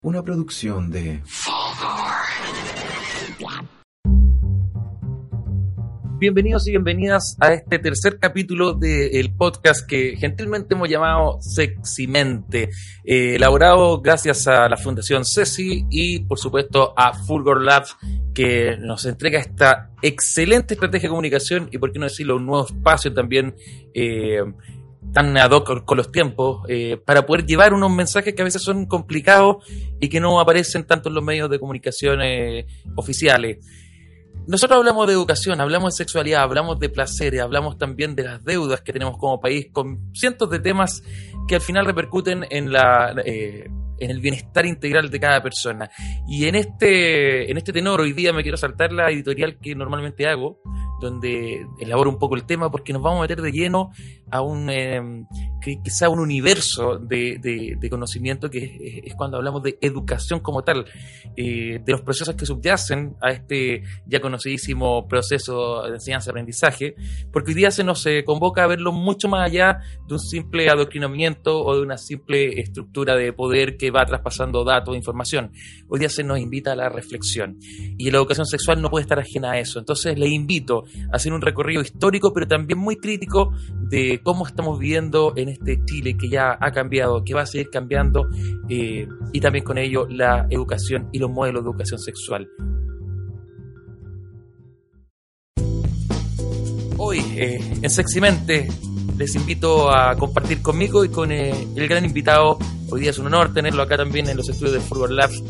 Una 0.00 0.22
producción 0.22 0.92
de 0.92 1.20
Bienvenidos 6.20 6.68
y 6.68 6.70
bienvenidas 6.70 7.36
a 7.40 7.52
este 7.52 7.80
tercer 7.80 8.20
capítulo 8.20 8.74
del 8.74 9.34
podcast 9.34 9.84
que 9.88 10.16
gentilmente 10.16 10.74
hemos 10.74 10.88
llamado 10.88 11.38
Seximente, 11.40 12.70
eh, 13.04 13.34
elaborado 13.34 14.00
gracias 14.00 14.46
a 14.46 14.68
la 14.68 14.76
Fundación 14.76 15.24
Ceci 15.24 15.84
y 15.90 16.20
por 16.20 16.38
supuesto 16.38 16.94
a 16.96 17.12
Fulgor 17.12 17.60
Labs 17.64 17.96
que 18.34 18.76
nos 18.78 19.04
entrega 19.04 19.40
esta 19.40 19.90
excelente 20.00 20.74
estrategia 20.74 21.08
de 21.08 21.10
comunicación 21.10 21.68
y 21.72 21.78
por 21.78 21.90
qué 21.90 21.98
no 21.98 22.06
decirlo, 22.06 22.36
un 22.36 22.46
nuevo 22.46 22.66
espacio 22.66 23.12
también 23.12 23.56
eh, 23.94 24.42
tan 25.12 25.36
ad 25.36 25.50
hoc 25.50 25.84
con 25.84 25.96
los 25.96 26.12
tiempos 26.12 26.62
eh, 26.68 26.96
para 27.04 27.24
poder 27.24 27.46
llevar 27.46 27.72
unos 27.72 27.90
mensajes 27.90 28.34
que 28.34 28.42
a 28.42 28.44
veces 28.44 28.62
son 28.62 28.86
complicados 28.86 29.64
y 30.00 30.08
que 30.08 30.20
no 30.20 30.40
aparecen 30.40 30.86
tanto 30.86 31.08
en 31.08 31.14
los 31.14 31.24
medios 31.24 31.48
de 31.50 31.58
comunicación 31.58 32.20
eh, 32.22 32.66
oficiales. 32.96 33.58
Nosotros 34.46 34.78
hablamos 34.78 35.06
de 35.06 35.12
educación, 35.12 35.60
hablamos 35.60 35.94
de 35.94 35.98
sexualidad, 35.98 36.42
hablamos 36.42 36.78
de 36.78 36.88
placeres, 36.88 37.40
hablamos 37.40 37.76
también 37.76 38.14
de 38.14 38.24
las 38.24 38.42
deudas 38.44 38.80
que 38.80 38.94
tenemos 38.94 39.18
como 39.18 39.40
país, 39.40 39.66
con 39.72 40.10
cientos 40.14 40.48
de 40.48 40.58
temas 40.58 41.02
que 41.46 41.56
al 41.56 41.60
final 41.60 41.84
repercuten 41.84 42.46
en 42.48 42.72
la 42.72 43.14
eh, 43.26 43.68
en 43.98 44.10
el 44.10 44.20
bienestar 44.20 44.66
integral 44.66 45.10
de 45.10 45.20
cada 45.20 45.42
persona. 45.42 45.90
Y 46.26 46.46
en 46.46 46.54
este, 46.54 47.50
en 47.50 47.56
este 47.56 47.72
tenor 47.72 48.00
hoy 48.00 48.12
día 48.12 48.32
me 48.32 48.42
quiero 48.42 48.56
saltar 48.56 48.92
la 48.92 49.10
editorial 49.10 49.58
que 49.58 49.74
normalmente 49.74 50.26
hago, 50.26 50.60
donde 51.00 51.66
elaboro 51.80 52.10
un 52.10 52.18
poco 52.18 52.34
el 52.34 52.44
tema, 52.44 52.70
porque 52.70 52.92
nos 52.92 53.02
vamos 53.02 53.18
a 53.18 53.22
meter 53.22 53.40
de 53.40 53.52
lleno 53.52 53.90
a 54.30 54.42
un 54.42 54.68
eh, 54.70 55.00
quizá 55.82 56.08
un 56.08 56.20
universo 56.20 56.98
de, 56.98 57.38
de, 57.38 57.90
conocimiento 57.90 58.50
que 58.50 59.02
es, 59.04 59.14
cuando 59.14 59.36
hablamos 59.38 59.62
de 59.62 59.78
educación 59.80 60.40
como 60.40 60.62
tal, 60.62 60.84
eh, 61.36 61.80
de 61.84 61.92
los 61.92 62.02
procesos 62.02 62.34
que 62.34 62.46
subyacen 62.46 63.16
a 63.22 63.30
este 63.30 63.82
ya 64.06 64.20
conocidísimo 64.20 65.06
proceso 65.08 65.82
de 65.82 65.94
enseñanza-aprendizaje, 65.94 66.94
porque 67.32 67.52
hoy 67.52 67.54
día 67.54 67.70
se 67.70 67.84
nos 67.84 68.04
eh, 68.06 68.24
convoca 68.24 68.64
a 68.64 68.66
verlo 68.66 68.92
mucho 68.92 69.28
más 69.28 69.48
allá 69.48 69.80
de 70.06 70.14
un 70.14 70.20
simple 70.20 70.68
adoctrinamiento 70.68 71.64
o 71.64 71.76
de 71.76 71.82
una 71.82 71.96
simple 71.96 72.60
estructura 72.60 73.16
de 73.16 73.32
poder 73.32 73.76
que 73.76 73.87
va 73.90 74.04
traspasando 74.04 74.64
datos 74.64 74.96
información. 74.96 75.52
Hoy 75.88 76.00
día 76.00 76.08
se 76.08 76.24
nos 76.24 76.38
invita 76.38 76.72
a 76.72 76.76
la 76.76 76.88
reflexión 76.88 77.58
y 77.96 78.10
la 78.10 78.18
educación 78.18 78.46
sexual 78.46 78.80
no 78.82 78.90
puede 78.90 79.02
estar 79.02 79.18
ajena 79.18 79.52
a 79.52 79.58
eso. 79.58 79.78
Entonces 79.78 80.18
le 80.18 80.28
invito 80.28 80.84
a 81.12 81.16
hacer 81.16 81.32
un 81.32 81.40
recorrido 81.40 81.82
histórico, 81.82 82.32
pero 82.32 82.46
también 82.46 82.78
muy 82.78 82.96
crítico 82.96 83.52
de 83.88 84.20
cómo 84.22 84.46
estamos 84.46 84.78
viviendo 84.78 85.32
en 85.36 85.48
este 85.48 85.78
Chile 85.84 86.16
que 86.16 86.28
ya 86.28 86.56
ha 86.60 86.72
cambiado, 86.72 87.24
que 87.24 87.34
va 87.34 87.42
a 87.42 87.46
seguir 87.46 87.70
cambiando, 87.70 88.28
eh, 88.68 89.06
y 89.32 89.40
también 89.40 89.64
con 89.64 89.78
ello 89.78 90.06
la 90.08 90.46
educación 90.50 91.08
y 91.12 91.18
los 91.18 91.30
modelos 91.30 91.62
de 91.64 91.70
educación 91.70 91.98
sexual. 91.98 92.48
Hoy, 97.00 97.20
eh, 97.36 97.58
en 97.80 97.90
Seximente, 97.90 98.68
les 99.16 99.34
invito 99.34 99.90
a 99.90 100.16
compartir 100.16 100.62
conmigo 100.62 101.04
y 101.04 101.08
con 101.08 101.30
eh, 101.32 101.52
el 101.76 101.88
gran 101.88 102.04
invitado. 102.04 102.58
Hoy 102.90 103.00
día 103.00 103.10
es 103.10 103.18
un 103.18 103.26
honor 103.26 103.52
tenerlo 103.52 103.82
acá 103.82 103.96
también 103.96 104.28
en 104.28 104.36
los 104.36 104.48
estudios 104.48 104.74
de 104.74 104.80
Fulgor 104.80 105.10
Labs. 105.10 105.42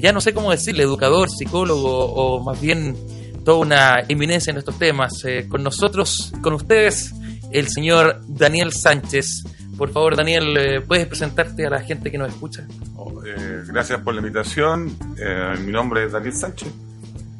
ya 0.00 0.12
no 0.12 0.20
sé 0.20 0.32
cómo 0.32 0.50
decirle, 0.50 0.84
educador, 0.84 1.28
psicólogo 1.28 2.06
o 2.06 2.42
más 2.42 2.60
bien 2.60 2.96
toda 3.44 3.58
una 3.58 3.94
eminencia 4.08 4.50
en 4.50 4.58
estos 4.58 4.78
temas. 4.78 5.12
con 5.48 5.62
nosotros, 5.62 6.32
con 6.42 6.54
ustedes, 6.54 7.12
el 7.50 7.68
señor 7.68 8.20
Daniel 8.28 8.72
Sánchez. 8.72 9.44
Por 9.76 9.90
favor, 9.92 10.16
Daniel, 10.16 10.56
eh, 10.56 10.80
¿puedes 10.82 11.06
presentarte 11.06 11.66
a 11.66 11.70
la 11.70 11.80
gente 11.80 12.10
que 12.10 12.18
nos 12.18 12.28
escucha? 12.28 12.66
Oh, 12.96 13.24
eh, 13.24 13.62
gracias 13.66 14.00
por 14.02 14.14
la 14.14 14.20
invitación. 14.20 14.94
Eh, 15.18 15.54
mi 15.64 15.72
nombre 15.72 16.04
es 16.04 16.12
Daniel 16.12 16.34
Sánchez. 16.34 16.68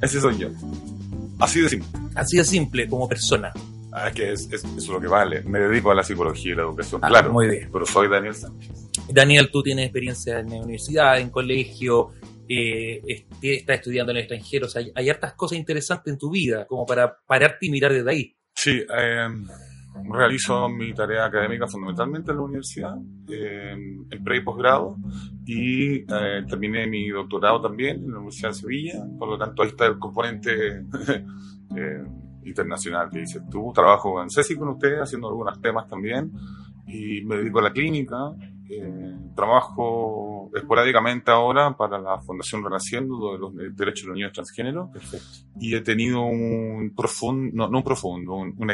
Ese 0.01 0.21
soy 0.21 0.39
yo. 0.39 0.49
Así 1.39 1.61
de 1.61 1.69
simple. 1.69 2.01
Así 2.15 2.39
de 2.39 2.45
simple, 2.45 2.89
como 2.89 3.07
persona. 3.09 3.53
Ah, 3.93 4.09
es 4.09 4.15
que 4.15 4.33
es, 4.33 4.53
eso 4.53 4.69
es 4.77 4.89
lo 4.89 5.01
que 5.01 5.09
vale. 5.09 5.43
Me 5.43 5.59
dedico 5.59 5.91
a 5.91 5.95
la 5.95 6.03
psicología 6.03 6.53
y 6.53 6.57
la 6.57 6.63
educación, 6.63 7.01
ah, 7.05 7.09
claro. 7.09 7.33
Muy 7.33 7.49
bien. 7.49 7.69
Pero 7.73 7.87
soy 7.87 8.09
Daniel 8.09 8.35
Sánchez. 8.35 8.91
Daniel, 9.09 9.51
tú 9.51 9.63
tienes 9.63 9.87
experiencia 9.87 10.41
en 10.41 10.53
universidad, 10.53 11.19
en 11.19 11.31
colegio, 11.31 12.13
estás 12.49 13.77
estudiando 13.77 14.13
en 14.13 14.19
el 14.19 14.23
extranjero. 14.23 14.67
O 14.67 14.69
sea, 14.69 14.83
hay, 14.83 14.93
hay 14.95 15.11
hartas 15.11 15.35
cosas 15.35 15.59
interesantes 15.59 16.13
en 16.13 16.19
tu 16.19 16.31
vida 16.31 16.67
como 16.67 16.87
para 16.87 17.17
pararte 17.27 17.67
y 17.67 17.71
mirar 17.71 17.93
desde 17.93 18.11
ahí. 18.11 18.37
Sí, 18.55 18.83
eh, 18.95 19.29
realizo 20.09 20.69
mi 20.69 20.93
tarea 20.93 21.25
académica 21.25 21.67
fundamentalmente 21.67 22.31
en 22.31 22.37
la 22.37 22.43
universidad, 22.43 22.97
en 23.29 24.25
pre 24.25 24.39
y 24.39 24.41
posgrado, 24.41 24.97
y 25.47 25.97
eh, 26.01 26.45
terminé 26.49 26.87
mi 26.87 27.09
doctorado 27.09 27.61
también 27.61 27.97
en 28.05 28.13
la 28.13 28.19
Universidad 28.19 28.51
de 28.51 28.55
Sevilla, 28.55 29.05
por 29.19 29.29
lo 29.29 29.39
tanto 29.39 29.63
ahí 29.63 29.69
está 29.69 29.87
el 29.87 29.99
componente 29.99 30.83
eh, 31.77 32.05
internacional 32.51 33.09
que 33.11 33.21
dices 33.21 33.43
tú. 33.51 33.73
Trabajo 33.75 34.23
en 34.23 34.31
CESI 34.31 34.57
con 34.57 34.69
ustedes, 34.69 35.01
haciendo 35.01 35.29
algunos 35.29 35.61
temas 35.61 35.89
también, 35.89 36.31
y 36.87 37.23
me 37.23 37.37
dedico 37.37 37.59
a 37.61 37.63
la 37.63 37.73
clínica, 37.73 38.17
eh, 38.71 39.17
trabajo 39.35 40.51
esporádicamente 40.55 41.31
ahora 41.31 41.77
para 41.77 41.99
la 41.99 42.21
Fundación 42.21 42.63
Renaciendo 42.63 43.33
de 43.33 43.39
los 43.39 43.77
Derechos 43.77 44.03
de 44.03 44.09
los 44.09 44.17
Niños 44.17 44.33
Transgénero. 44.33 44.91
Y 45.59 45.75
he 45.75 45.81
tenido 45.81 46.23
un 46.23 46.93
profundo, 46.97 47.51
no, 47.55 47.69
no 47.69 47.83
profundo, 47.83 48.35
un, 48.35 48.55
un, 48.57 48.71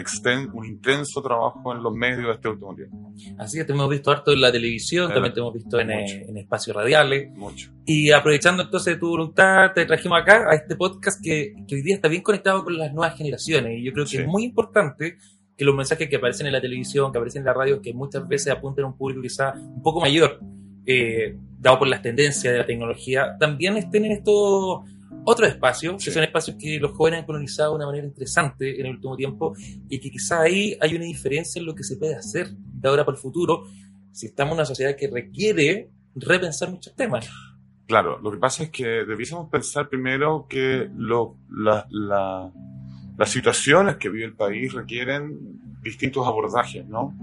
un, 0.52 0.66
intenso 0.66 1.22
trabajo 1.22 1.74
en 1.74 1.82
los 1.82 1.94
medios 1.94 2.26
de 2.26 2.32
este 2.32 2.48
último 2.48 2.74
tiempo. 2.74 3.12
Así 3.38 3.58
que 3.58 3.64
te 3.64 3.72
hemos 3.72 3.88
visto 3.88 4.10
harto 4.10 4.32
en 4.32 4.40
la 4.40 4.52
televisión, 4.52 5.12
también 5.12 5.32
te 5.32 5.40
hemos 5.40 5.54
visto 5.54 5.80
en, 5.80 5.90
eh, 5.90 6.26
en, 6.28 6.36
espacios 6.36 6.76
radiales. 6.76 7.30
Mucho. 7.34 7.70
Y 7.84 8.10
aprovechando 8.10 8.62
entonces 8.62 8.98
tu 8.98 9.08
voluntad, 9.08 9.72
te 9.74 9.86
trajimos 9.86 10.20
acá 10.20 10.50
a 10.50 10.54
este 10.54 10.76
podcast 10.76 11.22
que, 11.22 11.54
que 11.66 11.74
hoy 11.74 11.82
día 11.82 11.96
está 11.96 12.08
bien 12.08 12.22
conectado 12.22 12.64
con 12.64 12.76
las 12.76 12.92
nuevas 12.92 13.16
generaciones. 13.16 13.78
Y 13.78 13.84
yo 13.84 13.92
creo 13.92 14.04
que 14.04 14.18
es 14.18 14.26
muy 14.26 14.44
importante 14.44 15.16
que 15.56 15.64
los 15.64 15.74
mensajes 15.74 16.08
que 16.08 16.16
aparecen 16.16 16.46
en 16.46 16.52
la 16.52 16.60
televisión, 16.60 17.10
que 17.10 17.18
aparecen 17.18 17.40
en 17.40 17.46
la 17.46 17.54
radio, 17.54 17.80
que 17.80 17.94
muchas 17.94 18.26
veces 18.28 18.52
apuntan 18.52 18.84
a 18.84 18.88
un 18.88 18.96
público 18.96 19.22
quizá 19.22 19.54
un 19.54 19.82
poco 19.82 20.00
mayor, 20.00 20.40
eh, 20.84 21.36
dado 21.58 21.78
por 21.78 21.88
las 21.88 22.02
tendencias 22.02 22.52
de 22.52 22.58
la 22.58 22.66
tecnología, 22.66 23.36
también 23.38 23.76
estén 23.76 24.04
en 24.04 24.12
estos 24.12 24.80
otros 25.24 25.48
espacios, 25.48 26.02
que 26.04 26.10
son 26.10 26.22
espacios 26.22 26.56
que 26.58 26.78
los 26.78 26.92
jóvenes 26.92 27.20
han 27.20 27.26
colonizado 27.26 27.70
de 27.70 27.76
una 27.76 27.86
manera 27.86 28.06
interesante 28.06 28.78
en 28.78 28.86
el 28.86 28.92
último 28.92 29.16
tiempo 29.16 29.54
y 29.88 29.98
que 29.98 30.10
quizá 30.10 30.42
ahí 30.42 30.76
hay 30.80 30.94
una 30.94 31.04
diferencia 31.04 31.58
en 31.58 31.66
lo 31.66 31.74
que 31.74 31.82
se 31.82 31.96
puede 31.96 32.14
hacer 32.14 32.50
de 32.50 32.88
ahora 32.88 33.04
para 33.04 33.16
el 33.16 33.22
futuro, 33.22 33.64
si 34.12 34.26
estamos 34.26 34.52
en 34.52 34.58
una 34.58 34.64
sociedad 34.64 34.94
que 34.94 35.08
requiere 35.08 35.90
repensar 36.14 36.70
muchos 36.70 36.94
temas. 36.94 37.28
Claro, 37.86 38.18
lo 38.20 38.30
que 38.30 38.38
pasa 38.38 38.64
es 38.64 38.70
que 38.70 38.84
debiésemos 38.84 39.48
pensar 39.48 39.88
primero 39.88 40.46
que 40.48 40.88
lo, 40.96 41.36
la, 41.50 41.86
la 41.90 42.52
las 43.16 43.30
situaciones 43.30 43.96
que 43.96 44.08
vive 44.08 44.24
el 44.26 44.34
país 44.34 44.72
requieren 44.72 45.38
distintos 45.82 46.26
abordajes, 46.26 46.86
¿no? 46.86 47.16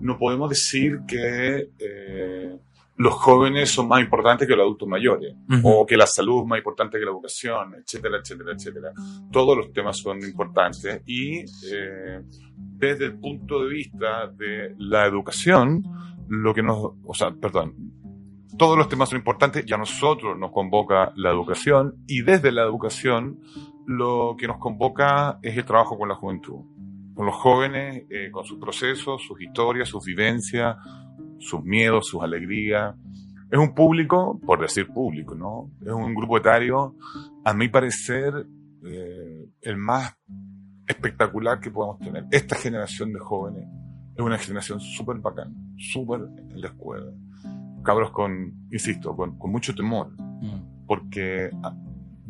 No 0.00 0.18
podemos 0.18 0.50
decir 0.50 1.00
que 1.06 1.70
eh, 1.78 2.58
los 2.96 3.14
jóvenes 3.14 3.70
son 3.70 3.86
más 3.86 4.00
importantes 4.00 4.46
que 4.46 4.54
los 4.54 4.64
adultos 4.64 4.88
mayores, 4.88 5.32
o 5.62 5.86
que 5.86 5.96
la 5.96 6.06
salud 6.06 6.42
es 6.42 6.48
más 6.48 6.58
importante 6.58 6.98
que 6.98 7.04
la 7.04 7.12
educación, 7.12 7.76
etcétera, 7.76 8.18
etcétera, 8.18 8.52
etcétera. 8.52 8.92
Todos 9.30 9.56
los 9.56 9.72
temas 9.72 9.96
son 9.98 10.18
importantes 10.18 11.00
y 11.06 11.38
eh, 11.38 12.20
desde 12.50 13.06
el 13.06 13.18
punto 13.18 13.62
de 13.62 13.68
vista 13.68 14.26
de 14.36 14.74
la 14.78 15.06
educación, 15.06 15.84
lo 16.28 16.52
que 16.52 16.62
nos, 16.62 16.76
o 17.04 17.14
sea, 17.14 17.30
perdón, 17.30 17.74
todos 18.58 18.76
los 18.76 18.88
temas 18.88 19.08
son 19.08 19.18
importantes 19.18 19.64
y 19.64 19.72
a 19.72 19.76
nosotros 19.76 20.36
nos 20.36 20.50
convoca 20.50 21.12
la 21.14 21.30
educación 21.30 21.94
y 22.08 22.22
desde 22.22 22.50
la 22.50 22.64
educación 22.64 23.38
lo 23.88 24.36
que 24.38 24.46
nos 24.46 24.58
convoca 24.58 25.38
es 25.42 25.56
el 25.56 25.64
trabajo 25.64 25.98
con 25.98 26.08
la 26.08 26.14
juventud, 26.14 26.60
con 27.14 27.26
los 27.26 27.34
jóvenes, 27.34 28.04
eh, 28.10 28.30
con 28.30 28.44
sus 28.44 28.58
procesos, 28.58 29.22
sus 29.26 29.40
historias, 29.40 29.88
sus 29.88 30.04
vivencias, 30.04 30.76
sus 31.38 31.64
miedos, 31.64 32.06
sus 32.06 32.22
alegrías. 32.22 32.94
Es 33.50 33.58
un 33.58 33.74
público, 33.74 34.38
por 34.44 34.60
decir 34.60 34.86
público, 34.88 35.34
¿no? 35.34 35.70
Es 35.80 35.92
un 35.92 36.14
grupo 36.14 36.36
etario, 36.36 36.94
a 37.44 37.54
mi 37.54 37.68
parecer, 37.68 38.46
eh, 38.84 39.48
el 39.62 39.76
más 39.78 40.14
espectacular 40.86 41.58
que 41.58 41.70
podemos 41.70 41.98
tener. 41.98 42.26
Esta 42.30 42.56
generación 42.56 43.12
de 43.12 43.20
jóvenes 43.20 43.66
es 44.14 44.22
una 44.22 44.36
generación 44.36 44.80
súper 44.80 45.16
bacana, 45.16 45.54
súper 45.76 46.20
en 46.50 46.60
la 46.60 46.68
escuela 46.68 47.10
cabros 47.82 48.10
con, 48.10 48.66
insisto, 48.70 49.16
con, 49.16 49.38
con 49.38 49.50
mucho 49.50 49.74
temor, 49.74 50.10
Mm. 50.18 50.86
porque 50.86 51.50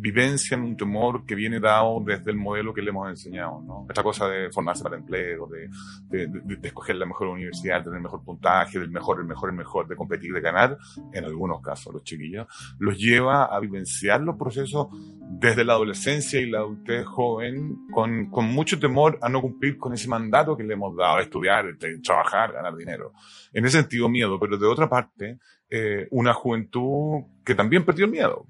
vivencian 0.01 0.63
un 0.63 0.77
temor 0.77 1.27
que 1.27 1.35
viene 1.35 1.59
dado 1.59 2.01
desde 2.05 2.31
el 2.31 2.37
modelo 2.37 2.73
que 2.73 2.81
le 2.83 2.91
hemos 2.91 3.09
enseñado, 3.11 3.61
¿no? 3.63 3.85
Esta 3.89 4.03
cosa 4.05 4.29
de 4.29 4.49
formarse 4.51 4.85
para 4.85 4.97
empleo, 4.97 5.49
de, 5.49 5.69
de, 6.09 6.27
de- 6.29 6.57
de 6.57 6.69
escoger 6.69 6.95
la 6.97 7.05
mejor 7.07 7.27
universidad, 7.29 7.83
tener 7.83 7.97
el 7.97 8.03
mejor 8.03 8.23
puntaje, 8.25 8.79
del 8.79 8.91
mejor, 8.91 9.19
el 9.21 9.27
mejor, 9.27 9.51
el 9.51 9.57
mejor, 9.57 9.89
de 9.89 9.97
competir, 9.97 10.33
de 10.33 10.41
ganar, 10.41 10.79
en 11.13 11.25
algunos 11.25 11.61
casos 11.61 11.93
los 11.93 12.05
chiquillos, 12.05 12.47
los 12.79 12.97
lleva 12.97 13.47
a 13.47 13.59
vivenciar 13.59 14.21
los 14.21 14.37
procesos 14.37 14.87
desde 15.31 15.65
la 15.65 15.73
adolescencia 15.73 16.41
y 16.41 16.49
la 16.49 16.59
adultez 16.59 17.05
joven 17.05 17.87
con, 17.91 18.31
con 18.31 18.45
mucho 18.47 18.79
temor 18.79 19.19
a 19.21 19.29
no 19.29 19.41
cumplir 19.43 19.79
con 19.79 19.93
ese 19.95 20.09
mandato 20.09 20.57
que 20.57 20.63
le 20.63 20.75
hemos 20.75 20.97
dado, 20.97 21.19
estudiar, 21.19 21.67
trabajar, 22.05 22.53
ganar 22.53 22.77
dinero. 22.77 23.13
En 23.53 23.65
ese 23.65 23.79
sentido, 23.79 24.09
miedo, 24.09 24.39
pero 24.39 24.57
de 24.57 24.67
otra 24.67 24.89
parte, 24.89 25.39
eh, 25.69 26.07
una 26.13 26.33
juventud 26.35 27.25
que 27.45 27.55
también 27.57 27.85
perdió 27.85 28.05
el 28.05 28.13
miedo 28.13 28.47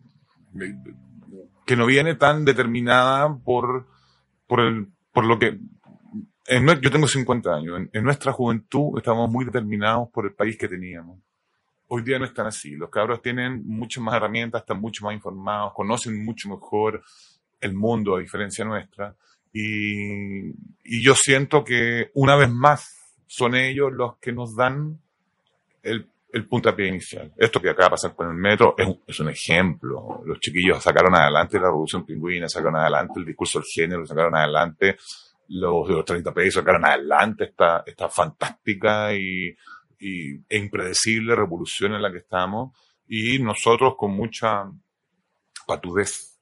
que 1.69 1.77
no 1.77 1.85
viene 1.85 2.15
tan 2.15 2.47
determinada 2.47 3.37
por, 3.45 3.87
por, 4.47 4.61
el, 4.61 4.89
por 5.13 5.27
lo 5.27 5.39
que... 5.39 5.59
yo 6.81 6.91
tengo 6.91 7.07
50 7.07 7.55
años. 7.55 7.77
En, 7.77 7.91
en 7.93 8.05
nuestra 8.05 8.33
juventud 8.33 8.97
estábamos 8.97 9.31
muy 9.31 9.45
determinados 9.45 10.09
por 10.09 10.25
el 10.25 10.33
país 10.33 10.57
que 10.57 10.67
teníamos. 10.67 11.21
Hoy 11.89 12.01
día 12.05 12.19
no 12.19 12.25
están 12.25 12.47
así. 12.47 12.71
Los 12.71 12.89
cabros 12.89 13.21
tienen 13.21 13.67
muchas 13.67 14.03
más 14.03 14.15
herramientas, 14.15 14.63
están 14.63 14.81
mucho 14.81 15.05
más 15.05 15.13
informados, 15.13 15.75
conocen 15.75 16.25
mucho 16.25 16.49
mejor 16.49 17.03
el 17.61 17.75
mundo 17.75 18.17
a 18.17 18.21
diferencia 18.21 18.65
nuestra. 18.65 19.15
Y, 19.53 20.49
y 20.85 21.03
yo 21.03 21.15
siento 21.15 21.65
que 21.65 22.11
una 22.15 22.35
vez 22.37 22.51
más 22.51 23.15
son 23.27 23.55
ellos 23.55 23.93
los 23.93 24.17
que 24.17 24.33
nos 24.33 24.57
dan 24.57 24.99
el, 25.83 26.09
el 26.31 26.47
puntapié 26.47 26.89
inicial. 26.89 27.33
Esto 27.37 27.61
que 27.61 27.71
acaba 27.71 27.87
de 27.87 27.91
pasar 27.91 28.15
con 28.15 28.29
el 28.29 28.35
metro 28.35 28.75
es 28.77 28.87
un, 28.87 29.03
es 29.07 29.21
un 29.21 29.31
ejemplo. 29.31 30.23
Los 30.25 30.41
chiquillos 30.41 30.83
sacaron 30.83 31.15
adelante 31.15 31.59
la 31.59 31.67
revolución 31.67 32.05
pingüina, 32.05 32.49
sacaron 32.49 32.77
adelante 32.77 33.21
el 33.21 33.27
discurso 33.27 33.59
del 33.61 33.69
género, 33.69 34.07
sacaron 34.07 34.37
adelante 34.37 34.97
los 35.49 35.89
de 35.89 35.95
los 35.95 36.05
30 36.05 36.35
pesos, 36.35 36.63
sacaron 36.63 36.85
adelante 36.85 37.45
esta, 37.45 37.83
esta 37.87 38.09
fantástica 38.09 39.15
y, 39.15 39.57
y, 39.99 40.35
e 40.49 40.59
impredecible 40.59 41.35
revolución 41.35 41.95
en 41.95 42.03
la 42.03 42.13
que 42.13 42.19
estamos. 42.19 42.77
Y 43.09 43.39
nosotros 43.39 43.95
con 43.97 44.13
mucha 44.13 44.71
patudez 45.67 46.39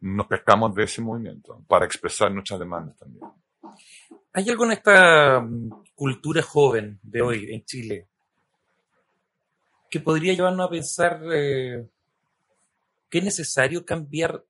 nos 0.00 0.26
pescamos 0.26 0.74
de 0.74 0.84
ese 0.84 1.02
movimiento 1.02 1.62
para 1.68 1.84
expresar 1.84 2.32
nuestras 2.32 2.60
demandas 2.60 2.96
también. 2.96 3.24
¿Hay 4.32 4.48
algo 4.48 4.64
en 4.64 4.72
esta 4.72 5.40
mm, 5.40 5.84
cultura 5.94 6.42
joven 6.42 6.98
de 7.02 7.22
hoy 7.22 7.52
en 7.52 7.64
Chile 7.64 8.08
que 9.96 10.04
podría 10.04 10.34
llevarnos 10.34 10.66
a 10.66 10.70
pensar 10.70 11.22
eh, 11.32 11.86
que 13.08 13.18
es 13.18 13.24
necesario 13.24 13.84
cambiar 13.86 14.44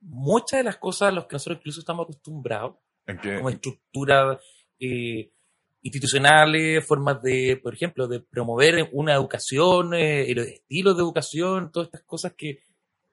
muchas 0.00 0.60
de 0.60 0.64
las 0.64 0.78
cosas 0.78 1.08
a 1.08 1.12
las 1.12 1.26
que 1.26 1.34
nosotros 1.34 1.58
incluso 1.58 1.80
estamos 1.80 2.04
acostumbrados, 2.04 2.76
como 3.04 3.50
estructuras 3.50 4.38
eh, 4.80 5.30
institucionales, 5.82 6.86
formas 6.86 7.20
de, 7.20 7.60
por 7.62 7.74
ejemplo, 7.74 8.08
de 8.08 8.20
promover 8.20 8.88
una 8.92 9.12
educación, 9.14 9.92
eh, 9.92 10.30
el 10.30 10.38
estilo 10.38 10.94
de 10.94 11.02
educación, 11.02 11.70
todas 11.70 11.88
estas 11.88 12.04
cosas 12.04 12.32
que, 12.34 12.62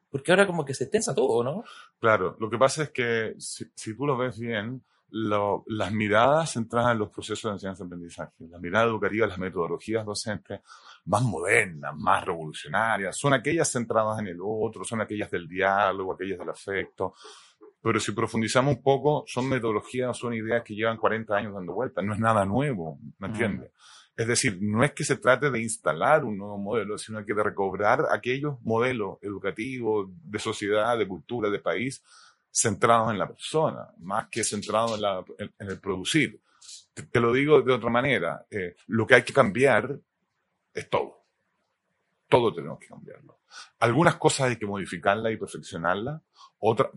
porque 0.10 0.31
ahora 0.31 0.48
como 0.48 0.63
que 0.63 0.74
se 0.74 0.86
tensa 0.86 1.13
todo, 1.13 1.44
¿no? 1.44 1.66
Claro, 2.00 2.38
lo 2.39 2.50
que 2.50 2.57
pasa 2.57 2.83
es 2.83 2.92
que 2.92 3.36
si, 3.38 3.66
si 3.75 3.98
tú 3.98 4.06
lo 4.06 4.18
ves 4.18 4.39
bien, 4.39 4.81
lo- 5.10 5.63
las 5.68 5.92
miradas 5.92 6.54
centradas 6.54 6.92
en 6.94 7.00
los 7.00 7.10
procesos 7.10 7.44
de 7.44 7.56
enseñanza-aprendizaje, 7.56 8.34
las 8.50 8.62
miradas 8.62 8.88
educativas, 8.90 9.30
las 9.30 9.38
metodologías 9.38 10.06
docentes 10.06 10.62
más 11.06 11.22
modernas, 11.24 11.94
más 11.96 12.25
revolucionarias, 12.25 13.18
son 13.18 13.34
aquellas 13.34 13.72
centradas 13.72 14.19
en 14.19 14.28
el 14.28 14.38
otro, 14.42 14.84
son 14.84 15.02
aquellas 15.02 15.30
del 15.31 15.48
diálogo, 15.48 16.13
aquellas 16.13 16.40
del 16.40 16.50
afecto. 16.50 17.13
Pero 17.81 18.00
si 18.00 18.13
profundizamos 18.13 18.78
un 18.78 18.81
poco, 18.81 19.24
son 19.28 19.48
metodologías, 19.48 20.18
son 20.18 20.34
ideas 20.34 20.63
que 20.63 20.74
llevan 20.74 20.98
40 20.98 21.36
años 21.36 21.54
dando 21.54 21.74
vueltas, 21.74 22.04
no 22.04 22.13
es 22.13 22.19
nada 22.19 22.44
nuevo, 22.44 22.98
¿me 23.19 23.28
entiendes? 23.28 23.72
Es 24.18 24.28
decir, 24.28 24.58
no 24.62 24.84
es 24.84 24.94
que 24.94 25.04
se 25.04 25.18
trate 25.18 25.51
de 25.51 25.62
instalar 25.62 26.24
un 26.24 26.38
nuevo 26.38 26.58
modelo, 26.58 26.98
sino 26.98 27.24
que 27.25 27.34
de 27.34 27.44
recobrar 27.44 28.06
aquellos 28.12 28.60
modelos 28.63 29.18
educativos, 29.22 30.08
de 30.24 30.40
sociedad, 30.40 30.98
de 30.98 31.08
cultura, 31.08 31.50
de 31.50 31.60
país, 31.60 32.01
centrados 32.56 33.12
en 33.12 33.19
la 33.19 33.28
persona, 33.28 33.94
más 34.00 34.30
que 34.30 34.44
centrados 34.44 35.00
en, 35.38 35.52
el 35.60 35.80
producir. 35.80 36.42
Te, 36.94 37.04
te 37.04 37.19
lo 37.19 37.34
digo 37.34 37.62
de 37.62 37.74
otra 37.74 37.90
manera, 37.90 38.46
eh, 38.50 38.78
lo 38.88 39.06
que 39.06 39.16
hay 39.16 39.24
que 39.24 39.34
cambiar 39.34 40.00
es 40.74 40.90
todo. 40.90 41.25
Todo 42.30 42.54
tenemos 42.54 42.80
que 42.80 42.88
cambiarlo. 42.88 43.42
Algunas 43.80 44.16
cosas 44.16 44.50
hay 44.50 44.56
que 44.56 44.66
modificarlas 44.66 45.34
y 45.34 45.38
perfeccionarlas, 45.38 46.22
otras, 46.60 46.92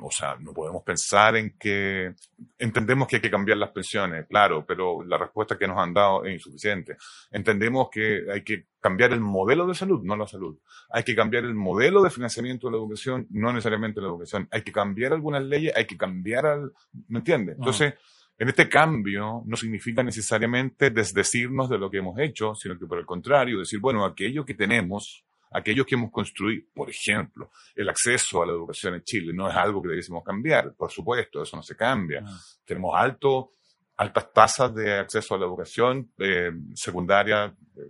o 0.00 0.10
sea, 0.10 0.36
no 0.38 0.52
podemos 0.52 0.82
pensar 0.82 1.36
en 1.36 1.56
que 1.58 2.14
entendemos 2.58 3.08
que 3.08 3.16
hay 3.16 3.22
que 3.22 3.30
cambiar 3.30 3.58
las 3.58 3.70
pensiones, 3.70 4.26
claro, 4.26 4.64
pero 4.66 5.02
la 5.02 5.16
respuesta 5.16 5.56
que 5.56 5.66
nos 5.66 5.78
han 5.78 5.94
dado 5.94 6.24
es 6.24 6.34
insuficiente. 6.34 6.96
Entendemos 7.30 7.88
que 7.90 8.24
hay 8.30 8.42
que 8.42 8.66
cambiar 8.80 9.12
el 9.12 9.20
modelo 9.20 9.66
de 9.66 9.74
salud, 9.74 10.02
no 10.04 10.16
la 10.16 10.26
salud. 10.26 10.58
Hay 10.90 11.02
que 11.02 11.16
cambiar 11.16 11.44
el 11.44 11.54
modelo 11.54 12.02
de 12.02 12.10
financiamiento 12.10 12.66
de 12.66 12.72
la 12.72 12.78
educación, 12.78 13.26
no 13.30 13.52
necesariamente 13.52 14.00
la 14.00 14.08
educación. 14.08 14.48
Hay 14.50 14.62
que 14.62 14.72
cambiar 14.72 15.12
algunas 15.12 15.42
leyes, 15.42 15.74
hay 15.74 15.86
que 15.86 15.96
cambiar 15.96 16.46
al, 16.46 16.72
¿me 17.08 17.20
entiendes? 17.20 17.56
Entonces, 17.58 17.94
en 18.38 18.48
este 18.48 18.68
cambio 18.68 19.42
no 19.46 19.56
significa 19.56 20.02
necesariamente 20.02 20.90
desdecirnos 20.90 21.70
de 21.70 21.78
lo 21.78 21.90
que 21.90 21.98
hemos 21.98 22.18
hecho, 22.18 22.54
sino 22.54 22.78
que 22.78 22.86
por 22.86 22.98
el 22.98 23.06
contrario, 23.06 23.60
decir, 23.60 23.80
bueno, 23.80 24.04
aquello 24.04 24.44
que 24.44 24.54
tenemos, 24.54 25.24
aquellos 25.50 25.86
que 25.86 25.94
hemos 25.94 26.10
construido, 26.10 26.66
por 26.74 26.90
ejemplo, 26.90 27.50
el 27.74 27.88
acceso 27.88 28.42
a 28.42 28.46
la 28.46 28.52
educación 28.52 28.94
en 28.94 29.02
Chile 29.02 29.32
no 29.32 29.48
es 29.48 29.56
algo 29.56 29.82
que 29.82 29.88
debiésemos 29.88 30.24
cambiar, 30.24 30.74
por 30.74 30.90
supuesto, 30.90 31.42
eso 31.42 31.56
no 31.56 31.62
se 31.62 31.76
cambia. 31.76 32.22
Ah. 32.26 32.38
Tenemos 32.64 32.94
alto, 32.94 33.52
altas 33.96 34.32
tasas 34.32 34.74
de 34.74 34.98
acceso 34.98 35.34
a 35.34 35.38
la 35.38 35.46
educación 35.46 36.10
eh, 36.18 36.52
secundaria, 36.74 37.54
eh, 37.76 37.80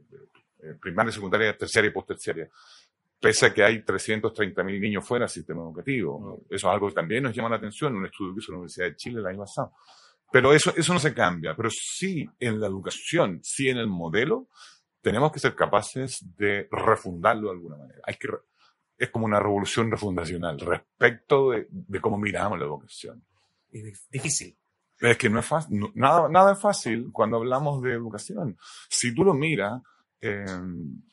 eh, 0.62 0.75
primaria, 0.81 1.12
secundaria, 1.12 1.56
terciaria 1.56 1.88
y 1.91 1.93
postterciaria. 1.93 2.49
Pese 3.19 3.47
a 3.47 3.55
que 3.55 3.64
hay 3.64 3.79
330.000 3.79 4.81
niños 4.81 5.05
fuera 5.05 5.25
del 5.25 5.31
sistema 5.31 5.62
educativo. 5.62 6.44
Eso 6.50 6.69
es 6.69 6.73
algo 6.73 6.88
que 6.88 6.94
también 6.94 7.23
nos 7.23 7.35
llama 7.35 7.49
la 7.49 7.56
atención, 7.56 7.97
un 7.97 8.05
estudio 8.05 8.35
que 8.35 8.41
hizo 8.41 8.52
la 8.52 8.59
Universidad 8.59 8.87
de 8.87 8.97
Chile 8.97 9.20
el 9.20 9.26
año 9.26 9.38
pasado. 9.38 9.73
Pero 10.31 10.52
eso, 10.52 10.73
eso 10.76 10.93
no 10.93 10.99
se 10.99 11.14
cambia. 11.14 11.55
Pero 11.56 11.70
sí 11.70 12.29
en 12.38 12.61
la 12.61 12.67
educación, 12.67 13.41
sí 13.43 13.69
en 13.69 13.79
el 13.79 13.87
modelo, 13.87 14.49
tenemos 15.06 15.31
que 15.31 15.38
ser 15.38 15.55
capaces 15.55 16.19
de 16.37 16.67
refundarlo 16.69 17.47
de 17.47 17.55
alguna 17.55 17.76
manera. 17.76 18.00
Hay 18.03 18.17
que, 18.17 18.26
es 18.99 19.08
como 19.11 19.25
una 19.25 19.38
revolución 19.38 19.88
refundacional 19.88 20.59
respecto 20.59 21.52
de, 21.52 21.69
de 21.71 22.00
cómo 22.00 22.19
miramos 22.19 22.59
la 22.59 22.64
educación. 22.64 23.25
Es 23.71 24.09
difícil. 24.11 24.59
Es 24.99 25.16
que 25.16 25.31
no 25.31 25.38
es 25.38 25.47
fácil, 25.47 25.78
no- 25.78 25.92
nada, 25.95 26.28
nada 26.28 26.54
es 26.54 26.61
fácil 26.61 27.11
cuando 27.12 27.37
hablamos 27.37 27.81
de 27.83 27.92
educación. 27.92 28.59
Si 28.88 29.14
tú 29.14 29.23
lo 29.23 29.33
miras, 29.33 29.81
eh, 30.21 30.45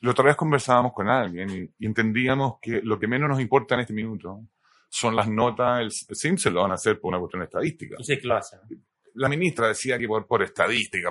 la 0.00 0.10
otra 0.10 0.24
vez 0.24 0.34
conversábamos 0.34 0.92
con 0.92 1.06
alguien 1.08 1.72
y, 1.78 1.86
entendíamos 1.86 2.54
que 2.60 2.82
lo 2.82 2.98
que 2.98 3.06
menos 3.06 3.28
nos 3.28 3.40
importa 3.40 3.76
en 3.76 3.82
este 3.82 3.92
minuto 3.92 4.40
son 4.88 5.14
las 5.14 5.28
notas, 5.28 5.82
el 6.08 6.16
SIM 6.16 6.36
se 6.36 6.50
lo 6.50 6.62
van 6.62 6.72
a 6.72 6.74
hacer 6.74 6.98
por 6.98 7.10
una 7.10 7.20
cuestión 7.20 7.44
estadística. 7.44 7.94
Que 8.04 8.26
lo 8.26 8.34
hacen. 8.34 8.58
La 9.14 9.28
ministra 9.28 9.68
decía 9.68 9.98
que 9.98 10.08
por, 10.08 10.42
estadística, 10.42 11.10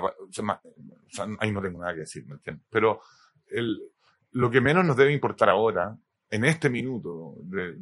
ahí 1.38 1.52
no 1.52 1.62
tengo 1.62 1.80
nada 1.80 1.94
que 1.94 2.00
decir. 2.00 2.24
Pero 2.70 3.00
lo 4.32 4.50
que 4.50 4.60
menos 4.60 4.84
nos 4.84 4.96
debe 4.96 5.12
importar 5.12 5.48
ahora, 5.48 5.96
en 6.30 6.44
este 6.44 6.68
minuto 6.68 7.36
de, 7.42 7.76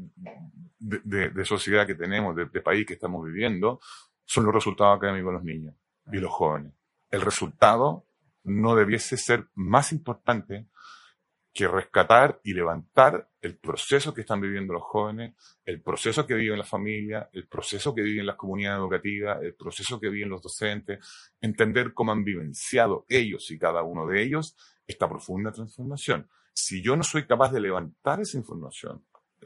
de, 0.79 1.45
sociedad 1.45 1.87
que 1.87 1.95
tenemos, 1.95 2.37
de 2.37 2.61
país 2.61 2.87
que 2.87 2.95
estamos 2.95 3.25
viviendo, 3.25 3.81
son 4.25 4.45
los 4.45 4.55
resultados 4.55 4.97
académicos 4.97 5.31
de 5.31 5.35
los 5.35 5.45
niños 5.45 5.75
y 6.11 6.19
los 6.19 6.31
jóvenes. 6.31 6.73
El 7.11 7.21
resultado 7.21 8.07
no 8.45 8.75
debiese 8.75 9.17
ser 9.17 9.49
más 9.55 9.93
importante 9.93 10.67
que 11.53 11.69
rescatar 11.69 12.41
y 12.45 12.55
levantar 12.55 13.29
el 13.41 13.59
proceso 13.59 14.15
que 14.15 14.23
están 14.23 14.41
viviendo 14.41 14.73
los 14.73 14.83
jóvenes, 14.83 15.35
el 15.65 15.83
proceso 15.83 16.27
que 16.27 16.35
viven 16.35 16.59
las 16.59 16.69
familias, 16.69 17.29
el 17.33 17.47
proceso 17.47 17.95
que 17.95 18.01
viven 18.01 18.25
las 18.25 18.37
comunidades 18.37 18.79
educativas, 18.79 19.43
el 19.43 19.55
proceso 19.55 20.01
que 20.01 20.09
viven 20.09 20.31
los 20.31 20.41
docentes, 20.41 21.07
entender 21.41 21.93
cómo 21.93 22.13
han 22.13 22.25
vivenciado 22.25 23.05
ellos 23.09 23.51
y 23.51 23.59
cada 23.59 23.83
uno 23.83 24.07
de 24.07 24.23
ellos 24.23 24.57
esta 24.87 25.09
profunda 25.09 25.53
transformación. 25.53 26.29
Si 26.55 26.83
yo 26.83 26.97
no 26.97 27.03
soy 27.03 27.27
capaz 27.27 27.53
de 27.53 27.61
levantar 27.61 28.21
esa 28.21 28.39
información, 28.39 29.05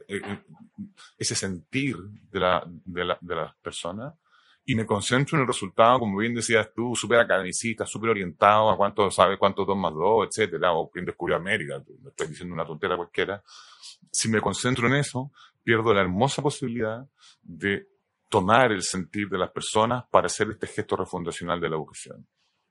eh, 0.09 0.21
eh, 0.25 0.43
ese 1.19 1.35
sentir 1.35 1.97
de, 2.31 2.41
la, 2.41 2.65
de, 2.67 3.05
la, 3.05 3.19
de 3.21 3.35
las 3.35 3.57
personas, 3.57 4.15
y 4.69 4.75
me 4.75 4.85
concentro 4.85 5.37
en 5.39 5.43
el 5.43 5.47
resultado, 5.47 6.01
como 6.01 6.19
bien 6.19 6.35
decías 6.35 6.69
tú, 6.75 6.95
súper 6.97 7.21
academicista, 7.21 7.87
súper 7.87 8.11
orientado 8.11 8.69
a 8.69 8.77
cuánto 8.77 9.09
sabe, 9.13 9.39
cuánto 9.39 9.65
2 9.65 9.77
más 9.77 9.95
2, 9.95 10.27
etcétera, 10.27 10.73
o 10.73 10.91
quién 10.91 11.05
descubrió 11.05 11.37
América, 11.37 11.81
estoy 12.09 12.27
diciendo 12.27 12.53
una 12.53 12.67
tontera 12.67 12.97
cualquiera. 12.97 13.41
Si 14.11 14.29
me 14.29 14.41
concentro 14.41 14.89
en 14.89 14.95
eso, 14.95 15.31
pierdo 15.63 15.95
la 15.95 16.01
hermosa 16.01 16.43
posibilidad 16.43 17.07
de 17.43 17.87
tomar 18.29 18.73
el 18.73 18.83
sentir 18.83 19.29
de 19.29 19.39
las 19.39 19.51
personas 19.51 20.05
para 20.11 20.27
hacer 20.27 20.51
este 20.51 20.67
gesto 20.67 20.97
refundacional 20.97 21.61
de 21.61 21.69
la 21.69 21.77
educación. 21.77 22.27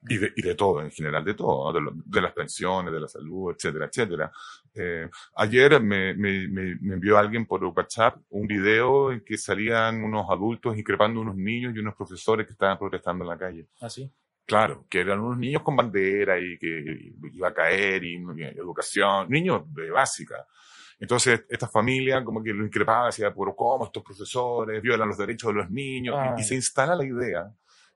Y 0.08 0.18
de, 0.18 0.34
y 0.36 0.42
de 0.42 0.56
todo, 0.56 0.82
en 0.82 0.92
general, 0.92 1.24
de 1.26 1.34
todo, 1.34 1.74
de, 1.74 1.82
lo- 1.82 1.94
de 1.96 2.22
las 2.22 2.34
pensiones, 2.34 2.94
de 2.94 3.00
la 3.00 3.08
salud, 3.08 3.54
etcétera, 3.56 3.86
etcétera. 3.86 4.32
Eh, 4.74 5.10
ayer 5.36 5.82
me, 5.82 6.14
me, 6.14 6.48
me, 6.48 6.76
me 6.82 6.94
envió 6.96 7.18
alguien 7.18 7.46
por 7.46 7.64
WhatsApp 7.64 8.18
un 8.30 8.46
video 8.46 9.12
en 9.12 9.22
que 9.24 9.38
salían 9.38 10.04
unos 10.04 10.30
adultos 10.30 10.78
increpando 10.78 11.20
a 11.20 11.24
unos 11.24 11.36
niños 11.36 11.74
y 11.76 11.80
unos 11.80 11.96
profesores 11.96 12.46
que 12.46 12.54
estaban 12.54 12.78
protestando 12.78 13.24
en 13.24 13.30
la 13.30 13.38
calle. 13.38 13.68
Así. 13.82 14.12
Claro, 14.46 14.86
que 14.90 15.00
eran 15.00 15.20
unos 15.22 15.40
niños 15.40 15.64
con 15.64 15.76
bandera 15.76 16.38
y 16.40 16.58
que 16.60 17.12
iba 17.34 17.48
a 17.48 17.54
caer 17.54 18.04
y, 18.04 18.16
y 18.16 18.44
educación, 18.44 19.28
niños 19.30 19.64
de 19.74 19.90
básica. 19.90 20.46
Entonces, 21.00 21.46
esta 21.50 21.68
familia 21.68 22.24
como 22.24 22.42
que 22.44 22.54
lo 22.54 22.64
increpaba, 22.66 23.08
decía, 23.08 23.34
pero 23.34 23.56
¿cómo 23.56 23.86
estos 23.86 24.04
profesores 24.04 24.82
violan 24.82 25.10
los 25.10 25.18
derechos 25.18 25.50
de 25.54 25.62
los 25.62 25.70
niños? 25.72 26.16
Y- 26.38 26.42
Y, 26.42 26.44
se 26.44 26.56
instala 26.56 26.96
la 26.96 27.04
idea 27.06 27.52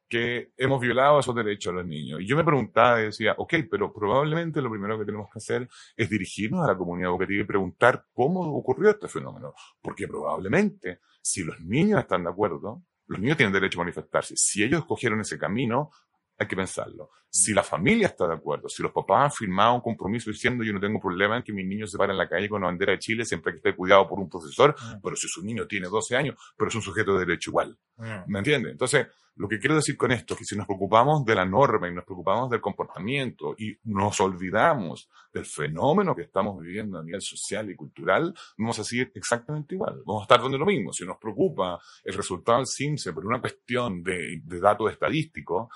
que 0.10 0.52
hemos 0.58 0.82
violado 0.82 1.20
esos 1.20 1.36
derechos 1.36 1.72
de 1.72 1.80
los 1.80 1.88
niños. 1.88 2.20
Y 2.22 2.28
yo 2.28 2.36
me 2.36 2.44
preguntaba 2.44 3.00
y 3.00 3.06
decía, 3.06 3.36
ok, 3.38 3.54
pero 3.70 3.94
probablemente 3.94 4.62
lo 4.62 4.72
primero 4.72 4.98
que 4.98 5.06
tenemos 5.06 5.30
que 5.32 5.38
hacer 5.38 5.70
es 5.96 6.10
dirigirnos 6.10 6.64
a 6.66 6.72
la 6.72 6.78
comunidad 6.78 7.12
educativa 7.12 7.44
y 7.44 7.46
preguntar 7.46 8.06
cómo 8.14 8.42
ocurrió 8.42 8.90
este 8.90 9.08
fenómeno. 9.08 9.54
Porque 9.82 10.08
probablemente, 10.08 11.00
si 11.22 11.44
los 11.44 11.60
niños 11.62 12.00
están 12.00 12.24
de 12.24 12.32
acuerdo, 12.32 12.84
los 13.06 13.20
niños 13.20 13.38
tienen 13.38 13.54
derecho 13.54 13.80
a 13.80 13.84
manifestarse. 13.84 14.36
Si 14.36 14.64
ellos 14.64 14.80
escogieron 14.82 15.22
ese 15.22 15.38
camino, 15.38 15.92
hay 16.40 16.48
que 16.48 16.56
pensarlo. 16.56 17.12
Si 17.30 17.54
la 17.54 17.62
familia 17.64 18.08
está 18.08 18.28
de 18.28 18.34
acuerdo, 18.34 18.70
si 18.70 18.82
los 18.82 18.92
papás 18.92 19.26
han 19.26 19.32
firmado 19.32 19.76
un 19.76 19.82
compromiso 19.82 20.32
diciendo 20.32 20.64
yo 20.64 20.74
no 20.74 20.80
tengo 20.80 21.00
problema 21.00 21.38
en 21.38 21.44
que 21.44 21.54
mi 21.54 21.64
niño 21.64 21.86
se 21.86 21.98
pare 21.98 22.14
en 22.14 22.18
la 22.18 22.30
calle 22.30 22.48
con 22.50 22.62
la 22.62 22.68
bandera 22.68 22.94
de 22.94 23.00
Chile 23.00 23.26
siempre 23.26 23.52
que 23.52 23.58
esté 23.58 23.76
cuidado 23.76 24.08
por 24.08 24.20
un 24.20 24.30
profesor, 24.30 24.74
Mm. 24.80 25.02
pero 25.04 25.16
si 25.16 25.28
su 25.28 25.44
niño 25.44 25.68
tiene 25.68 25.88
12 25.88 26.16
años, 26.16 26.36
pero 26.58 26.70
es 26.70 26.76
un 26.76 26.82
sujeto 26.82 27.14
de 27.14 27.26
derecho 27.26 27.52
igual. 27.52 27.78
Mm. 27.98 28.32
¿Me 28.32 28.40
entiendes? 28.40 28.72
Entonces, 28.72 29.08
lo 29.36 29.48
que 29.48 29.60
quiero 29.60 29.76
decir 29.76 29.96
con 29.96 30.12
esto 30.12 30.34
es 30.34 30.40
que 30.40 30.46
si 30.46 30.58
nos 30.58 30.66
preocupamos 30.66 31.24
de 31.24 31.36
la 31.36 31.46
norma 31.46 31.88
y 31.88 31.94
nos 31.94 32.04
preocupamos 32.04 32.50
del 32.50 32.60
comportamiento 32.60 33.56
y 33.58 33.78
nos 33.86 34.20
olvidamos 34.20 35.10
del 35.32 35.46
fenómeno 35.46 36.14
que 36.16 36.24
estamos 36.24 36.60
viviendo 36.60 37.00
a 37.00 37.04
nivel 37.04 37.22
social 37.22 37.70
y 37.70 37.76
cultural, 37.76 38.34
vamos 38.58 38.80
a 38.80 38.84
seguir 38.84 39.12
exactamente 39.16 39.76
igual. 39.76 40.02
Vamos 40.06 40.22
a 40.22 40.26
estar 40.26 40.42
donde 40.42 40.58
lo 40.58 40.66
mismo. 40.66 40.92
Si 40.92 41.06
nos 41.06 41.18
preocupa 41.18 41.80
el 42.04 42.14
resultado 42.16 42.58
del 42.58 42.68
CIMSE 42.68 43.14
por 43.14 43.26
una 43.26 43.40
cuestión 43.40 44.04
de, 44.04 44.42
de 44.44 44.60
datos 44.60 44.92
estadísticos, 44.92 45.70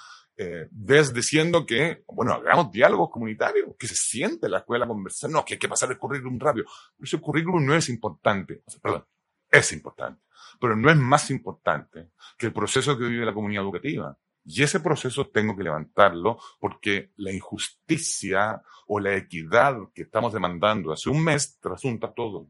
eh, 0.43 0.67
ves 0.71 1.13
diciendo 1.13 1.65
que, 1.65 2.03
bueno, 2.07 2.33
hagamos 2.33 2.71
diálogos 2.71 3.09
comunitarios, 3.09 3.75
que 3.77 3.87
se 3.87 3.95
siente 3.95 4.49
la 4.49 4.59
escuela 4.59 4.85
a 4.85 4.87
conversar, 4.87 5.29
no, 5.29 5.45
que 5.45 5.53
hay 5.53 5.59
que 5.59 5.69
pasar 5.69 5.89
el 5.91 5.97
currículum 5.97 6.39
rápido. 6.39 6.65
Ese 7.01 7.19
currículum 7.19 7.65
no 7.65 7.75
es 7.75 7.87
importante, 7.89 8.61
perdón, 8.81 9.05
es 9.49 9.71
importante, 9.71 10.21
pero 10.59 10.75
no 10.75 10.89
es 10.89 10.97
más 10.97 11.31
importante 11.31 12.09
que 12.37 12.47
el 12.47 12.53
proceso 12.53 12.97
que 12.97 13.05
vive 13.05 13.25
la 13.25 13.33
comunidad 13.33 13.63
educativa. 13.63 14.17
Y 14.45 14.61
ese 14.61 14.81
proceso 14.81 15.27
tengo 15.27 15.55
que 15.55 15.63
levantarlo 15.63 16.37
porque 16.59 17.11
la 17.15 17.31
injusticia 17.31 18.61
o 18.87 18.99
la 18.99 19.15
equidad 19.15 19.77
que 19.93 20.01
estamos 20.01 20.33
demandando 20.33 20.91
hace 20.91 21.09
un 21.09 21.23
mes 21.23 21.57
trasunta 21.61 22.13
todo. 22.13 22.49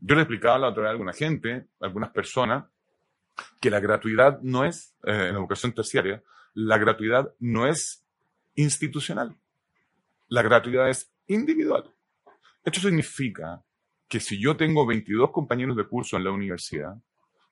Yo 0.00 0.14
le 0.14 0.22
explicaba 0.22 0.58
la 0.58 0.68
otra 0.68 0.84
vez 0.84 0.88
a 0.88 0.92
alguna 0.92 1.12
gente, 1.12 1.66
a 1.80 1.86
algunas 1.86 2.10
personas, 2.10 2.64
que 3.60 3.70
la 3.70 3.80
gratuidad 3.80 4.40
no 4.40 4.64
es, 4.64 4.94
eh, 5.04 5.28
en 5.28 5.36
educación 5.36 5.72
terciaria, 5.72 6.22
la 6.60 6.76
gratuidad 6.76 7.32
no 7.38 7.66
es 7.68 8.04
institucional. 8.56 9.36
La 10.28 10.42
gratuidad 10.42 10.88
es 10.88 11.12
individual. 11.28 11.84
Esto 12.64 12.80
significa 12.80 13.62
que 14.08 14.18
si 14.18 14.42
yo 14.42 14.56
tengo 14.56 14.84
22 14.86 15.30
compañeros 15.30 15.76
de 15.76 15.86
curso 15.86 16.16
en 16.16 16.24
la 16.24 16.32
universidad, 16.32 16.94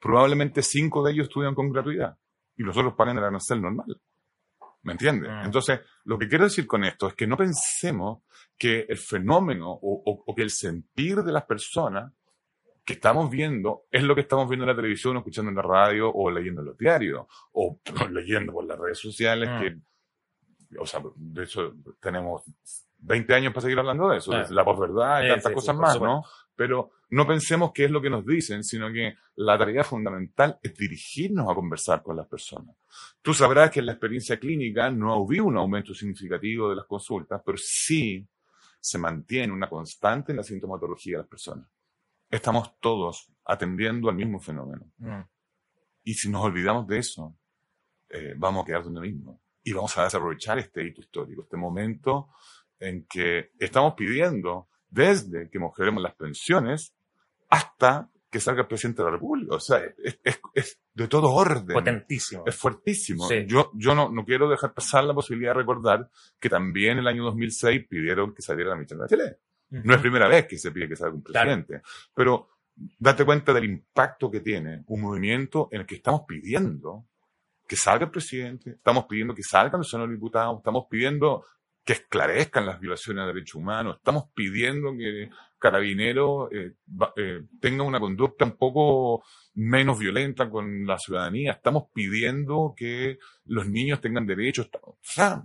probablemente 0.01 0.61
5 0.63 1.05
de 1.05 1.13
ellos 1.13 1.29
estudian 1.29 1.55
con 1.55 1.71
gratuidad 1.71 2.19
y 2.57 2.65
los 2.65 2.77
otros 2.77 2.95
pagan 2.95 3.17
el 3.19 3.25
arancel 3.25 3.63
normal. 3.63 4.01
¿Me 4.83 4.93
entiendes? 4.93 5.31
Mm. 5.31 5.45
Entonces, 5.47 5.81
lo 6.05 6.19
que 6.19 6.29
quiero 6.29 6.45
decir 6.45 6.67
con 6.67 6.83
esto 6.85 7.07
es 7.09 7.15
que 7.15 7.27
no 7.29 7.37
pensemos 7.37 8.23
que 8.59 8.87
el 8.89 8.99
fenómeno 8.99 9.71
o, 9.71 10.03
o- 10.05 10.23
o 10.27 10.35
que 10.35 10.43
el 10.43 10.51
sentir 10.51 11.23
de 11.23 11.33
las 11.33 11.45
personas 11.45 12.13
que 12.87 12.93
estamos 12.93 13.29
viendo 13.29 13.83
es 13.91 14.05
lo 14.05 14.15
que 14.15 14.21
estamos 14.21 14.49
viendo 14.49 14.65
en 14.65 14.69
la 14.69 14.77
televisión, 14.77 15.17
o 15.17 15.19
escuchando 15.19 15.51
en 15.51 15.57
la 15.57 15.63
radio, 15.63 16.09
o 16.09 16.31
leyendo 16.31 16.61
en 16.63 16.69
los 16.69 16.79
diarios, 16.79 17.27
o 17.53 17.81
leyendo 18.11 18.53
por 18.53 18.65
las 18.65 18.79
redes 18.79 18.99
sociales, 18.99 19.51
Mm. 19.51 19.61
que, 19.61 20.79
o 20.79 20.87
sea, 20.87 21.03
de 21.17 21.45
hecho, 21.45 21.75
tenemos 22.01 22.43
20 22.99 23.35
años 23.35 23.53
para 23.53 23.63
seguir 23.63 23.79
hablando 23.79 24.09
de 24.09 24.19
eso, 24.19 24.33
de 24.33 24.55
la 24.55 24.65
posverdad 24.65 25.25
y 25.25 25.29
tantas 25.29 25.53
cosas 25.53 25.77
más. 25.77 26.01
¿no? 26.01 26.25
Pero 26.55 26.93
no 27.11 27.27
pensemos 27.27 27.73
que 27.73 27.85
es 27.85 27.91
lo 27.91 28.01
que 28.01 28.09
nos 28.09 28.25
dicen, 28.25 28.63
sino 28.63 28.93
que 28.93 29.17
la 29.35 29.59
tarea 29.59 29.85
fundamental 29.85 30.59
es 30.63 30.75
dirigirnos 30.75 31.51
a 31.51 31.55
conversar 31.55 32.03
con 32.03 32.17
las 32.17 32.27
personas. 32.27 32.77
Tú 33.21 33.35
sabrás 33.35 33.71
que 33.71 33.81
en 33.81 33.87
la 33.87 33.93
experiencia 33.93 34.39
clínica 34.39 34.91
no 34.91 35.17
hubo 35.19 35.45
un 35.45 35.57
aumento 35.57 35.93
significativo 35.93 36.71
de 36.71 36.77
las 36.77 36.87
consultas, 36.87 37.43
pero 37.45 37.59
sí 37.59 38.27
se 38.81 38.99
mantiene 38.99 39.53
una 39.53 39.69
constante 39.69 40.33
en 40.33 40.39
la 40.39 40.45
sintomatología 40.45 41.17
de 41.17 41.23
las 41.23 41.29
personas. 41.29 41.67
Estamos 42.31 42.79
todos 42.81 43.33
atendiendo 43.45 44.09
al 44.09 44.17
mismo 44.17 44.41
fenómeno. 44.41 44.91
Mm. 44.99 45.21
Y 46.05 46.15
si 46.15 46.29
nos 46.31 46.43
olvidamos 46.45 46.87
de 46.87 46.99
eso, 46.99 47.37
eh, 48.09 48.35
vamos 48.37 48.63
a 48.63 48.67
quedar 48.67 48.85
donde 48.85 49.01
mismo. 49.01 49.41
Y 49.63 49.73
vamos 49.73 49.97
a 49.99 50.05
desaprovechar 50.05 50.59
este 50.59 50.85
hito 50.85 51.01
histórico, 51.01 51.43
este 51.43 51.57
momento 51.57 52.29
en 52.79 53.07
que 53.07 53.51
estamos 53.59 53.95
pidiendo 53.95 54.69
desde 54.89 55.51
que 55.51 55.59
mejoremos 55.59 56.03
las 56.03 56.15
pensiones 56.15 56.95
hasta 57.49 58.09
que 58.31 58.39
salga 58.41 58.63
el 58.63 58.67
presidente 58.69 59.03
de 59.03 59.07
la 59.07 59.13
República. 59.13 59.55
O 59.57 59.61
sea, 59.61 59.79
es, 60.03 60.21
es- 60.23 60.41
es 60.55 60.81
de 60.95 61.09
todo 61.09 61.33
orden. 61.33 61.75
Potentísimo. 61.75 62.45
Es 62.47 62.55
fuertísimo. 62.57 63.27
Sí. 63.29 63.45
Yo, 63.47 63.71
yo 63.75 63.95
no, 63.95 64.11
no 64.11 64.25
quiero 64.25 64.49
dejar 64.49 64.73
pasar 64.75 65.05
la 65.05 65.15
posibilidad 65.15 65.51
de 65.53 65.61
recordar 65.61 66.11
que 66.39 66.49
también 66.49 66.93
en 66.93 66.99
el 66.99 67.07
año 67.09 67.25
2006 67.25 67.87
pidieron 67.89 68.35
que 68.35 68.43
saliera 68.43 68.71
la 68.71 68.77
Michelle 68.77 69.01
Bachelet. 69.01 69.41
No 69.71 69.95
es 69.95 70.01
primera 70.01 70.29
vez 70.29 70.47
que 70.47 70.59
se 70.59 70.71
pide 70.71 70.89
que 70.89 70.97
salga 70.97 71.15
un 71.17 71.23
Claro. 71.23 71.47
presidente, 71.51 71.83
pero 72.15 72.49
date 72.99 73.25
cuenta 73.25 73.53
del 73.53 73.65
impacto 73.65 74.31
que 74.31 74.41
tiene 74.41 74.85
un 74.87 75.01
movimiento 75.01 75.69
en 75.73 75.81
el 75.81 75.87
que 75.87 75.97
estamos 75.97 76.23
pidiendo 76.27 77.07
que 77.67 77.75
salga 77.77 78.05
el 78.05 78.11
presidente, 78.13 78.71
estamos 78.71 79.07
pidiendo 79.07 79.35
que 79.35 79.43
salgan 79.43 79.81
los 79.81 79.91
senadores 79.91 80.17
diputados, 80.17 80.59
estamos 80.59 80.87
pidiendo 80.89 81.45
que 81.85 81.95
esclarezcan 81.95 82.67
las 82.67 82.79
violaciones 82.81 83.23
a 83.25 83.27
derechos 83.27 83.57
humanos, 83.57 83.97
estamos 83.97 84.25
pidiendo 84.35 84.97
que 84.97 85.31
Carabineros 85.59 86.51
eh, 86.53 86.75
eh, 87.17 87.43
tenga 87.61 87.83
una 87.83 87.99
conducta 87.99 88.45
un 88.45 88.57
poco 88.57 89.25
menos 89.55 89.99
violenta 89.99 90.49
con 90.51 90.87
la 90.87 90.99
ciudadanía, 90.99 91.53
estamos 91.53 91.85
pidiendo 91.93 92.75
que 92.77 93.19
los 93.47 93.67
niños 93.69 94.01
tengan 94.01 94.27
derechos, 94.27 94.69
o 94.83 94.99
sea, 95.01 95.45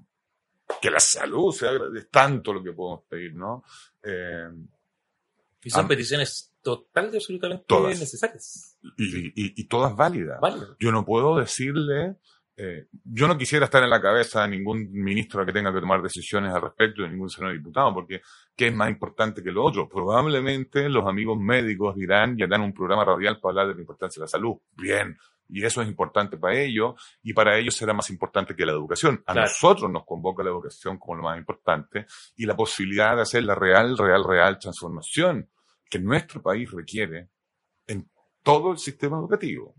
que 0.81 0.89
la 0.91 0.99
salud 0.99 1.51
sea 1.53 1.71
es 1.95 2.09
tanto 2.09 2.53
lo 2.53 2.63
que 2.63 2.73
podemos 2.73 3.03
pedir, 3.07 3.35
¿no? 3.35 3.63
Eh, 4.03 4.47
Y 5.63 5.69
son 5.69 5.87
peticiones 5.87 6.53
total 6.61 7.09
y 7.13 7.17
absolutamente 7.17 7.65
Todas. 7.67 7.99
necesarias. 7.99 8.77
y, 8.97 9.27
y- 9.27 9.53
y 9.55 9.63
todas 9.65 9.95
válidas. 9.95 10.39
Yo 10.79 10.91
no 10.91 11.05
puedo 11.05 11.37
decirle, 11.37 12.15
eh, 12.57 12.87
yo 13.03 13.27
no 13.27 13.37
quisiera 13.37 13.65
estar 13.65 13.83
en 13.83 13.89
la 13.91 14.01
cabeza 14.01 14.41
de 14.43 14.49
ningún 14.49 14.91
ministro 14.91 15.45
que 15.45 15.53
tenga 15.53 15.71
que 15.73 15.79
tomar 15.79 16.01
decisiones 16.01 16.51
al 16.53 16.61
respecto, 16.63 17.03
de 17.03 17.09
ningún 17.09 17.29
senador 17.29 17.55
diputado, 17.57 17.93
porque 17.93 18.21
¿qué 18.55 18.67
es 18.67 18.73
más 18.75 18.89
importante 18.89 19.43
que 19.43 19.51
lo 19.51 19.63
otro? 19.63 19.87
Probablemente 19.87 20.89
los 20.89 21.07
amigos 21.07 21.39
médicos 21.39 21.95
dirán 21.95 22.35
y 22.39 22.43
harán 22.43 22.61
un 22.61 22.73
programa 22.73 23.05
radial 23.05 23.39
para 23.39 23.51
hablar 23.51 23.67
de 23.67 23.75
la 23.75 23.81
importancia 23.81 24.19
de 24.19 24.25
la 24.25 24.29
salud. 24.29 24.55
Bien. 24.77 25.15
Y 25.51 25.63
eso 25.65 25.81
es 25.81 25.87
importante 25.89 26.37
para 26.37 26.57
ellos, 26.57 26.95
y 27.21 27.33
para 27.33 27.57
ellos 27.57 27.75
será 27.75 27.93
más 27.93 28.09
importante 28.09 28.55
que 28.55 28.65
la 28.65 28.71
educación. 28.71 29.21
A 29.27 29.33
Claro. 29.33 29.47
nosotros 29.47 29.91
nos 29.91 30.05
convoca 30.05 30.43
la 30.43 30.49
educación 30.49 30.97
como 30.97 31.17
lo 31.17 31.23
más 31.23 31.37
importante, 31.37 32.05
y 32.37 32.45
la 32.45 32.55
posibilidad 32.55 33.15
de 33.15 33.23
hacer 33.23 33.43
la 33.43 33.55
real, 33.55 33.97
real, 33.97 34.23
real 34.23 34.57
transformación 34.57 35.49
que 35.89 35.99
nuestro 35.99 36.41
país 36.41 36.71
requiere 36.71 37.29
en 37.85 38.09
todo 38.43 38.71
el 38.71 38.77
sistema 38.77 39.17
educativo. 39.17 39.75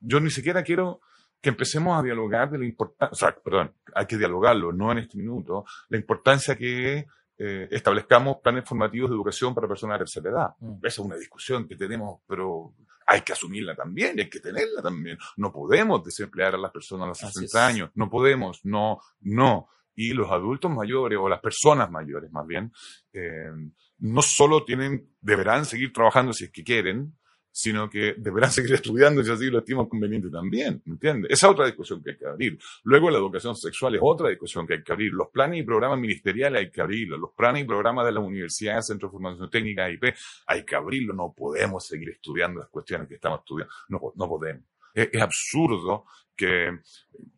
Yo 0.00 0.18
ni 0.18 0.30
siquiera 0.30 0.62
quiero 0.62 1.00
que 1.40 1.50
empecemos 1.50 1.98
a 1.98 2.02
dialogar 2.02 2.50
de 2.50 2.58
la 2.58 2.64
importancia, 2.64 3.12
o 3.12 3.14
sea, 3.16 3.34
perdón, 3.34 3.74
hay 3.94 4.06
que 4.06 4.16
dialogarlo, 4.16 4.72
no 4.72 4.92
en 4.92 4.98
este 4.98 5.18
minuto, 5.18 5.64
la 5.88 5.98
importancia 5.98 6.56
que 6.56 7.06
eh, 7.38 7.68
establezcamos 7.70 8.36
planes 8.42 8.64
formativos 8.64 9.10
de 9.10 9.16
educación 9.16 9.54
para 9.54 9.68
personas 9.68 9.96
de 9.96 10.04
tercera 10.04 10.30
edad. 10.30 10.48
Mm. 10.60 10.76
Esa 10.78 10.88
es 10.88 10.98
una 10.98 11.16
discusión 11.16 11.66
que 11.66 11.76
tenemos, 11.76 12.20
pero 12.26 12.74
hay 13.06 13.22
que 13.22 13.32
asumirla 13.32 13.74
también, 13.74 14.18
hay 14.18 14.28
que 14.28 14.40
tenerla 14.40 14.82
también. 14.82 15.18
No 15.36 15.52
podemos 15.52 16.04
desemplear 16.04 16.54
a 16.54 16.58
las 16.58 16.70
personas 16.70 17.04
a 17.04 17.08
los 17.08 17.22
Así 17.24 17.40
60 17.40 17.44
es. 17.44 17.74
años, 17.74 17.90
no 17.94 18.08
podemos, 18.10 18.64
no, 18.64 19.00
no. 19.20 19.68
Y 19.94 20.12
los 20.12 20.30
adultos 20.30 20.70
mayores, 20.70 21.18
o 21.20 21.28
las 21.28 21.40
personas 21.40 21.90
mayores 21.90 22.30
más 22.32 22.46
bien, 22.46 22.72
eh, 23.12 23.50
no 23.98 24.22
solo 24.22 24.64
tienen, 24.64 25.10
deberán 25.20 25.64
seguir 25.64 25.92
trabajando 25.92 26.32
si 26.32 26.44
es 26.44 26.50
que 26.50 26.64
quieren, 26.64 27.18
sino 27.52 27.88
que 27.88 28.14
deberán 28.16 28.50
seguir 28.50 28.72
estudiando 28.72 29.22
si 29.22 29.30
así 29.30 29.46
lo 29.50 29.58
estiman 29.58 29.86
conveniente 29.86 30.30
también, 30.30 30.82
¿me 30.86 30.94
entiendes? 30.94 31.30
Esa 31.30 31.46
es 31.46 31.52
otra 31.52 31.66
discusión 31.66 32.02
que 32.02 32.12
hay 32.12 32.16
que 32.16 32.26
abrir. 32.26 32.58
Luego 32.84 33.10
la 33.10 33.18
educación 33.18 33.54
sexual 33.54 33.94
es 33.94 34.00
otra 34.02 34.30
discusión 34.30 34.66
que 34.66 34.74
hay 34.74 34.82
que 34.82 34.92
abrir. 34.92 35.12
Los 35.12 35.28
planes 35.28 35.60
y 35.60 35.62
programas 35.62 35.98
ministeriales 35.98 36.60
hay 36.60 36.70
que 36.70 36.80
abrirlos. 36.80 37.20
Los 37.20 37.32
planes 37.32 37.62
y 37.62 37.66
programas 37.66 38.06
de 38.06 38.12
las 38.12 38.24
universidades, 38.24 38.86
Centro 38.86 39.08
de 39.08 39.12
Formación 39.12 39.50
Técnica, 39.50 39.90
IP, 39.90 40.14
hay 40.46 40.64
que 40.64 40.74
abrirlos. 40.74 41.14
No 41.14 41.34
podemos 41.36 41.86
seguir 41.86 42.08
estudiando 42.10 42.60
las 42.60 42.70
cuestiones 42.70 43.06
que 43.06 43.16
estamos 43.16 43.40
estudiando. 43.40 43.72
No, 43.88 44.00
no 44.16 44.28
podemos. 44.28 44.64
Es, 44.94 45.10
es 45.12 45.20
absurdo 45.20 46.06
que, 46.34 46.78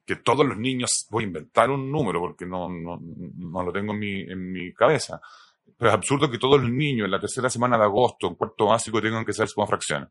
que 0.05 0.17
todos 0.17 0.47
los 0.47 0.57
niños, 0.57 1.07
voy 1.11 1.25
a 1.25 1.27
inventar 1.27 1.71
un 1.71 1.91
número 1.91 2.21
porque 2.21 2.47
no, 2.47 2.69
no, 2.69 3.01
no 3.01 3.63
lo 3.63 3.73
tengo 3.73 3.93
en 3.93 3.99
mi, 3.99 4.21
en 4.21 4.53
mi 4.53 4.73
cabeza, 4.73 5.21
pero 5.77 5.91
es 5.91 5.95
absurdo 5.95 6.31
que 6.31 6.39
todos 6.39 6.61
los 6.61 6.71
niños 6.71 7.05
en 7.07 7.11
la 7.11 7.21
tercera 7.21 7.49
semana 7.51 7.77
de 7.79 7.85
agosto, 7.85 8.27
en 8.29 8.35
cuarto 8.35 8.67
básico, 8.67 9.01
tengan 9.03 9.25
que 9.25 9.33
hacer 9.33 9.49
suma 9.49 9.67
fracciones. 9.67 10.09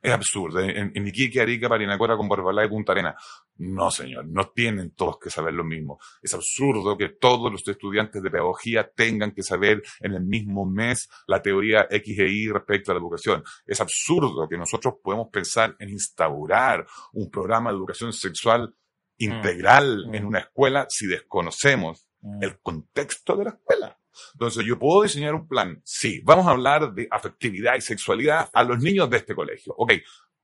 Es 0.00 0.12
absurdo. 0.12 0.60
En, 0.60 0.92
en 0.94 1.08
Iquique, 1.08 1.40
Arica, 1.40 1.68
Parinacora, 1.68 2.16
con 2.16 2.28
Barbalá 2.28 2.64
y 2.64 2.68
Punta 2.68 2.92
Arena. 2.92 3.16
No, 3.56 3.90
señor. 3.90 4.26
No 4.28 4.48
tienen 4.50 4.92
todos 4.92 5.18
que 5.18 5.28
saber 5.28 5.54
lo 5.54 5.64
mismo. 5.64 5.98
Es 6.22 6.32
absurdo 6.34 6.96
que 6.96 7.08
todos 7.08 7.50
los 7.50 7.66
estudiantes 7.66 8.22
de 8.22 8.30
pedagogía 8.30 8.88
tengan 8.94 9.32
que 9.32 9.42
saber 9.42 9.82
en 9.98 10.14
el 10.14 10.22
mismo 10.22 10.64
mes 10.64 11.08
la 11.26 11.42
teoría 11.42 11.88
X 11.90 12.16
e 12.16 12.28
Y 12.28 12.48
respecto 12.48 12.92
a 12.92 12.94
la 12.94 13.00
educación. 13.00 13.42
Es 13.66 13.80
absurdo 13.80 14.48
que 14.48 14.56
nosotros 14.56 14.94
podemos 15.02 15.30
pensar 15.32 15.74
en 15.80 15.88
instaurar 15.88 16.86
un 17.14 17.28
programa 17.28 17.70
de 17.70 17.78
educación 17.78 18.12
sexual 18.12 18.72
integral 19.18 20.06
Mm. 20.06 20.14
en 20.14 20.24
una 20.26 20.38
escuela 20.38 20.86
si 20.88 21.08
desconocemos 21.08 22.06
Mm. 22.20 22.42
el 22.42 22.58
contexto 22.60 23.36
de 23.36 23.44
la 23.44 23.50
escuela. 23.50 23.97
Entonces, 24.34 24.64
yo 24.64 24.78
puedo 24.78 25.02
diseñar 25.02 25.34
un 25.34 25.46
plan. 25.48 25.80
Sí, 25.84 26.20
vamos 26.24 26.46
a 26.46 26.50
hablar 26.50 26.92
de 26.92 27.08
afectividad 27.10 27.74
y 27.76 27.80
sexualidad 27.80 28.48
a 28.52 28.62
los 28.64 28.78
niños 28.78 29.08
de 29.10 29.18
este 29.18 29.34
colegio. 29.34 29.74
Ok, 29.76 29.92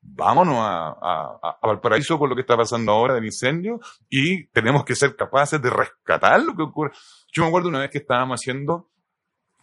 vámonos 0.01 0.57
a, 0.59 0.89
a, 1.01 1.39
a- 1.43 1.67
Valparaíso 1.67 2.19
con 2.19 2.29
lo 2.29 2.35
que 2.35 2.43
está 2.43 2.57
pasando 2.57 2.93
ahora 2.93 3.15
del 3.15 3.25
incendio 3.25 3.81
y 4.09 4.47
tenemos 4.49 4.85
que 4.85 4.95
ser 4.95 5.17
capaces 5.17 5.61
de 5.63 5.71
rescatar 5.71 6.43
lo 6.43 6.55
que 6.55 6.63
ocurre. 6.63 6.93
Yo 7.33 7.43
me 7.43 7.49
acuerdo 7.49 7.69
una 7.69 7.81
vez 7.81 7.91
que 7.91 7.99
estábamos 7.99 8.41
haciendo 8.41 8.91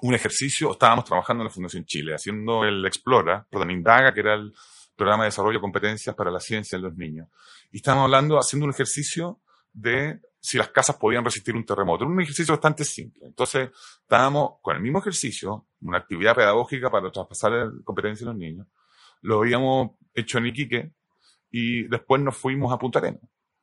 un 0.01 0.15
ejercicio, 0.15 0.71
estábamos 0.71 1.05
trabajando 1.05 1.43
en 1.43 1.47
la 1.49 1.53
Fundación 1.53 1.85
Chile, 1.85 2.15
haciendo 2.15 2.63
el 2.65 2.83
Explora, 2.87 3.45
perdón, 3.51 3.69
Indaga, 3.69 4.11
que 4.13 4.21
era 4.21 4.33
el 4.33 4.51
programa 4.95 5.23
de 5.23 5.27
desarrollo 5.27 5.59
de 5.59 5.61
competencias 5.61 6.15
para 6.15 6.31
la 6.31 6.39
ciencia 6.39 6.75
en 6.75 6.81
los 6.81 6.95
niños. 6.95 7.27
Y 7.71 7.77
estábamos 7.77 8.05
hablando, 8.05 8.39
haciendo 8.39 8.65
un 8.65 8.71
ejercicio 8.71 9.39
de 9.73 10.19
si 10.43 10.57
las 10.57 10.69
casas 10.69 10.97
podían 10.97 11.23
resistir 11.23 11.55
un 11.55 11.63
terremoto. 11.65 12.03
Era 12.03 12.11
un 12.11 12.19
ejercicio 12.21 12.53
bastante 12.53 12.83
simple. 12.83 13.27
Entonces, 13.27 13.69
estábamos 14.01 14.53
con 14.61 14.75
el 14.75 14.81
mismo 14.81 14.97
ejercicio, 14.99 15.67
una 15.81 15.99
actividad 15.99 16.35
pedagógica 16.35 16.89
para 16.89 17.11
traspasar 17.11 17.53
el- 17.53 17.83
competencia 17.83 18.25
a 18.25 18.29
los 18.31 18.37
niños. 18.37 18.67
Lo 19.21 19.39
habíamos 19.39 19.91
hecho 20.13 20.39
en 20.39 20.47
Iquique 20.47 20.93
y 21.51 21.83
después 21.83 22.21
nos 22.21 22.35
fuimos 22.35 22.73
a 22.73 22.79
Punta 22.79 22.97
Arena. 22.99 23.19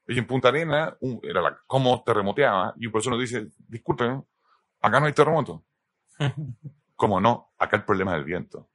Y 0.06 0.18
en 0.18 0.26
Punta 0.26 0.48
Arena 0.48 0.96
un- 1.00 1.20
era 1.22 1.42
la, 1.42 1.58
cómo 1.66 2.02
terremoteaba 2.04 2.72
y 2.78 2.86
un 2.86 2.92
profesor 2.92 3.14
nos 3.14 3.20
dice, 3.22 3.48
disculpen, 3.66 4.24
acá 4.80 5.00
no 5.00 5.06
hay 5.06 5.12
terremoto. 5.12 5.64
¿Cómo 6.94 7.20
no? 7.20 7.52
Acá 7.58 7.76
el 7.76 7.84
problema 7.84 8.12
es 8.12 8.18
el 8.18 8.24
viento. 8.24 8.70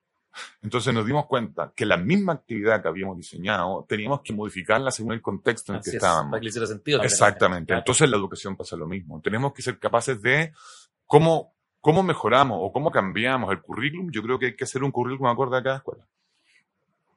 Entonces 0.61 0.93
nos 0.93 1.05
dimos 1.05 1.25
cuenta 1.27 1.71
que 1.75 1.85
la 1.85 1.97
misma 1.97 2.33
actividad 2.33 2.81
que 2.81 2.87
habíamos 2.87 3.17
diseñado 3.17 3.85
teníamos 3.87 4.21
que 4.21 4.33
modificarla 4.33 4.91
según 4.91 5.13
el 5.13 5.21
contexto 5.21 5.71
en 5.71 5.77
el 5.77 5.83
que 5.83 5.89
es, 5.91 5.95
estábamos. 5.95 6.31
para 6.31 6.39
que 6.39 6.45
le 6.45 6.49
hiciera 6.49 6.67
sentido. 6.67 7.01
Exactamente. 7.03 7.67
Claro. 7.67 7.79
Entonces 7.79 8.01
en 8.01 8.11
la 8.11 8.17
educación 8.17 8.55
pasa 8.55 8.75
lo 8.75 8.87
mismo. 8.87 9.21
Tenemos 9.21 9.53
que 9.53 9.61
ser 9.61 9.77
capaces 9.79 10.21
de 10.21 10.53
cómo, 11.05 11.53
cómo 11.79 12.03
mejoramos 12.03 12.57
o 12.61 12.71
cómo 12.71 12.91
cambiamos 12.91 13.51
el 13.51 13.61
currículum. 13.61 14.11
Yo 14.11 14.21
creo 14.23 14.39
que 14.39 14.47
hay 14.47 14.55
que 14.55 14.63
hacer 14.63 14.83
un 14.83 14.91
currículum 14.91 15.31
acorde 15.31 15.57
a 15.57 15.63
cada 15.63 15.77
escuela. 15.77 16.07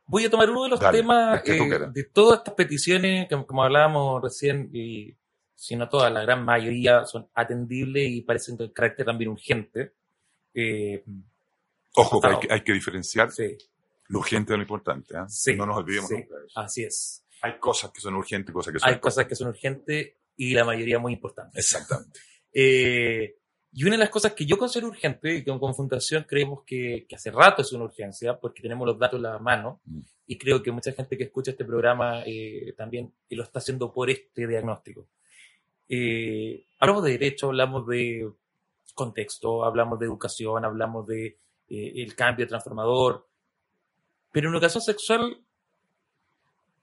Voy 0.08 0.25
a 0.25 0.30
tomar 0.30 0.49
uno 0.50 0.64
de 0.64 0.68
los 0.70 0.80
Dale, 0.80 0.99
temas 0.99 1.42
el 1.44 1.68
que 1.68 1.75
eh, 1.75 1.88
de 1.92 2.04
todas 2.04 2.38
estas 2.38 2.54
peticiones, 2.54 3.28
que 3.28 3.44
como 3.44 3.64
hablábamos 3.64 4.23
recién, 4.23 4.70
y 4.73 5.16
si 5.56 5.75
no 5.75 5.88
todas, 5.88 6.12
la 6.12 6.23
gran 6.23 6.44
mayoría 6.44 7.04
son 7.06 7.26
atendibles 7.35 8.08
y 8.08 8.20
parecen 8.20 8.56
de 8.56 8.73
carácter 8.73 9.04
también 9.04 9.30
urgente. 9.30 9.94
Eh, 10.54 11.02
Ojo, 11.96 12.20
que 12.20 12.28
hay, 12.28 12.38
que 12.38 12.52
hay 12.52 12.60
que 12.62 12.72
diferenciar 12.72 13.30
sí, 13.32 13.56
lo 14.08 14.20
urgente 14.20 14.52
de 14.52 14.58
lo 14.58 14.62
importante. 14.62 15.16
¿ah? 15.16 15.26
Sí, 15.28 15.54
no 15.54 15.66
nos 15.66 15.78
olvidemos 15.78 16.08
sí. 16.08 16.14
nunca 16.14 16.36
de 16.36 16.46
eso. 16.46 16.60
así 16.60 16.84
es. 16.84 17.24
Hay 17.42 17.58
cosas 17.58 17.90
que 17.90 18.00
son 18.00 18.14
urgentes 18.14 18.50
y 18.50 18.52
cosas 18.52 18.72
que 18.72 18.78
son 18.78 18.88
Hay 18.88 18.98
cosas 18.98 19.26
que 19.26 19.34
son 19.34 19.48
urgentes 19.48 20.12
y 20.36 20.54
la 20.54 20.64
mayoría 20.64 20.98
muy 20.98 21.12
importantes. 21.12 21.58
Exactamente. 21.58 22.20
Eh, 22.58 23.36
y 23.72 23.84
una 23.84 23.92
de 23.92 23.98
las 23.98 24.08
cosas 24.08 24.32
que 24.32 24.46
yo 24.46 24.56
considero 24.56 24.88
urgente 24.88 25.34
y 25.34 25.44
que 25.44 25.58
como 25.58 25.74
Fundación 25.74 26.24
creemos 26.26 26.62
que, 26.64 27.04
que 27.06 27.16
hace 27.16 27.30
rato 27.30 27.60
es 27.60 27.70
una 27.72 27.84
urgencia 27.84 28.40
porque 28.40 28.62
tenemos 28.62 28.86
los 28.86 28.98
datos 28.98 29.18
en 29.18 29.24
la 29.24 29.38
mano 29.38 29.82
Mm. 29.84 30.00
y 30.26 30.38
creo 30.38 30.62
que 30.62 30.72
mucha 30.72 30.92
gente 30.92 31.16
que 31.16 31.24
escucha 31.24 31.52
este 31.52 31.64
programa 31.64 32.23
eh, 32.26 32.75
también 32.76 33.12
lo 33.30 33.42
está 33.42 33.58
haciendo 33.58 33.92
por 33.92 34.10
este 34.10 34.47
diagnóstico. 34.47 35.06
Eh, 35.88 36.64
hablamos 36.80 37.04
de 37.04 37.12
derecho, 37.12 37.49
hablamos 37.49 37.86
de 37.86 38.28
contexto, 38.94 39.64
hablamos 39.64 39.99
de 39.99 40.06
educación, 40.06 40.64
hablamos 40.64 41.06
de 41.06 41.36
eh, 41.68 41.92
el 41.96 42.14
cambio 42.14 42.46
transformador, 42.46 43.26
pero 44.32 44.48
en 44.48 44.54
educación 44.54 44.82
sexual, 44.82 45.38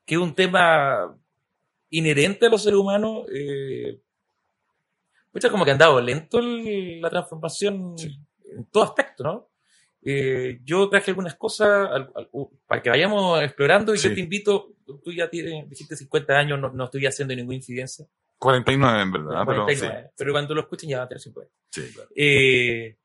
que 0.06 0.16
es 0.16 0.22
un 0.22 0.34
tema 0.36 1.18
inherente 1.90 2.46
a 2.48 2.50
los 2.50 2.64
seres 2.64 2.80
humanos, 2.80 3.26
eh, 3.34 4.00
Pucha, 5.32 5.50
como 5.50 5.66
que 5.66 5.72
ha 5.72 5.74
andado 5.74 6.00
lento 6.00 6.38
el- 6.38 7.02
la 7.02 7.10
transformación 7.10 7.98
Sí. 7.98 8.16
en 8.56 8.66
todo 8.66 8.84
aspecto, 8.84 9.24
¿no? 9.24 9.50
Eh, 10.04 10.60
yo 10.64 10.88
traje 10.90 11.10
algunas 11.10 11.34
cosas 11.36 11.90
al- 11.90 12.12
al- 12.14 12.30
para 12.68 12.82
que 12.84 12.90
vayamos 12.92 13.42
explorando 13.42 13.96
y 13.96 13.98
Sí. 13.98 14.10
yo 14.10 14.14
te 14.14 14.20
invito, 14.22 14.76
tú 15.04 15.12
ya 15.12 15.28
tienes, 15.32 15.68
dijiste 15.68 15.96
50 15.96 16.38
años, 16.38 16.60
no, 16.60 16.70
no 16.72 16.84
estoy 16.86 17.08
haciendo 17.08 17.34
ninguna 17.36 17.56
incidencia, 17.56 18.06
49 18.38 19.02
en 19.02 19.12
verdad, 19.12 19.42
Ah, 19.42 19.46
pero 19.48 19.64
49, 19.64 20.12
pero 20.16 20.32
cuando 20.34 20.54
lo 20.54 20.62
escuchen 20.62 20.90
ya 20.90 21.00
va 21.00 21.04
a 21.06 21.08
tener 21.08 21.22
50. 21.22 21.52
sí, 21.72 21.82
sí, 21.82 21.94
claro. 21.96 22.10
Eh, 22.16 22.98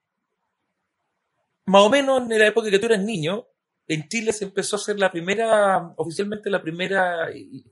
más 1.68 1.82
o 1.82 1.90
menos 1.90 2.22
en 2.30 2.38
la 2.38 2.46
época 2.46 2.70
que 2.70 2.78
tú 2.78 2.86
eras 2.86 3.02
niño, 3.02 3.46
en 3.86 4.08
Chile 4.08 4.32
se 4.32 4.44
empezó 4.44 4.76
a 4.76 4.78
hacer 4.78 4.98
la 4.98 5.10
primera, 5.10 5.92
oficialmente 5.96 6.50
la 6.50 6.60
primera 6.62 7.30
eh, 7.30 7.64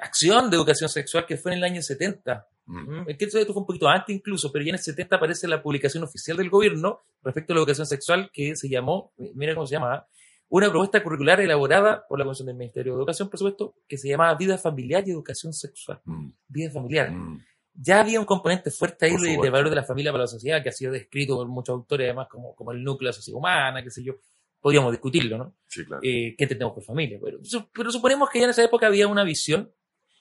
acción 0.00 0.50
de 0.50 0.56
educación 0.56 0.88
sexual 0.88 1.26
que 1.26 1.36
fue 1.36 1.52
en 1.52 1.58
el 1.58 1.64
año 1.64 1.82
70. 1.82 2.46
Mm. 2.66 2.78
Mm, 2.78 3.04
Es 3.08 3.16
que 3.16 3.28
fue 3.28 3.44
un 3.46 3.66
poquito 3.66 3.88
antes 3.88 4.14
incluso, 4.14 4.52
pero 4.52 4.64
ya 4.64 4.70
en 4.70 4.76
el 4.76 4.80
70 4.82 5.16
aparece 5.16 5.48
la 5.48 5.62
publicación 5.62 6.04
oficial 6.04 6.36
del 6.36 6.50
gobierno 6.50 7.00
respecto 7.22 7.52
a 7.52 7.56
la 7.56 7.60
educación 7.60 7.86
sexual 7.86 8.30
que 8.32 8.56
se 8.56 8.68
llamó, 8.68 9.12
mira 9.34 9.54
cómo 9.54 9.66
se 9.66 9.74
llama, 9.74 10.06
una 10.50 10.70
propuesta 10.70 11.02
curricular 11.02 11.40
elaborada 11.40 12.06
por 12.08 12.18
la 12.18 12.24
Comisión 12.24 12.46
del 12.46 12.56
Ministerio 12.56 12.92
de 12.92 12.98
Educación, 12.98 13.28
por 13.28 13.38
supuesto, 13.38 13.74
que 13.86 13.98
se 13.98 14.08
llamaba 14.08 14.34
Vida 14.34 14.56
Familiar 14.56 15.06
y 15.06 15.10
Educación 15.10 15.52
Sexual. 15.52 16.00
Mm, 16.04 16.30
Vida 16.48 16.70
familiar. 16.70 17.10
mm. 17.10 17.44
Ya 17.80 18.00
había 18.00 18.18
un 18.18 18.26
componente 18.26 18.72
fuerte 18.72 19.06
ahí 19.06 19.16
de, 19.16 19.38
de 19.40 19.50
valor 19.50 19.70
de 19.70 19.76
la 19.76 19.84
familia 19.84 20.10
para 20.10 20.24
la 20.24 20.28
sociedad 20.28 20.60
que 20.62 20.70
ha 20.70 20.72
sido 20.72 20.90
descrito 20.90 21.36
por 21.36 21.46
muchos 21.46 21.74
autores, 21.74 22.06
además, 22.06 22.26
como, 22.28 22.54
como 22.56 22.72
el 22.72 22.82
núcleo 22.82 23.06
de 23.06 23.10
la 23.10 23.12
sociedad 23.12 23.38
humana, 23.38 23.82
qué 23.82 23.90
sé 23.90 24.02
yo. 24.02 24.14
Podríamos 24.60 24.90
discutirlo, 24.90 25.38
¿no? 25.38 25.54
Sí, 25.68 25.84
claro. 25.84 26.02
Eh, 26.02 26.34
¿Qué 26.36 26.44
entendemos 26.44 26.74
por 26.74 26.82
familia? 26.82 27.20
Pero, 27.22 27.38
pero 27.72 27.92
suponemos 27.92 28.28
que 28.30 28.40
ya 28.40 28.46
en 28.46 28.50
esa 28.50 28.64
época 28.64 28.88
había 28.88 29.06
una 29.06 29.22
visión. 29.22 29.72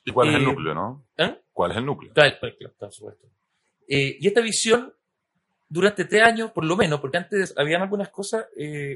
¿Y 0.06 0.12
cuál 0.12 0.30
es 0.30 0.36
el 0.36 0.42
eh, 0.44 0.46
núcleo, 0.46 0.76
no? 0.76 1.08
¿eh? 1.18 1.42
¿Cuál 1.52 1.72
es 1.72 1.78
el 1.78 1.86
núcleo? 1.86 2.14
Claro, 2.14 2.36
claro, 2.40 2.76
por 2.78 2.94
supuesto. 2.94 3.28
Eh, 3.88 4.18
y 4.20 4.28
esta 4.28 4.42
visión, 4.42 4.94
durante 5.68 6.06
tres 6.06 6.22
años, 6.22 6.52
por 6.52 6.64
lo 6.64 6.78
menos, 6.78 7.00
porque 7.00 7.18
antes 7.18 7.56
habían 7.58 7.82
algunas 7.82 8.10
cosas, 8.10 8.46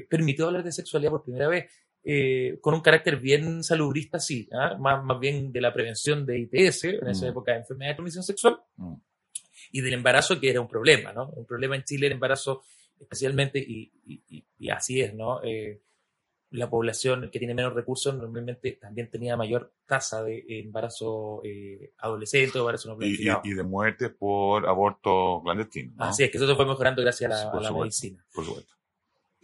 permitió 0.08 0.46
hablar 0.46 0.62
de 0.62 0.70
sexualidad 0.70 1.10
por 1.10 1.24
primera 1.24 1.48
vez, 1.48 1.68
eh, 2.04 2.58
con 2.60 2.74
un 2.74 2.80
carácter 2.80 3.16
bien 3.18 3.62
salubrista, 3.62 4.18
sí, 4.18 4.48
¿ah? 4.52 4.76
más, 4.78 5.04
más 5.04 5.18
bien 5.20 5.52
de 5.52 5.60
la 5.60 5.72
prevención 5.72 6.26
de 6.26 6.38
ITS, 6.40 6.84
en 6.84 7.08
esa 7.08 7.26
Mm. 7.26 7.28
época 7.30 7.52
de 7.52 7.58
enfermedad 7.58 7.90
de 7.90 7.94
transmisión 7.94 8.24
sexual, 8.24 8.58
Mm. 8.76 8.94
y 9.72 9.80
del 9.80 9.94
embarazo, 9.94 10.38
que 10.40 10.50
era 10.50 10.60
un 10.60 10.68
problema, 10.68 11.12
¿no? 11.12 11.28
Un 11.30 11.46
problema 11.46 11.76
en 11.76 11.84
Chile, 11.84 12.06
el 12.08 12.12
embarazo, 12.14 12.62
especialmente, 13.00 13.58
y, 13.58 13.92
y- 14.06 14.22
y- 14.28 14.44
y 14.58 14.70
así 14.70 15.00
es, 15.00 15.14
¿no? 15.14 15.42
Eh, 15.44 15.80
la 16.50 16.68
población 16.68 17.30
que 17.32 17.38
tiene 17.38 17.54
menos 17.54 17.72
recursos 17.72 18.14
normalmente 18.14 18.72
también 18.72 19.08
tenía 19.08 19.36
mayor 19.38 19.72
tasa 19.86 20.22
de 20.22 20.44
embarazo 20.48 21.40
eh, 21.44 21.92
adolescente 21.98 22.58
embarazo 22.58 22.88
no 22.90 22.94
Y, 22.96 22.98
planificado. 22.98 23.40
y, 23.44 23.50
y 23.50 23.54
de 23.54 23.62
muerte 23.62 24.10
por 24.10 24.66
aborto 24.68 25.40
clandestino. 25.42 25.92
¿no? 25.96 26.04
Así 26.04 26.24
es, 26.24 26.30
que 26.30 26.36
eso 26.36 26.46
se 26.46 26.54
fue 26.54 26.66
mejorando 26.66 27.00
gracias 27.00 27.30
a 27.30 27.34
la, 27.34 27.40
a 27.40 27.44
la 27.46 27.68
supuesto. 27.68 27.78
medicina. 27.80 28.26
Por 28.34 28.44
supuesto. 28.44 28.74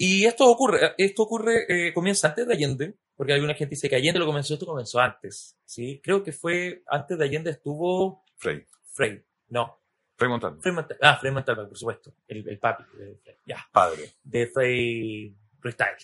Y 0.01 0.27
esto 0.27 0.49
ocurre, 0.49 0.95
esto 0.97 1.25
ocurre, 1.25 1.89
eh, 1.89 1.93
comienza 1.93 2.29
antes 2.29 2.47
de 2.47 2.55
Allende, 2.55 2.95
porque 3.17 3.33
alguna 3.33 3.55
gente 3.55 3.71
dice 3.75 3.89
que 3.91 3.97
Allende 3.97 4.21
lo 4.21 4.27
comenzó, 4.27 4.55
esto 4.55 4.65
comenzó 4.65 5.01
antes, 5.01 5.59
¿sí? 5.65 6.01
Creo 6.01 6.23
que 6.23 6.31
fue, 6.31 6.85
antes 6.87 7.19
de 7.19 7.25
Allende 7.25 7.51
estuvo 7.51 8.25
Frey. 8.37 8.65
Frey, 8.93 9.21
no, 9.49 9.81
Frey 10.15 10.31
Montalvo. 10.31 10.63
Frei 10.63 10.73
Montalva, 10.73 11.01
ah, 11.03 11.17
Frei 11.17 11.33
Montalva, 11.33 11.67
por 11.67 11.77
supuesto, 11.77 12.15
el, 12.29 12.49
el 12.49 12.61
papi 12.61 12.85
de 12.97 13.19
ya, 13.45 13.69
Padre. 13.73 14.15
de 14.23 14.47
Frei 14.47 15.35
Freestyle. 15.59 15.97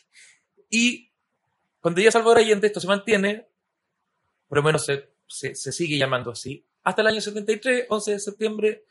Y 0.71 1.09
cuando 1.79 2.01
llega 2.01 2.11
Salvador 2.11 2.39
Allende, 2.39 2.67
esto 2.67 2.81
se 2.81 2.89
mantiene, 2.89 3.47
por 4.49 4.59
lo 4.59 4.65
menos 4.65 4.85
se, 4.85 5.09
se, 5.29 5.55
se 5.55 5.71
sigue 5.71 5.97
llamando 5.97 6.33
así, 6.33 6.67
hasta 6.83 7.01
el 7.01 7.07
año 7.07 7.21
73, 7.21 7.87
11 7.89 8.11
de 8.11 8.19
septiembre, 8.19 8.85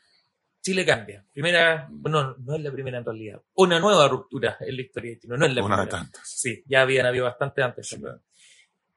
Chile 0.64 0.86
cambia. 0.86 1.22
Primera, 1.30 1.86
no, 1.90 2.36
no 2.38 2.54
es 2.54 2.62
la 2.62 2.72
primera 2.72 2.96
en 2.98 3.04
realidad. 3.04 3.42
Una 3.56 3.78
nueva 3.78 4.08
ruptura 4.08 4.56
en 4.60 4.74
la 4.76 4.80
historia 4.82 5.10
de 5.10 5.18
Chile. 5.18 5.36
No 5.36 5.44
es 5.44 5.54
la 5.54 5.62
Una 5.62 5.76
de 5.76 5.82
primera. 5.82 6.04
tantas. 6.04 6.22
Sí, 6.26 6.62
ya 6.66 6.80
habían 6.80 7.04
habido 7.04 7.26
bastante 7.26 7.62
antes. 7.62 7.86
Sí, 7.86 8.00
claro. 8.00 8.20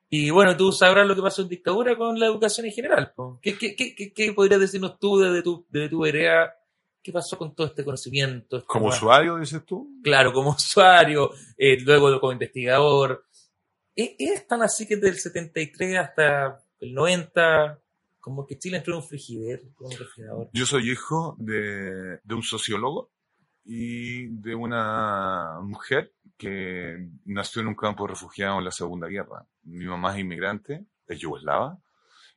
Y 0.10 0.30
bueno, 0.30 0.56
tú 0.56 0.72
sabrás 0.72 1.06
lo 1.06 1.14
que 1.14 1.22
pasó 1.22 1.42
en 1.42 1.50
dictadura 1.50 1.98
con 1.98 2.18
la 2.18 2.28
educación 2.28 2.68
en 2.68 2.72
general. 2.72 3.14
¿Qué, 3.42 3.58
qué, 3.58 3.76
qué, 3.76 4.14
qué, 4.14 4.34
podrías 4.34 4.62
decirnos 4.62 4.98
tú 4.98 5.18
desde 5.20 5.42
tu, 5.44 5.66
desde 5.70 5.90
tu 5.90 6.00
vereda? 6.00 6.56
¿Qué 7.04 7.12
pasó 7.12 7.38
con 7.38 7.54
todo 7.54 7.68
este 7.68 7.84
conocimiento? 7.84 8.56
Esta 8.56 8.68
Como 8.68 8.88
usuario, 8.88 9.36
dices 9.36 9.66
tú. 9.66 10.00
Claro, 10.02 10.32
como 10.32 10.52
usuario, 10.52 11.32
eh, 11.58 11.78
luego 11.82 12.18
como 12.22 12.32
investigador. 12.32 13.26
¿Es, 13.94 14.12
es 14.18 14.48
tan 14.48 14.62
así 14.62 14.88
que 14.88 14.96
desde 14.96 15.10
el 15.10 15.16
73 15.18 15.98
hasta 15.98 16.60
el 16.80 16.94
90, 16.94 17.78
como 18.28 18.46
que 18.46 18.58
Chile 18.58 18.78
entró 18.78 18.96
en 18.96 19.02
un 19.02 19.08
frigider, 19.08 19.62
un 19.80 19.92
refrigerador? 19.92 20.50
Yo 20.52 20.66
soy 20.66 20.92
hijo 20.92 21.38
de, 21.40 22.20
de 22.22 22.36
un 22.36 22.44
sociólogo 22.44 23.10
y 23.64 24.28
de 24.28 24.54
una 24.54 25.60
mujer 25.62 26.14
que 26.38 27.08
nació 27.24 27.62
en 27.62 27.70
un 27.70 27.76
campo 27.76 28.04
de 28.04 28.10
refugiados 28.10 28.60
en 28.60 28.66
la 28.66 28.72
Segunda 28.72 29.08
Guerra. 29.08 29.48
Mi 29.64 29.86
mamá 29.86 30.14
es 30.14 30.20
inmigrante, 30.20 30.88
es 31.08 31.18
yugoslava, 31.18 31.80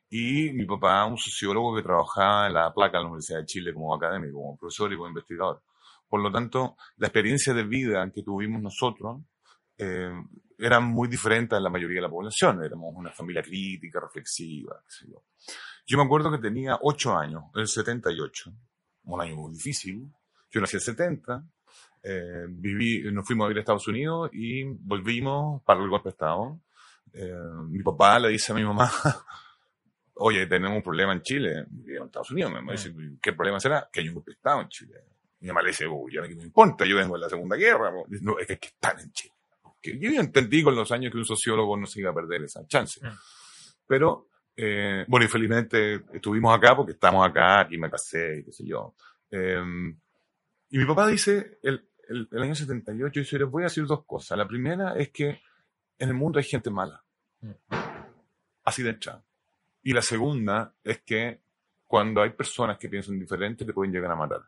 y 0.09 0.53
mi 0.53 0.65
papá 0.65 1.03
un 1.03 1.17
sociólogo 1.17 1.75
que 1.75 1.83
trabajaba 1.83 2.47
en 2.47 2.53
la 2.53 2.73
placa 2.73 2.97
de 2.97 3.03
la 3.03 3.09
Universidad 3.09 3.39
de 3.39 3.45
Chile 3.47 3.73
como 3.73 3.93
académico, 3.93 4.37
como 4.37 4.57
profesor 4.57 4.93
y 4.93 4.95
como 4.95 5.09
investigador. 5.09 5.61
Por 6.07 6.21
lo 6.21 6.31
tanto, 6.31 6.77
la 6.95 7.07
experiencia 7.07 7.53
de 7.53 7.63
vida 7.63 8.09
que 8.15 8.23
tuvimos 8.23 8.61
nosotros 8.61 9.21
eh, 9.77 10.09
era 10.61 10.79
muy 10.79 11.07
diferente 11.07 11.55
a 11.55 11.59
la 11.59 11.69
mayoría 11.69 11.97
de 11.97 12.03
la 12.03 12.09
población. 12.09 12.63
Éramos 12.63 12.93
una 12.95 13.11
familia 13.11 13.41
crítica, 13.41 13.99
reflexiva. 13.99 14.81
Qué 14.85 14.91
sé 14.91 15.05
yo. 15.09 15.23
yo 15.87 15.97
me 15.97 16.03
acuerdo 16.03 16.31
que 16.31 16.37
tenía 16.37 16.77
ocho 16.81 17.17
años, 17.17 17.45
el 17.55 17.67
78, 17.67 18.53
un 19.05 19.21
año 19.21 19.35
muy 19.35 19.53
difícil. 19.53 20.07
Yo 20.51 20.61
nací 20.61 20.75
en 20.75 20.79
el 20.79 20.81
70, 20.81 21.43
eh, 22.03 22.45
viví, 22.49 23.11
nos 23.11 23.25
fuimos 23.25 23.45
a 23.45 23.47
vivir 23.47 23.59
a 23.59 23.61
Estados 23.61 23.87
Unidos 23.87 24.29
y 24.33 24.63
volvimos 24.63 25.61
para 25.63 25.81
el 25.81 25.89
golpe 25.89 26.09
de 26.09 26.11
Estado. 26.11 26.59
Eh, 27.13 27.33
mi 27.69 27.81
papá 27.81 28.19
le 28.19 28.29
dice 28.29 28.51
a 28.51 28.55
mi 28.55 28.63
mamá, 28.63 28.91
oye, 30.15 30.45
tenemos 30.45 30.77
un 30.77 30.83
problema 30.83 31.13
en 31.13 31.21
Chile, 31.21 31.65
en 31.87 32.03
Estados 32.03 32.31
Unidos. 32.31 32.51
Mi 32.51 32.57
mamá 32.57 32.73
dice, 32.73 32.93
¿qué 33.21 33.33
problema 33.33 33.59
será? 33.59 33.89
Que 33.91 34.01
hay 34.01 34.09
un 34.09 34.15
golpe 34.15 34.31
de 34.31 34.35
Estado 34.35 34.61
en 34.61 34.69
Chile. 34.69 35.03
Mi 35.39 35.47
mamá 35.47 35.61
le 35.63 35.69
dice, 35.69 35.87
uy, 35.87 36.13
ya 36.13 36.21
no 36.21 36.27
me 36.27 36.43
importa, 36.43 36.85
yo 36.85 36.97
vengo 36.97 37.15
de 37.15 37.21
la 37.21 37.29
Segunda 37.29 37.55
Guerra. 37.55 37.91
No, 38.21 38.37
es 38.37 38.45
que, 38.45 38.53
es 38.53 38.59
que 38.59 38.67
están 38.67 38.99
en 38.99 39.11
Chile. 39.11 39.33
Que 39.81 39.97
yo 39.97 40.09
entendí 40.11 40.63
con 40.63 40.75
los 40.75 40.91
años 40.91 41.11
que 41.11 41.17
un 41.17 41.25
sociólogo 41.25 41.75
no 41.77 41.85
se 41.85 41.99
iba 41.99 42.11
a 42.11 42.13
perder 42.13 42.43
esa 42.43 42.65
chance. 42.67 42.99
Mm. 43.05 43.17
Pero, 43.87 44.29
eh, 44.55 45.05
bueno, 45.07 45.25
infelizmente 45.25 46.01
estuvimos 46.13 46.55
acá 46.55 46.75
porque 46.75 46.93
estamos 46.93 47.27
acá, 47.27 47.61
aquí 47.61 47.77
me 47.77 47.89
casé 47.89 48.39
y 48.39 48.43
qué 48.45 48.51
sé 48.51 48.65
yo. 48.65 48.95
Eh, 49.29 49.63
y 50.69 50.77
mi 50.77 50.85
papá 50.85 51.07
dice, 51.07 51.59
el, 51.63 51.89
el, 52.07 52.29
el 52.31 52.41
año 52.41 52.55
78, 52.55 53.19
dice, 53.19 53.39
les 53.39 53.49
voy 53.49 53.63
a 53.63 53.65
decir 53.65 53.85
dos 53.85 54.05
cosas. 54.05 54.37
La 54.37 54.47
primera 54.47 54.93
es 54.95 55.09
que 55.09 55.41
en 55.97 56.09
el 56.09 56.15
mundo 56.15 56.39
hay 56.39 56.45
gente 56.45 56.69
mala. 56.69 57.03
Así 58.63 58.83
de 58.83 58.91
entrada. 58.91 59.23
Y 59.83 59.93
la 59.93 60.01
segunda 60.01 60.73
es 60.83 61.01
que 61.01 61.41
cuando 61.85 62.21
hay 62.21 62.31
personas 62.31 62.77
que 62.77 62.89
piensan 62.89 63.19
diferente, 63.19 63.65
te 63.65 63.73
pueden 63.73 63.93
llegar 63.93 64.11
a 64.11 64.15
matar. 64.15 64.41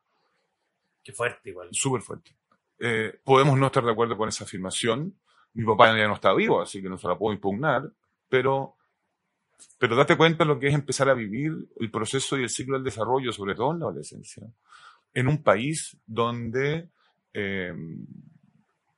Qué 1.03 1.11
fuerte 1.11 1.49
igual. 1.49 1.69
Súper 1.71 2.01
fuerte. 2.01 2.35
Eh, 2.79 3.19
podemos 3.23 3.57
no 3.57 3.67
estar 3.67 3.83
de 3.83 3.91
acuerdo 3.91 4.17
con 4.17 4.29
esa 4.29 4.45
afirmación. 4.45 5.19
Mi 5.53 5.65
papá 5.65 5.95
ya 5.97 6.07
no 6.07 6.15
está 6.15 6.33
vivo, 6.33 6.61
así 6.61 6.81
que 6.81 6.89
no 6.89 6.97
se 6.97 7.07
la 7.07 7.17
puedo 7.17 7.33
impugnar, 7.33 7.89
pero, 8.29 8.75
pero 9.77 9.95
date 9.95 10.17
cuenta 10.17 10.43
de 10.43 10.47
lo 10.47 10.59
que 10.59 10.67
es 10.67 10.73
empezar 10.73 11.09
a 11.09 11.13
vivir 11.13 11.51
el 11.79 11.91
proceso 11.91 12.37
y 12.37 12.43
el 12.43 12.49
ciclo 12.49 12.75
del 12.75 12.83
desarrollo, 12.83 13.31
sobre 13.31 13.55
todo 13.55 13.71
en 13.73 13.79
la 13.79 13.85
adolescencia, 13.85 14.43
en 15.13 15.27
un 15.27 15.43
país 15.43 15.97
donde, 16.05 16.89
eh, 17.33 17.73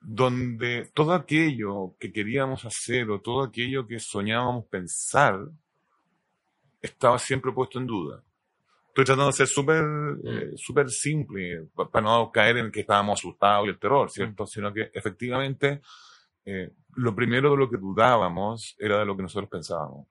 donde 0.02 0.89
todo 0.94 1.13
aquello 1.13 1.96
que 2.00 2.13
queríamos 2.13 2.63
hacer 2.65 3.10
o 3.10 3.20
todo 3.22 3.44
aquello 3.44 3.86
que 3.88 4.00
soñábamos 4.00 4.65
pensar 4.68 5.39
estaba 6.82 7.18
siempre 7.20 7.52
puesto 7.52 7.80
en 7.80 7.88
duda. 7.88 8.24
Estoy 8.89 9.06
tratando 9.06 9.28
de 9.28 9.34
ser 9.34 9.48
súper 9.48 9.86
eh, 10.24 10.52
súper 10.56 10.89
simple 10.89 11.68
pa- 11.76 11.89
para 11.89 12.06
no 12.06 12.32
caer 12.32 12.58
en 12.58 12.72
que 12.72 12.82
estábamos 12.82 13.20
asustados 13.20 13.68
y 13.68 13.70
el 13.70 13.80
terror, 13.80 14.10
¿cierto? 14.10 14.46
Sino 14.48 14.74
que 14.74 14.91
efectivamente 14.94 15.82
eh, 16.45 16.71
lo 16.95 17.15
primero 17.15 17.51
de 17.51 17.58
lo 17.58 17.69
que 17.69 17.77
dudábamos 17.77 18.75
era 18.79 18.99
de 18.99 19.05
lo 19.05 19.15
que 19.15 19.23
nosotros 19.23 19.49
pensábamos. 19.49 20.08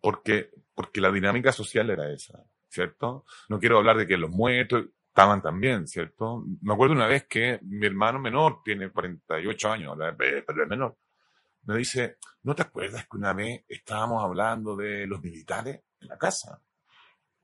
Porque, 0.00 0.50
porque 0.74 1.00
la 1.00 1.10
dinámica 1.12 1.52
social 1.52 1.90
era 1.90 2.10
esa, 2.12 2.42
¿cierto? 2.68 3.24
No 3.48 3.58
quiero 3.58 3.78
hablar 3.78 3.96
de 3.96 4.06
que 4.06 4.16
los 4.16 4.30
muertos 4.30 4.86
estaban 5.08 5.42
también, 5.42 5.86
¿cierto? 5.88 6.44
Me 6.62 6.74
acuerdo 6.74 6.94
una 6.94 7.06
vez 7.06 7.26
que 7.26 7.58
mi 7.62 7.86
hermano 7.86 8.18
menor 8.20 8.62
tiene 8.64 8.90
48 8.90 9.70
años, 9.72 9.96
pero 10.18 10.38
es 10.38 10.68
menor. 10.68 10.96
Me 11.64 11.76
dice, 11.78 12.18
¿no 12.44 12.54
te 12.54 12.62
acuerdas 12.62 13.06
que 13.10 13.16
una 13.18 13.32
vez 13.34 13.64
estábamos 13.68 14.22
hablando 14.24 14.76
de 14.76 15.06
los 15.06 15.22
militares 15.22 15.82
en 16.00 16.08
la 16.08 16.18
casa? 16.18 16.62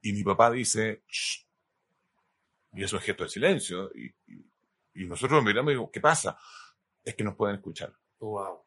Y 0.02 0.12
mi 0.12 0.24
papá 0.24 0.50
dice, 0.50 1.04
"Shh". 1.08 1.46
y 2.74 2.84
eso 2.84 2.96
es 2.96 3.04
gesto 3.04 3.24
de 3.24 3.30
silencio. 3.30 3.90
Y, 3.94 4.06
y- 4.26 4.46
y 4.94 5.06
nosotros 5.06 5.42
miramos 5.42 5.70
y 5.72 5.74
digo, 5.74 5.90
¿qué 5.90 6.00
pasa? 6.00 6.36
Es 7.04 7.14
que 7.14 7.24
nos 7.24 7.34
pueden 7.34 7.56
escuchar, 7.56 7.92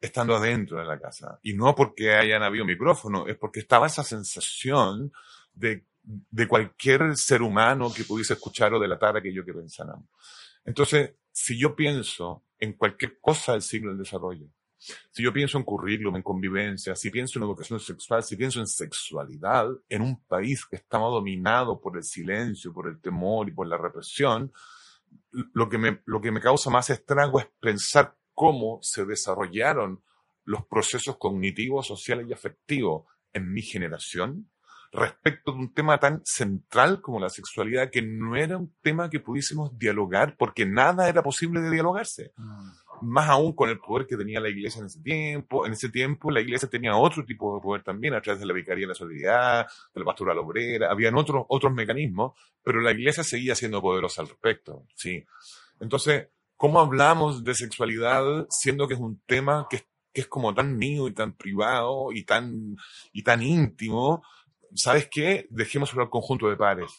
Estando 0.01 0.35
adentro 0.35 0.79
de 0.79 0.85
la 0.85 0.99
casa. 0.99 1.39
Y 1.43 1.53
no 1.53 1.73
porque 1.75 2.13
hayan 2.13 2.43
habido 2.43 2.65
micrófono, 2.65 3.27
es 3.27 3.37
porque 3.37 3.61
estaba 3.61 3.87
esa 3.87 4.03
sensación 4.03 5.13
de, 5.53 5.85
de 6.03 6.47
cualquier 6.47 7.15
ser 7.15 7.41
humano 7.41 7.91
que 7.93 8.03
pudiese 8.03 8.33
escuchar 8.33 8.73
o 8.73 8.79
delatar 8.79 9.15
aquello 9.15 9.45
que 9.45 9.53
pensáramos. 9.53 10.05
Entonces, 10.65 11.15
si 11.31 11.57
yo 11.57 11.75
pienso 11.75 12.43
en 12.59 12.73
cualquier 12.73 13.19
cosa 13.19 13.53
del 13.53 13.61
siglo 13.61 13.91
del 13.91 13.99
desarrollo, 13.99 14.47
si 15.11 15.23
yo 15.23 15.33
pienso 15.33 15.57
en 15.57 15.63
currículum, 15.63 16.15
en 16.17 16.21
convivencia, 16.21 16.95
si 16.95 17.09
pienso 17.09 17.39
en 17.39 17.43
educación 17.43 17.79
sexual, 17.79 18.23
si 18.23 18.35
pienso 18.35 18.59
en 18.59 18.67
sexualidad, 18.67 19.67
en 19.89 20.01
un 20.01 20.21
país 20.25 20.65
que 20.65 20.75
estaba 20.75 21.07
dominado 21.07 21.79
por 21.79 21.97
el 21.97 22.03
silencio, 22.03 22.73
por 22.73 22.87
el 22.87 22.99
temor 22.99 23.47
y 23.47 23.51
por 23.51 23.67
la 23.67 23.77
represión, 23.77 24.51
lo 25.31 25.69
que 25.69 25.77
me, 25.77 26.01
lo 26.05 26.21
que 26.21 26.31
me 26.31 26.41
causa 26.41 26.69
más 26.69 26.89
estrago 26.89 27.39
es 27.39 27.47
pensar 27.59 28.15
cómo 28.36 28.80
se 28.84 29.06
desarrollaron 29.06 30.04
los 30.43 30.65
procesos 30.67 31.17
cognitivos, 31.17 31.88
sociales 31.88 32.28
y 32.30 32.34
afectivos 32.34 33.08
en 33.34 33.52
mi 33.52 33.63
generación 33.63 34.52
respecto 34.91 35.52
de 35.52 35.58
un 35.58 35.74
tema 35.74 36.00
tan 36.00 36.21
central 36.24 37.02
como 37.02 37.19
la 37.19 37.30
sexualidad, 37.30 37.89
que 37.89 38.02
no 38.02 38.36
era 38.36 38.58
un 38.58 38.74
tema 38.82 39.10
que 39.10 39.19
pudiésemos 39.19 39.78
dialogar 39.78 40.38
porque 40.38 40.65
nada 40.65 41.10
era 41.10 41.24
posible 41.24 41.60
de 41.62 41.71
dialogarse 41.71 42.34
más 43.02 43.30
aún 43.30 43.54
con 43.54 43.69
el 43.69 43.80
poder 43.80 44.08
que 44.08 44.17
tenía 44.17 44.39
la 44.39 44.50
iglesia 44.50 44.80
en 44.80 44.86
ese 44.86 45.02
tiempo. 45.02 45.65
En 45.65 45.74
ese 45.74 45.89
tiempo 45.89 46.32
la 46.32 46.41
iglesia 46.41 46.69
tenía 46.69 46.95
otro 46.95 47.26
tipo 47.26 47.56
de 47.56 47.62
poder 47.62 47.84
también 47.84 48.13
a 48.13 48.21
través 48.21 48.39
de 48.39 48.45
la 48.45 48.54
vicaría 48.54 48.84
de 48.84 48.89
la 48.89 48.95
solidaridad, 48.95 49.67
de 49.93 50.00
la 50.00 50.06
pastoral 50.06 50.38
obrera, 50.38 50.91
habían 50.91 51.15
otros, 51.15 51.45
otros 51.50 51.74
mecanismos, 51.74 52.38
pero 52.63 52.82
la 52.82 52.91
iglesia 52.91 53.24
seguía 53.24 53.56
siendo 53.56 53.82
poderosa 53.82 54.21
al 54.21 54.30
respecto, 54.30 54.86
sí. 54.95 55.26
Entonces, 55.80 56.30
¿cómo 56.65 56.80
hablamos 56.80 57.43
de 57.43 57.54
sexualidad 57.54 58.47
siendo 58.49 58.88
que 58.88 58.95
es 58.95 58.99
un 58.99 59.21
tema 59.28 59.67
que, 59.69 59.75
es- 59.78 59.86
que 60.12 60.21
es 60.21 60.28
como 60.28 60.54
tan 60.54 60.75
mío 60.78 61.08
y 61.08 61.13
tan 61.13 61.34
privado 61.34 62.12
y 62.12 62.23
tan, 62.23 62.75
y 63.13 63.21
tan 63.23 63.41
íntimo? 63.43 64.23
¿Sabes 64.73 65.08
qué? 65.12 65.45
Dejemos 65.51 65.93
al 65.93 66.10
conjunto 66.10 66.49
de 66.49 66.56
pares. 66.58 66.91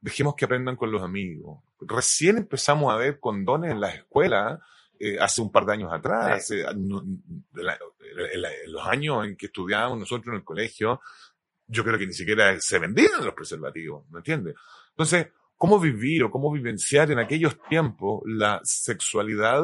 Dejemos 0.00 0.34
que 0.34 0.46
aprendan 0.46 0.76
con 0.76 0.90
los 0.90 1.02
amigos. 1.02 1.60
Recién 1.80 2.38
empezamos 2.38 2.92
a 2.92 2.96
ver 2.96 3.20
condones 3.20 3.70
en 3.72 3.80
las 3.80 3.94
escuelas 3.96 4.58
eh, 4.98 5.18
hace 5.20 5.42
un 5.42 5.50
par 5.52 5.66
de 5.66 5.72
años 5.72 5.92
atrás, 5.92 6.30
hace- 6.38 6.64
no- 6.76 7.02
de 7.04 7.62
la- 7.62 7.78
la- 8.36 8.50
los 8.68 8.86
años 8.86 9.26
en 9.26 9.36
que 9.36 9.46
estudiábamos 9.46 9.98
nosotros 9.98 10.28
en 10.28 10.34
el 10.36 10.44
colegio, 10.44 11.00
yo 11.66 11.82
creo 11.84 11.98
que 11.98 12.06
ni 12.06 12.12
siquiera 12.12 12.56
se 12.60 12.78
vendían 12.78 13.24
los 13.24 13.34
preservativos, 13.34 14.08
¿me 14.10 14.18
entiendes? 14.18 14.54
Entonces, 14.90 15.26
¿cómo 15.62 15.78
vivir 15.78 16.24
o 16.24 16.30
cómo 16.32 16.50
vivenciar 16.50 17.12
en 17.12 17.20
aquellos 17.20 17.56
tiempos 17.68 18.20
la 18.26 18.60
sexualidad 18.64 19.62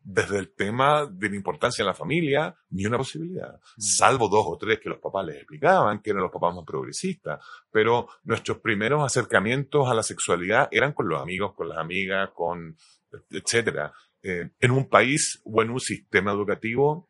desde 0.00 0.38
el 0.38 0.52
tema 0.52 1.06
de 1.06 1.30
la 1.30 1.36
importancia 1.36 1.84
de 1.84 1.86
la 1.86 1.94
familia? 1.94 2.56
Ni 2.70 2.84
una 2.84 2.98
posibilidad, 2.98 3.60
salvo 3.78 4.28
dos 4.28 4.44
o 4.48 4.58
tres 4.58 4.80
que 4.80 4.88
los 4.88 4.98
papás 4.98 5.24
les 5.24 5.36
explicaban, 5.36 6.02
que 6.02 6.10
eran 6.10 6.24
los 6.24 6.32
papás 6.32 6.52
más 6.52 6.64
progresistas, 6.64 7.38
pero 7.70 8.08
nuestros 8.24 8.58
primeros 8.58 9.04
acercamientos 9.04 9.88
a 9.88 9.94
la 9.94 10.02
sexualidad 10.02 10.66
eran 10.72 10.92
con 10.94 11.08
los 11.08 11.22
amigos, 11.22 11.54
con 11.54 11.68
las 11.68 11.78
amigas, 11.78 12.30
con 12.34 12.76
etcétera 13.30 13.92
eh, 14.24 14.50
en 14.58 14.70
un 14.72 14.88
país 14.88 15.40
o 15.44 15.62
en 15.62 15.70
un 15.70 15.78
sistema 15.78 16.32
educativo 16.32 17.08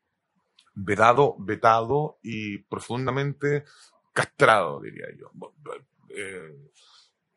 vedado, 0.75 1.37
vetado 1.39 2.19
y 2.23 2.59
profundamente 2.59 3.65
castrado, 4.13 4.83
diría 4.83 5.07
yo. 5.19 5.31
Eh, 6.11 6.53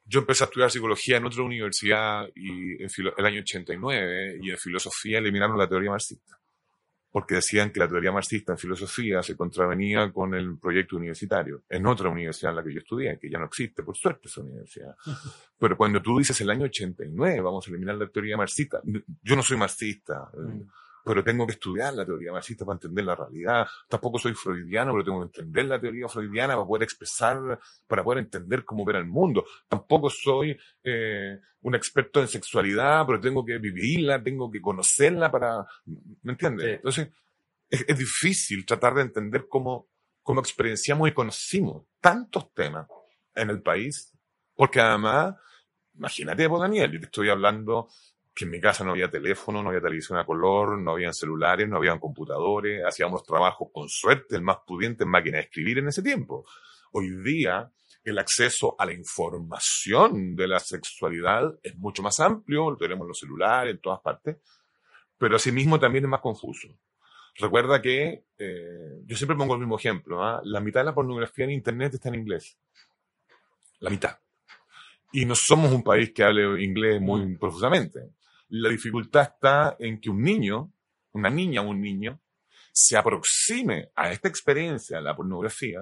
yo 0.09 0.19
empecé 0.21 0.43
a 0.43 0.47
estudiar 0.47 0.71
psicología 0.71 1.17
en 1.17 1.25
otra 1.25 1.43
universidad 1.43 2.27
y 2.35 2.81
en 2.81 2.89
el 3.15 3.25
año 3.25 3.41
89 3.41 4.39
y 4.41 4.49
en 4.49 4.57
filosofía 4.57 5.19
eliminaron 5.19 5.57
la 5.57 5.69
teoría 5.69 5.91
marxista. 5.91 6.35
Porque 7.11 7.35
decían 7.35 7.71
que 7.71 7.79
la 7.79 7.87
teoría 7.87 8.11
marxista 8.11 8.53
en 8.53 8.57
filosofía 8.57 9.21
se 9.21 9.35
contravenía 9.35 10.11
con 10.11 10.33
el 10.33 10.57
proyecto 10.57 10.97
universitario. 10.97 11.63
En 11.69 11.85
otra 11.85 12.09
universidad 12.09 12.51
en 12.51 12.55
la 12.57 12.63
que 12.63 12.73
yo 12.73 12.79
estudié, 12.79 13.19
que 13.19 13.29
ya 13.29 13.37
no 13.37 13.45
existe, 13.45 13.83
por 13.83 13.95
suerte, 13.95 14.27
esa 14.27 14.41
universidad. 14.41 14.95
Pero 15.59 15.77
cuando 15.77 16.01
tú 16.01 16.17
dices 16.17 16.39
el 16.41 16.49
año 16.49 16.65
89, 16.65 17.41
vamos 17.41 17.67
a 17.67 17.69
eliminar 17.69 17.95
la 17.95 18.07
teoría 18.07 18.37
marxista, 18.37 18.81
yo 18.83 19.35
no 19.35 19.43
soy 19.43 19.57
marxista, 19.57 20.31
eh, 20.33 20.65
pero 21.09 21.23
tengo 21.23 21.47
que 21.47 21.53
estudiar 21.53 21.91
la 21.95 22.05
teoría 22.05 22.31
marxista 22.31 22.63
para 22.63 22.75
entender 22.75 23.03
la 23.03 23.15
realidad. 23.15 23.67
Tampoco 23.87 24.19
soy 24.19 24.35
freudiano, 24.35 24.91
pero 24.91 25.03
tengo 25.03 25.19
que 25.21 25.39
entender 25.39 25.65
la 25.65 25.81
teoría 25.81 26.07
freudiana 26.07 26.53
para 26.53 26.67
poder 26.67 26.83
expresar, 26.83 27.59
para 27.87 28.03
poder 28.03 28.19
entender 28.19 28.63
cómo 28.63 28.85
ver 28.85 28.97
el 28.97 29.07
mundo. 29.07 29.43
Tampoco 29.67 30.11
soy 30.11 30.55
eh, 30.83 31.39
un 31.61 31.73
experto 31.73 32.21
en 32.21 32.27
sexualidad, 32.27 33.07
pero 33.07 33.19
tengo 33.19 33.43
que 33.43 33.57
vivirla, 33.57 34.21
tengo 34.21 34.51
que 34.51 34.61
conocerla 34.61 35.31
para... 35.31 35.65
¿Me 36.21 36.33
entiendes? 36.33 36.67
Sí. 36.67 36.71
Entonces, 36.73 37.09
es, 37.71 37.85
es 37.87 37.97
difícil 37.97 38.63
tratar 38.63 38.93
de 38.93 39.01
entender 39.01 39.47
cómo, 39.49 39.87
cómo 40.21 40.41
experienciamos 40.41 41.09
y 41.09 41.13
conocimos 41.13 41.85
tantos 41.99 42.53
temas 42.53 42.85
en 43.33 43.49
el 43.49 43.63
país, 43.63 44.13
porque 44.53 44.79
además, 44.79 45.33
imagínate, 45.95 46.45
vos, 46.45 46.61
Daniel, 46.61 46.91
yo 46.91 46.99
te 46.99 47.05
estoy 47.05 47.29
hablando 47.29 47.89
que 48.39 48.45
en 48.45 48.51
mi 48.51 48.61
casa 48.61 48.85
no 48.85 48.91
había 48.91 49.11
teléfono, 49.11 49.61
no 49.61 49.67
había 49.67 49.81
televisión 49.81 50.17
a 50.17 50.23
color, 50.23 50.79
no 50.79 50.91
habían 50.91 51.13
celulares, 51.13 51.67
no 51.67 51.75
habían 51.75 51.99
computadores, 51.99 52.81
hacíamos 52.85 53.21
trabajos 53.23 53.67
con 53.73 53.89
suerte, 53.89 54.37
el 54.37 54.43
más 54.43 54.59
pudiente 54.65 55.03
en 55.03 55.09
máquina 55.09 55.39
de 55.39 55.43
escribir 55.43 55.79
en 55.79 55.89
ese 55.89 56.01
tiempo. 56.01 56.45
Hoy 56.93 57.09
día, 57.21 57.69
el 58.01 58.17
acceso 58.17 58.77
a 58.79 58.85
la 58.85 58.93
información 58.93 60.37
de 60.37 60.47
la 60.47 60.59
sexualidad 60.61 61.53
es 61.61 61.75
mucho 61.75 62.01
más 62.01 62.21
amplio, 62.21 62.71
lo 62.71 62.77
tenemos 62.77 63.03
en 63.03 63.07
los 63.09 63.19
celulares, 63.19 63.75
en 63.75 63.81
todas 63.81 63.99
partes, 63.99 64.37
pero 65.17 65.35
asimismo 65.35 65.77
también 65.77 66.05
es 66.05 66.09
más 66.09 66.21
confuso. 66.21 66.69
Recuerda 67.35 67.81
que, 67.81 68.23
eh, 68.37 69.01
yo 69.03 69.17
siempre 69.17 69.35
pongo 69.35 69.55
el 69.55 69.59
mismo 69.59 69.77
ejemplo, 69.77 70.23
¿ah? 70.23 70.39
la 70.45 70.61
mitad 70.61 70.79
de 70.79 70.85
la 70.85 70.95
pornografía 70.95 71.43
en 71.43 71.51
Internet 71.51 71.95
está 71.95 72.07
en 72.07 72.15
inglés. 72.15 72.57
La 73.79 73.89
mitad. 73.89 74.17
Y 75.11 75.25
no 75.25 75.35
somos 75.35 75.73
un 75.73 75.83
país 75.83 76.13
que 76.13 76.23
hable 76.23 76.63
inglés 76.63 77.01
muy 77.01 77.35
profusamente. 77.35 78.11
La 78.49 78.69
dificultad 78.69 79.33
está 79.33 79.75
en 79.79 79.99
que 80.01 80.09
un 80.09 80.21
niño, 80.21 80.73
una 81.13 81.29
niña 81.29 81.61
o 81.61 81.69
un 81.69 81.81
niño, 81.81 82.21
se 82.71 82.97
aproxime 82.97 83.91
a 83.95 84.11
esta 84.11 84.27
experiencia, 84.27 85.01
la 85.01 85.15
pornografía, 85.15 85.81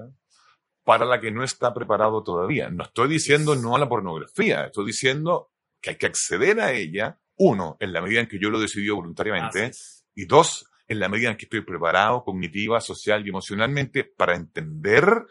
para 0.83 1.05
la 1.05 1.19
que 1.19 1.31
no 1.31 1.43
está 1.43 1.73
preparado 1.73 2.23
todavía. 2.23 2.69
No 2.69 2.83
estoy 2.83 3.09
diciendo 3.09 3.55
no 3.55 3.75
a 3.75 3.79
la 3.79 3.89
pornografía, 3.89 4.65
estoy 4.65 4.85
diciendo 4.87 5.51
que 5.81 5.91
hay 5.91 5.95
que 5.97 6.05
acceder 6.05 6.59
a 6.59 6.73
ella, 6.73 7.19
uno, 7.35 7.77
en 7.79 7.93
la 7.93 8.01
medida 8.01 8.21
en 8.21 8.27
que 8.27 8.39
yo 8.39 8.49
lo 8.49 8.59
decidí 8.59 8.89
voluntariamente, 8.89 9.71
y 10.15 10.25
dos, 10.25 10.65
en 10.87 10.99
la 10.99 11.09
medida 11.09 11.29
en 11.29 11.37
que 11.37 11.45
estoy 11.45 11.61
preparado 11.61 12.23
cognitiva, 12.23 12.81
social 12.81 13.25
y 13.25 13.29
emocionalmente 13.29 14.03
para 14.03 14.35
entender 14.35 15.25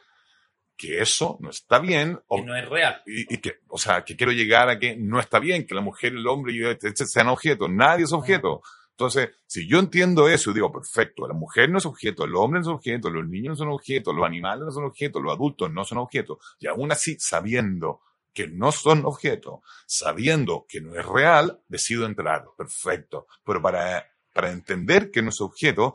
que 0.77 1.01
eso 1.01 1.39
no 1.41 1.51
está 1.51 1.79
bien. 1.79 2.21
O, 2.29 2.37
que 2.37 2.43
no 2.45 2.57
es 2.57 2.69
real. 2.69 3.03
Y, 3.07 3.35
y, 3.35 3.39
que, 3.39 3.61
o 3.69 3.79
sea, 3.79 4.05
que 4.05 4.17
quiero 4.17 4.33
llegar 4.33 4.69
a 4.69 4.79
que 4.79 4.97
no 4.97 5.19
está 5.19 5.39
bien 5.39 5.67
que 5.67 5.75
la 5.75 5.81
mujer, 5.81 6.13
el 6.13 6.27
hombre 6.27 6.53
y 6.53 6.63
el, 6.63 6.79
sean 6.97 7.29
objetos. 7.29 7.71
Nadie 7.71 8.05
es 8.05 8.13
objeto. 8.13 8.63
Entonces, 8.91 9.31
si 9.47 9.69
yo 9.69 9.79
entiendo 9.79 10.27
eso 10.27 10.51
y 10.51 10.55
digo, 10.55 10.73
perfecto, 10.73 11.29
la 11.29 11.35
mujer 11.35 11.69
no 11.69 11.77
es 11.79 11.85
objeto, 11.85 12.25
el 12.25 12.35
hombre 12.35 12.61
no 12.61 12.67
es 12.67 12.75
objeto, 12.75 13.11
los 13.11 13.29
niños 13.29 13.51
no 13.51 13.57
son 13.57 13.69
objetos, 13.69 14.15
los 14.15 14.25
animales 14.25 14.65
no 14.65 14.71
son 14.71 14.85
objetos, 14.85 15.23
los 15.23 15.35
adultos 15.35 15.71
no 15.71 15.85
son 15.85 15.99
objetos, 15.99 16.39
y 16.59 16.67
aún 16.67 16.91
así, 16.91 17.15
sabiendo 17.19 18.01
que 18.33 18.49
no 18.49 18.73
son 18.73 19.05
objetos, 19.05 19.61
sabiendo 19.87 20.67
que 20.69 20.81
no 20.81 20.95
es 20.99 21.05
real, 21.05 21.61
decido 21.69 22.05
entrar. 22.05 22.45
Perfecto. 22.57 23.27
Pero 23.45 23.63
para, 23.63 24.07
para 24.33 24.51
entender 24.51 25.11
que 25.11 25.23
no 25.23 25.31
es 25.31 25.41
objeto, 25.41 25.95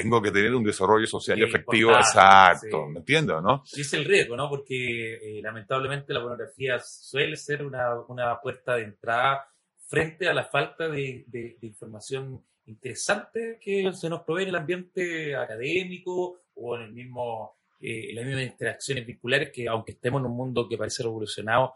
tengo 0.00 0.20
que 0.22 0.30
tener 0.30 0.54
un 0.54 0.64
desarrollo 0.64 1.06
social 1.06 1.38
y 1.38 1.42
efectivo 1.44 1.92
exacto, 1.92 2.84
sí. 2.86 2.92
¿me 2.92 2.98
entiendes, 3.00 3.36
no? 3.42 3.62
Y 3.74 3.82
es 3.82 3.92
el 3.94 4.04
riesgo, 4.04 4.36
¿no? 4.36 4.48
Porque 4.48 5.14
eh, 5.38 5.42
lamentablemente 5.42 6.12
la 6.12 6.20
pornografía 6.20 6.78
suele 6.80 7.36
ser 7.36 7.62
una, 7.64 8.00
una 8.08 8.40
puerta 8.40 8.76
de 8.76 8.82
entrada 8.84 9.46
frente 9.86 10.28
a 10.28 10.34
la 10.34 10.44
falta 10.44 10.88
de, 10.88 11.24
de- 11.26 11.56
de 11.60 11.66
información 11.66 12.42
interesante 12.64 13.58
que 13.60 13.92
se 13.92 14.08
nos 14.08 14.22
provee 14.22 14.44
en 14.44 14.48
el 14.50 14.56
ambiente 14.56 15.36
académico 15.36 16.40
o 16.54 16.76
en 16.76 16.82
el 16.82 16.92
mismo, 16.92 17.56
eh, 17.80 18.10
en 18.10 18.16
las 18.16 18.24
mismas 18.24 18.44
interacciones 18.46 19.06
vinculares 19.06 19.50
que 19.52 19.68
aunque 19.68 19.92
estemos 19.92 20.20
en 20.20 20.26
un 20.26 20.36
mundo 20.36 20.68
que 20.68 20.78
parece 20.78 21.02
revolucionado, 21.02 21.74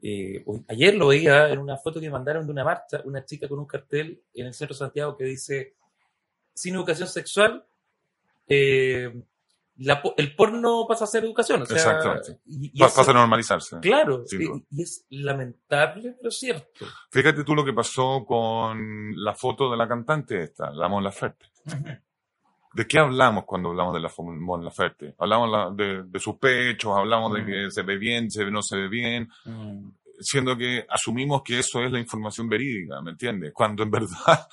eh, 0.00 0.44
ayer 0.68 0.94
lo 0.94 1.08
veía 1.08 1.48
en 1.50 1.58
una 1.58 1.76
foto 1.76 2.00
que 2.00 2.08
mandaron 2.08 2.46
de 2.46 2.52
una 2.52 2.62
marcha, 2.64 3.02
una 3.04 3.24
chica 3.24 3.48
con 3.48 3.58
un 3.58 3.66
cartel 3.66 4.22
en 4.32 4.46
el 4.46 4.54
centro 4.54 4.74
de 4.74 4.78
Santiago 4.78 5.16
que 5.16 5.24
dice, 5.24 5.74
sin 6.58 6.74
educación 6.74 7.08
sexual, 7.08 7.64
eh, 8.48 9.22
la 9.80 10.02
el 10.16 10.34
porno 10.34 10.86
pasa 10.88 11.04
a 11.04 11.06
ser 11.06 11.24
educación. 11.24 11.62
O 11.62 11.66
sea, 11.66 11.76
Exactamente. 11.76 12.38
y- 12.46 12.72
y 12.74 12.78
Pa- 12.80 12.86
eso- 12.86 12.96
Pasa 12.96 13.10
a 13.12 13.14
normalizarse. 13.14 13.78
Claro, 13.80 14.24
y, 14.30 14.64
y 14.70 14.82
es 14.82 15.04
lamentable, 15.10 16.16
pero 16.20 16.30
cierto. 16.32 16.84
Fíjate 17.10 17.44
tú 17.44 17.54
lo 17.54 17.64
que 17.64 17.72
pasó 17.72 18.24
con 18.26 19.12
la 19.22 19.34
foto 19.34 19.70
de 19.70 19.76
la 19.76 19.86
cantante 19.86 20.42
esta, 20.42 20.70
la 20.70 20.88
Mon 20.88 21.04
Laferte. 21.04 21.46
¿De 22.74 22.86
qué 22.86 22.98
hablamos 22.98 23.44
cuando 23.44 23.70
hablamos 23.70 23.94
de 23.94 24.00
la 24.00 24.10
Mon 24.18 24.64
Laferte? 24.64 25.14
Hablamos 25.18 25.50
la- 25.50 25.70
de, 25.70 26.02
de 26.04 26.18
sus 26.18 26.36
pechos, 26.38 26.96
hablamos 26.96 27.32
de 27.34 27.44
que 27.46 27.70
se 27.70 27.82
ve 27.82 27.96
bien, 27.98 28.30
se 28.30 28.44
ve, 28.44 28.50
no 28.50 28.62
se 28.62 28.76
ve 28.76 28.88
bien, 28.88 29.30
siendo 30.20 30.56
que 30.56 30.84
asumimos 30.88 31.42
que 31.44 31.60
eso 31.60 31.80
es 31.84 31.92
la 31.92 32.00
información 32.00 32.48
verídica, 32.48 33.00
¿me 33.00 33.12
entiendes? 33.12 33.52
Cuando 33.54 33.84
en 33.84 33.90
verdad 33.92 34.48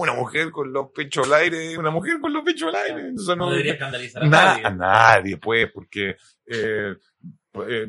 una 0.00 0.14
mujer 0.14 0.50
con 0.52 0.72
los 0.72 0.90
pechos 0.92 1.26
al 1.26 1.34
aire, 1.34 1.76
una 1.76 1.90
mujer 1.90 2.20
con 2.20 2.32
los 2.32 2.44
pechos 2.44 2.72
al 2.72 2.76
aire. 2.76 3.12
No 3.14 3.36
no, 3.36 3.50
debería 3.50 3.72
escandalizar 3.72 4.22
a 4.22 4.26
Na- 4.26 4.44
nadie. 4.44 4.64
a 4.66 4.70
nadie, 4.70 5.36
pues, 5.38 5.70
porque 5.72 6.16
eh, 6.46 6.94
eh, 7.68 7.86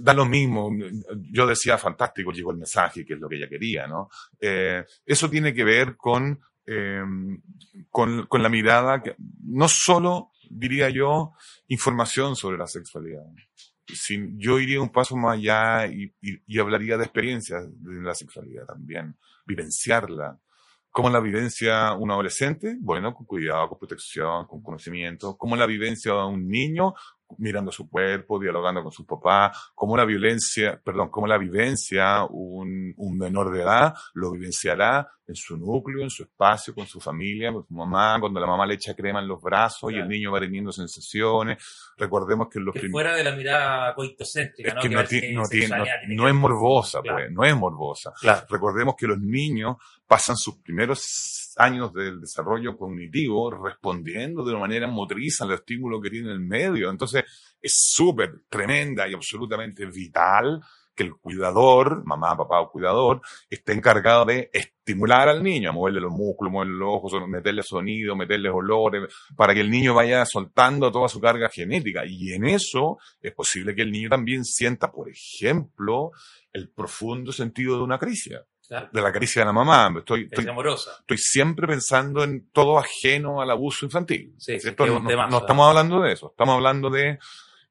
da 0.00 0.12
lo 0.14 0.24
mismo. 0.24 0.70
Yo 1.30 1.46
decía, 1.46 1.78
fantástico, 1.78 2.32
llegó 2.32 2.50
el 2.50 2.56
mensaje, 2.58 3.04
que 3.04 3.14
es 3.14 3.20
lo 3.20 3.28
que 3.28 3.36
ella 3.36 3.48
quería, 3.48 3.86
¿no? 3.86 4.08
Eh, 4.40 4.84
eso 5.06 5.30
tiene 5.30 5.54
que 5.54 5.62
ver 5.62 5.96
con, 5.96 6.40
eh, 6.66 7.02
con, 7.88 8.26
con 8.26 8.42
la 8.42 8.48
mirada, 8.48 9.00
que, 9.00 9.14
no 9.44 9.68
solo, 9.68 10.32
diría 10.50 10.90
yo, 10.90 11.34
información 11.68 12.34
sobre 12.34 12.58
la 12.58 12.66
sexualidad. 12.66 13.22
Sin- 13.86 14.40
yo 14.40 14.58
iría 14.58 14.80
un 14.80 14.90
paso 14.90 15.14
más 15.16 15.34
allá 15.38 15.86
y, 15.86 16.12
y- 16.20 16.40
y 16.46 16.58
hablaría 16.58 16.96
de 16.96 17.04
experiencias 17.04 17.64
de 17.68 18.02
la 18.02 18.14
sexualidad 18.14 18.64
también, 18.66 19.16
vivenciarla. 19.46 20.38
¿Cómo 20.94 21.10
la 21.10 21.18
vivencia 21.18 21.92
un 21.94 22.12
adolescente? 22.12 22.76
Bueno, 22.78 23.12
con 23.14 23.26
cuidado, 23.26 23.68
con 23.68 23.78
protección, 23.80 24.46
con 24.46 24.62
conocimiento. 24.62 25.36
¿Cómo 25.36 25.56
la 25.56 25.66
vivencia 25.66 26.14
un 26.24 26.46
niño? 26.46 26.94
Mirando 27.38 27.72
su 27.72 27.88
cuerpo, 27.88 28.38
dialogando 28.38 28.82
con 28.82 28.92
su 28.92 29.04
papá. 29.06 29.50
¿Cómo 29.74 29.96
la 29.96 30.04
violencia, 30.04 30.80
perdón, 30.84 31.08
cómo 31.10 31.26
la 31.26 31.38
vivencia 31.38 32.24
un, 32.28 32.92
un 32.96 33.18
menor 33.18 33.52
de 33.52 33.62
edad? 33.62 33.94
Lo 34.14 34.30
vivenciará 34.32 35.08
en 35.26 35.34
su 35.34 35.56
núcleo, 35.56 36.02
en 36.02 36.10
su 36.10 36.22
espacio, 36.24 36.74
con 36.74 36.86
su 36.86 37.00
familia, 37.00 37.50
con 37.50 37.66
su 37.66 37.72
mamá, 37.74 38.18
cuando 38.20 38.38
la 38.40 38.46
mamá 38.46 38.66
le 38.66 38.74
echa 38.74 38.94
crema 38.94 39.20
en 39.20 39.26
los 39.28 39.40
brazos 39.40 39.90
y 39.90 39.96
el 39.96 40.06
niño 40.06 40.30
va 40.30 40.38
teniendo 40.38 40.70
sensaciones. 40.70 41.64
Recordemos 41.96 42.48
que 42.50 42.58
en 42.58 42.64
los 42.66 42.74
Que 42.74 42.88
fuera 42.90 43.14
de 43.16 43.24
la 43.24 43.34
mirada 43.34 43.94
coitocéntrica, 43.94 44.68
es 44.68 44.74
¿no? 44.74 44.80
que 44.82 44.88
no, 44.90 45.04
ti- 45.04 45.34
no 46.14 46.28
es 46.28 46.34
morbosa, 46.34 47.00
Claro. 47.00 47.18
pues, 47.18 47.30
no 47.32 47.44
es 47.44 47.56
morbosa. 47.56 48.12
Claro. 48.20 48.46
Recordemos 48.50 48.94
que 48.98 49.06
los 49.06 49.18
niños 49.18 49.76
pasan 50.06 50.36
sus 50.36 50.58
primeros 50.58 51.54
años 51.56 51.92
del 51.94 52.20
desarrollo 52.20 52.76
cognitivo 52.76 53.50
respondiendo 53.50 54.44
de 54.44 54.50
una 54.50 54.60
manera 54.60 54.86
motriz 54.88 55.40
al 55.40 55.52
estímulo 55.52 56.00
que 56.00 56.10
tiene 56.10 56.32
el 56.32 56.40
medio. 56.40 56.90
Entonces, 56.90 57.13
es 57.14 57.92
súper 57.92 58.42
tremenda 58.48 59.08
y 59.08 59.14
absolutamente 59.14 59.86
vital 59.86 60.60
que 60.94 61.02
el 61.02 61.16
cuidador, 61.16 62.04
mamá, 62.04 62.36
papá 62.36 62.60
o 62.60 62.70
cuidador, 62.70 63.20
esté 63.50 63.72
encargado 63.72 64.24
de 64.24 64.50
estimular 64.52 65.28
al 65.28 65.42
niño, 65.42 65.70
a 65.70 65.72
moverle 65.72 66.00
los 66.00 66.12
músculos, 66.12 66.52
moverle 66.52 66.74
los 66.74 66.88
ojos, 66.88 67.28
meterle 67.28 67.62
sonido, 67.62 68.14
meterle 68.14 68.48
olores, 68.48 69.12
para 69.36 69.54
que 69.54 69.60
el 69.60 69.70
niño 69.70 69.94
vaya 69.94 70.24
soltando 70.24 70.92
toda 70.92 71.08
su 71.08 71.20
carga 71.20 71.48
genética. 71.48 72.04
Y 72.06 72.32
en 72.32 72.46
eso 72.46 72.98
es 73.20 73.32
posible 73.34 73.74
que 73.74 73.82
el 73.82 73.90
niño 73.90 74.08
también 74.08 74.44
sienta, 74.44 74.92
por 74.92 75.08
ejemplo, 75.08 76.12
el 76.52 76.70
profundo 76.70 77.32
sentido 77.32 77.76
de 77.76 77.82
una 77.82 77.98
caricia, 77.98 78.44
Claro. 78.66 78.88
de 78.92 79.02
la 79.02 79.12
caricia 79.12 79.42
de 79.42 79.46
la 79.46 79.52
mamá. 79.52 79.92
Estoy, 79.98 80.22
Es 80.22 80.26
estoy, 80.32 80.48
amorosa. 80.48 80.92
estoy 81.00 81.18
siempre 81.18 81.66
pensando 81.66 82.24
en 82.24 82.48
todo 82.50 82.78
ajeno 82.78 83.42
al 83.42 83.50
abuso 83.50 83.84
infantil. 83.84 84.34
No, 85.30 85.38
estamos 85.38 85.68
hablando 85.68 86.00
de 86.00 86.12
eso, 86.12 86.30
estamos 86.30 86.54
hablando 86.54 86.88
de 86.90 87.18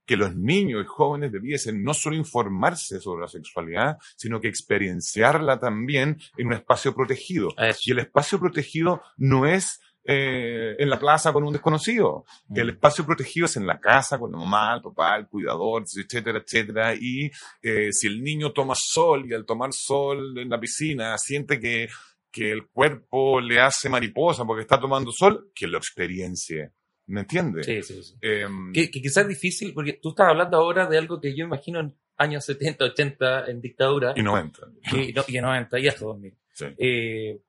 que 0.06 0.18
los 0.18 0.36
niños 0.36 0.84
y 0.84 0.86
jóvenes 0.88 1.32
debiesen 1.32 1.84
no 1.84 1.94
solo 1.94 2.16
informarse 2.16 3.00
sobre 3.00 3.22
la 3.22 3.28
sexualidad, 3.28 3.98
sino 4.18 4.42
que 4.42 4.50
experienciarla 4.50 5.60
también 5.60 6.20
en 6.38 6.48
un 6.48 6.54
espacio 6.54 6.94
protegido. 6.94 7.54
Eso. 7.58 7.80
Y 7.86 7.92
el 7.92 8.00
espacio 8.00 8.40
protegido 8.40 9.02
no 9.18 9.46
es 9.46 9.80
eh, 10.06 10.76
en 10.78 10.90
la 10.90 11.00
plaza 11.00 11.32
con 11.32 11.44
un 11.44 11.54
desconocido. 11.54 12.26
Mm. 12.48 12.60
El 12.60 12.70
espacio 12.72 13.06
protegido 13.06 13.46
es 13.46 13.56
en 13.58 13.66
la 13.66 13.80
casa 13.80 14.20
con 14.20 14.32
la 14.32 14.38
mamá, 14.38 14.76
el 14.76 14.82
papá, 14.82 15.16
el 15.16 15.28
cuidador, 15.28 15.84
etcétera, 15.84 16.40
etcétera. 16.40 16.94
Y 16.96 17.32
eh, 17.62 17.90
si 17.92 18.08
el 18.08 18.24
niño 18.24 18.52
toma 18.52 18.74
sol 18.78 19.26
y 19.30 19.34
al 19.34 19.46
tomar 19.46 19.72
sol 19.72 20.38
en 20.38 20.50
la 20.50 20.60
piscina 20.60 21.18
siente 21.18 21.60
que, 21.60 21.88
que 22.32 22.52
el 22.52 22.68
cuerpo 22.68 23.40
le 23.40 23.62
hace 23.62 23.90
mariposa 23.90 24.46
porque 24.46 24.64
está 24.64 24.80
tomando 24.80 25.12
sol, 25.12 25.52
que 25.56 25.68
lo 25.68 25.78
experiencie. 25.78 26.72
¿Me 27.06 27.22
entiendes? 27.22 27.66
Sí, 27.66 27.82
sí, 27.84 28.02
sí. 28.02 28.16
Em, 28.22 28.72
Que, 28.72 28.90
que 28.90 29.02
quizás 29.02 29.24
es 29.24 29.30
difícil, 29.30 29.74
porque 29.74 30.00
tú 30.02 30.10
estás 30.10 30.30
hablando 30.30 30.58
ahora 30.58 30.88
de 30.88 30.98
algo 30.98 31.20
que 31.20 31.36
yo 31.36 31.46
imagino 31.46 31.80
en 31.82 31.94
años 32.18 32.46
70, 32.46 32.86
80, 32.86 33.46
en 33.48 33.62
dictadura, 33.62 34.14
y 34.16 34.22
no 34.24 34.38
entra. 34.38 34.68
y, 34.92 35.12
no, 35.12 35.24
y 35.28 35.38
en 35.38 35.44
90 35.44 35.80
y 35.80 35.88
hasta 35.88 36.06
2000. 36.06 36.34
Sí. 36.54 36.66
Eh, 36.78 37.42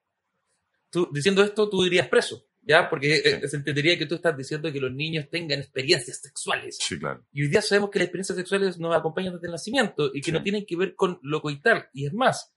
tú, 0.95 1.09
diciendo 1.13 1.43
esto, 1.43 1.69
tú 1.69 1.83
dirías 1.83 2.09
preso, 2.09 2.47
¿ya? 2.63 2.89
Porque 2.89 3.17
eh, 3.17 3.41
Sí. 3.43 3.49
se 3.49 3.57
entendería 3.57 3.99
que 3.99 4.07
tú 4.07 4.15
estás 4.15 4.37
diciendo 4.37 4.73
que 4.73 4.81
los 4.81 4.93
niños 4.93 5.29
tengan 5.31 5.59
experiencias 5.59 6.19
sexuales. 6.23 6.79
Sí, 6.81 6.99
claro. 6.99 7.23
Y 7.33 7.43
hoy 7.43 7.49
día 7.49 7.61
sabemos 7.61 7.91
que 7.91 7.99
las 7.99 8.07
experiencias 8.07 8.39
sexuales 8.39 8.79
nos 8.79 8.97
acompañan 8.97 9.35
desde 9.35 9.47
el 9.49 9.53
nacimiento 9.53 10.07
y 10.15 10.21
que 10.21 10.27
Sí. 10.27 10.33
no 10.33 10.43
tienen 10.43 10.65
que 10.65 10.77
ver 10.77 10.95
con 10.95 11.19
lo 11.23 11.43
coital. 11.43 11.89
Y 11.93 12.07
es 12.07 12.15
más, 12.15 12.53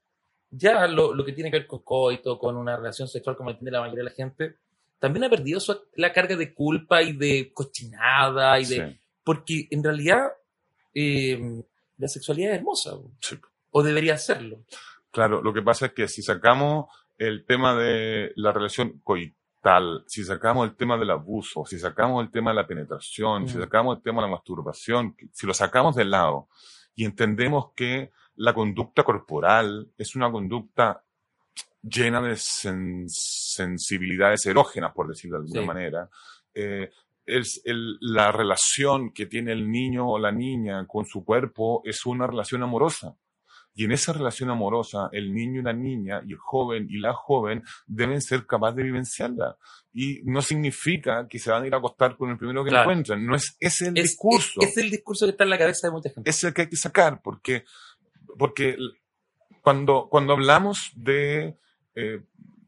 ya 0.51 0.87
lo, 0.87 1.13
lo 1.13 1.25
que 1.25 1.33
tiene 1.33 1.51
que 1.51 1.57
ver 1.57 1.67
con 1.67 1.81
coito, 1.83 2.37
con 2.39 2.55
una 2.55 2.77
relación 2.77 3.07
sexual 3.07 3.35
como 3.35 3.49
la 3.49 3.57
tiene 3.57 3.71
la 3.71 3.81
mayoría 3.81 4.03
de 4.05 4.09
la 4.11 4.15
gente, 4.15 4.55
también 4.99 5.25
ha 5.25 5.29
perdido 5.29 5.59
su- 5.59 5.79
la 5.95 6.13
carga 6.13 6.35
de 6.35 6.53
culpa 6.53 7.01
y 7.03 7.13
de 7.13 7.51
cochinada 7.53 8.59
y 8.59 8.65
de... 8.65 8.75
Sí, 8.91 8.99
Porque 9.23 9.67
en 9.71 9.83
realidad 9.83 10.29
eh, 10.93 11.39
la 11.97 12.07
sexualidad 12.07 12.51
es 12.53 12.57
hermosa, 12.59 12.91
sí. 13.19 13.35
o 13.71 13.83
debería 13.83 14.17
serlo. 14.17 14.63
Claro, 15.11 15.41
lo 15.41 15.53
que 15.53 15.61
pasa 15.61 15.87
es 15.87 15.91
que 15.93 16.07
si 16.07 16.21
sacamos 16.21 16.85
el 17.17 17.45
tema 17.45 17.75
de 17.75 18.31
la 18.35 18.51
relación 18.51 18.99
coital, 19.03 20.03
si 20.07 20.23
sacamos 20.23 20.67
el 20.69 20.75
tema 20.75 20.97
del 20.97 21.09
abuso, 21.11 21.65
si 21.65 21.77
sacamos 21.79 22.23
el 22.23 22.31
tema 22.31 22.51
de 22.51 22.55
la 22.55 22.67
penetración, 22.67 23.47
si 23.47 23.57
Mm. 23.57 23.61
sacamos 23.61 23.97
el 23.97 24.03
tema 24.03 24.21
de 24.21 24.27
la 24.27 24.31
masturbación, 24.35 25.15
si 25.31 25.45
lo 25.47 25.53
sacamos 25.53 25.95
de 25.95 26.05
lado 26.05 26.47
y 26.95 27.05
entendemos 27.05 27.71
que 27.75 28.11
la 28.35 28.53
conducta 28.53 29.03
corporal 29.03 29.89
es 29.97 30.15
una 30.15 30.31
conducta 30.31 31.03
llena 31.81 32.21
de 32.21 32.33
sen- 32.33 33.07
sensibilidades 33.07 34.45
erógenas, 34.45 34.93
por 34.93 35.07
decirlo 35.07 35.37
de 35.37 35.43
alguna 35.45 35.61
Sí. 35.61 35.67
manera, 35.67 36.09
eh, 36.53 36.91
el- 37.25 37.97
la 37.99 38.31
relación 38.31 39.11
que 39.11 39.25
tiene 39.25 39.51
el 39.51 39.69
niño 39.69 40.07
o 40.09 40.17
la 40.19 40.31
niña 40.31 40.85
con 40.87 41.05
su 41.05 41.25
cuerpo 41.25 41.81
es 41.83 42.05
una 42.05 42.25
relación 42.27 42.63
amorosa. 42.63 43.15
Y 43.77 43.85
en 43.85 43.91
esa 43.91 44.11
relación 44.11 44.49
amorosa, 44.49 45.07
el 45.11 45.31
niño 45.33 45.61
y 45.61 45.63
la 45.63 45.71
niña, 45.71 46.21
y 46.25 46.31
el 46.33 46.37
joven 46.39 46.87
y 46.89 46.97
la 46.97 47.13
joven, 47.13 47.63
deben 47.85 48.19
ser 48.21 48.47
capaces 48.47 48.75
de 48.77 48.83
vivenciarla. 48.83 49.55
Y 49.93 50.21
no 50.23 50.41
significa 50.41 51.27
que 51.29 51.37
se 51.37 51.51
van 51.51 51.63
a 51.63 51.67
ir 51.67 51.73
a 51.75 51.77
acostar 51.77 52.17
con 52.17 52.31
el 52.31 52.37
primero 52.37 52.63
que 52.63 52.71
Claro. 52.71 52.89
encuentren. 52.89 53.25
No 53.25 53.35
es 53.35 53.55
ese 53.59 53.89
el 53.89 53.97
Es, 53.99 54.03
discurso. 54.05 54.59
es- 54.61 54.69
es 54.71 54.77
el 54.77 54.89
discurso 54.89 55.25
que 55.27 55.31
está 55.31 55.43
en 55.43 55.51
la 55.51 55.57
cabeza 55.59 55.87
de 55.87 55.91
mucha 55.91 56.09
gente. 56.09 56.27
Es 56.29 56.43
el 56.43 56.53
que 56.55 56.63
hay 56.63 56.69
que 56.69 56.75
sacar, 56.75 57.21
porque, 57.21 57.65
porque 58.37 58.77
cuando, 59.61 60.07
cuando 60.09 60.33
hablamos 60.33 60.91
de... 60.95 61.55
eh, 61.95 62.21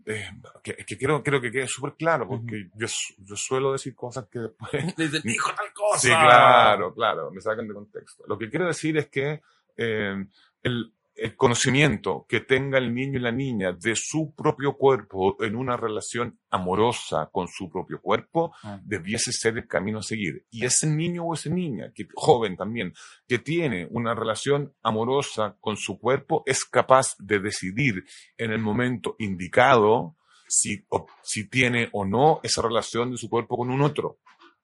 eh, 0.05 0.25
que, 0.63 0.73
que 0.87 0.97
quiero, 0.97 1.21
quiero 1.21 1.39
que 1.41 1.51
quede 1.51 1.67
súper 1.67 1.93
claro, 1.93 2.27
porque 2.27 2.69
yo, 2.75 2.87
su- 2.87 3.13
yo 3.19 3.35
suelo 3.35 3.71
decir 3.73 3.93
cosas 3.95 4.27
que 4.27 4.39
después 4.39 4.71
Dice, 4.97 5.21
dijo 5.23 5.51
tal 5.55 5.71
cosa. 5.73 5.99
Sí, 5.99 6.07
claro, 6.07 6.93
claro, 6.93 7.31
me 7.31 7.41
sacan 7.41 7.67
de 7.67 7.73
contexto. 7.75 8.23
Lo 8.27 8.37
que 8.37 8.49
quiero 8.49 8.65
decir 8.67 8.97
es 8.97 9.07
que 9.07 9.41
eh, 9.77 10.25
el, 10.63 10.93
el 11.21 11.35
conocimiento 11.35 12.25
que 12.27 12.39
tenga 12.41 12.77
el 12.77 12.93
niño 12.93 13.19
y 13.19 13.21
la 13.21 13.31
niña 13.31 13.73
de 13.73 13.95
su 13.95 14.33
propio 14.35 14.73
cuerpo 14.77 15.35
en 15.43 15.55
una 15.55 15.77
relación 15.77 16.39
amorosa 16.49 17.29
con 17.31 17.47
su 17.47 17.69
propio 17.69 18.01
cuerpo 18.01 18.53
Ah. 18.63 18.79
debiese 18.83 19.31
ser 19.31 19.57
el 19.57 19.67
camino 19.67 19.99
a 19.99 20.03
seguir. 20.03 20.45
Y 20.49 20.65
ese 20.65 20.87
niño 20.87 21.25
o 21.25 21.33
esa 21.33 21.49
niña, 21.49 21.91
que, 21.93 22.07
joven 22.13 22.55
también, 22.57 22.93
que 23.27 23.39
tiene 23.39 23.87
una 23.91 24.13
relación 24.15 24.73
amorosa 24.81 25.55
con 25.59 25.77
su 25.77 25.99
cuerpo, 25.99 26.43
es 26.45 26.65
capaz 26.65 27.15
de 27.19 27.39
decidir 27.39 28.03
en 28.37 28.51
el 28.51 28.59
momento 28.59 29.15
indicado 29.19 30.15
si, 30.47 30.83
o- 30.89 31.05
si 31.21 31.47
tiene 31.47 31.89
o 31.91 32.05
no 32.05 32.39
esa 32.43 32.61
relación 32.61 33.11
de 33.11 33.17
su 33.17 33.29
cuerpo 33.29 33.57
con 33.57 33.69
un 33.69 33.81
otro. 33.81 34.19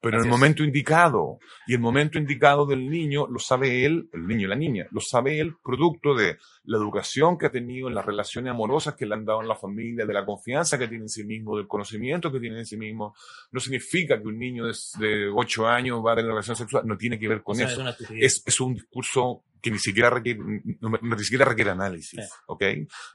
Pero 0.05 0.17
en 0.17 0.21
Así 0.21 0.27
el 0.29 0.33
es. 0.33 0.39
momento 0.39 0.63
indicado. 0.63 1.39
Y 1.67 1.73
el 1.73 1.79
momento 1.79 2.19
indicado 2.19 2.65
del 2.67 2.87
niño 2.89 3.25
lo 3.27 3.39
sabe 3.39 3.85
él, 3.85 4.07
el 4.13 4.27
niño 4.27 4.45
y 4.45 4.49
la 4.49 4.55
niña, 4.55 4.85
lo 4.91 5.01
sabe 5.01 5.39
él 5.39 5.55
producto 5.63 6.13
de 6.13 6.37
la 6.65 6.77
educación 6.77 7.37
que 7.37 7.47
ha 7.47 7.51
tenido, 7.51 7.89
las 7.89 8.05
relaciones 8.05 8.51
amorosas 8.51 8.93
que 8.95 9.05
le 9.07 9.15
han 9.15 9.25
dado 9.25 9.41
en 9.41 9.47
la 9.47 9.55
familia, 9.55 10.05
de 10.05 10.13
la 10.13 10.25
confianza 10.25 10.77
que 10.77 10.87
tiene 10.87 11.05
en 11.05 11.09
sí 11.09 11.23
mismo, 11.23 11.57
del 11.57 11.67
conocimiento 11.67 12.31
que 12.31 12.39
tiene 12.39 12.59
en 12.59 12.65
sí 12.65 12.77
mismo. 12.77 13.15
No 13.51 13.59
significa 13.59 14.21
que 14.21 14.27
un 14.27 14.37
niño 14.37 14.65
de, 14.65 14.73
de 14.99 15.29
8 15.33 15.67
años 15.67 16.03
va 16.05 16.13
a 16.13 16.15
tener 16.17 16.29
relación 16.29 16.55
sexual, 16.55 16.83
no 16.85 16.95
tiene 16.97 17.17
que 17.17 17.27
ver 17.27 17.41
con 17.41 17.53
O 17.53 17.55
sea, 17.57 17.67
eso 17.67 17.87
es 17.89 17.97
es, 18.11 18.43
es 18.45 18.59
un 18.61 18.75
discurso 18.75 19.43
que 19.61 19.71
ni 19.71 19.79
siquiera 19.79 20.11
requiere, 20.11 20.39
no- 20.81 20.99
ni 21.01 21.19
siquiera 21.23 21.45
requiere 21.45 21.71
análisis, 21.71 22.19
Sí. 22.23 22.31
¿ok? 22.45 22.61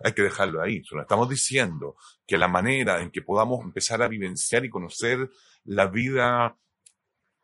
Hay 0.03 0.13
que 0.17 0.23
dejarlo 0.23 0.61
ahí. 0.61 0.83
Solo 0.83 1.03
estamos 1.03 1.29
diciendo 1.29 1.95
que 2.27 2.37
la 2.37 2.49
manera 2.49 3.01
en 3.01 3.13
que 3.13 3.23
podamos 3.23 3.65
empezar 3.65 4.03
a 4.03 4.09
vivenciar 4.09 4.65
y 4.65 4.69
conocer 4.71 5.31
la 5.65 5.87
vida 5.87 6.57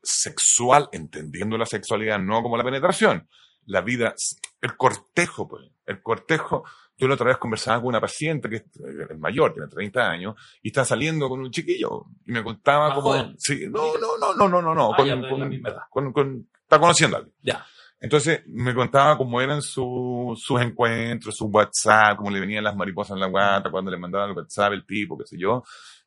sexual, 0.03 0.89
entendiendo 0.93 1.57
la 1.59 1.67
sexualidad 1.67 2.19
no 2.19 2.43
como 2.43 2.57
la 2.57 2.65
penetración, 2.65 3.29
la 3.67 3.81
vida, 3.81 4.15
el 4.61 4.77
cortejo, 4.77 5.49
pues, 5.49 5.65
el 5.87 6.03
cortejo. 6.03 6.65
Yo 6.99 7.09
la 7.09 7.15
otra 7.15 7.27
vez 7.27 7.37
conversaba 7.37 7.79
con 7.81 7.89
una 7.89 8.01
paciente 8.01 8.49
que 8.49 8.57
es 8.57 9.19
mayor, 9.19 9.53
tiene 9.53 9.69
30 9.69 10.09
años, 10.11 10.35
y 10.63 10.69
está 10.69 10.85
saliendo 10.85 11.29
con 11.29 11.41
un 11.41 11.51
chiquillo, 11.51 12.07
y 12.25 12.33
me 12.33 12.43
contaba 12.43 12.95
como, 12.95 13.13
sí, 13.39 13.67
no, 13.69 13.93
no, 13.99 14.17
no, 14.19 14.35
no, 14.35 14.49
no, 14.49 14.63
no, 14.63 14.75
no, 14.75 14.93
Ah, 14.93 14.97
con- 14.97 15.21
con- 15.29 15.51
con- 15.91 16.13
con- 16.13 16.49
está 16.63 16.79
conociendo 16.79 17.17
a 17.17 17.19
alguien. 17.21 17.37
Ya. 17.43 17.67
Entonces 17.99 18.43
me 18.47 18.75
contaba 18.75 19.17
cómo 19.19 19.41
eran 19.41 19.61
su- 19.63 20.35
sus 20.39 20.61
encuentros, 20.61 21.35
su 21.35 21.47
WhatsApp, 21.47 22.17
cómo 22.19 22.31
le 22.31 22.41
venían 22.41 22.63
las 22.65 22.77
mariposas 22.77 23.15
en 23.15 23.21
la 23.21 23.27
guata, 23.27 23.71
cuando 23.71 23.91
le 23.91 23.97
mandaban 23.99 24.31
el 24.31 24.37
WhatsApp 24.37 24.73
el 24.73 24.87
tipo, 24.87 25.17
qué 25.19 25.25
sé 25.27 25.37
yo. 25.39 25.65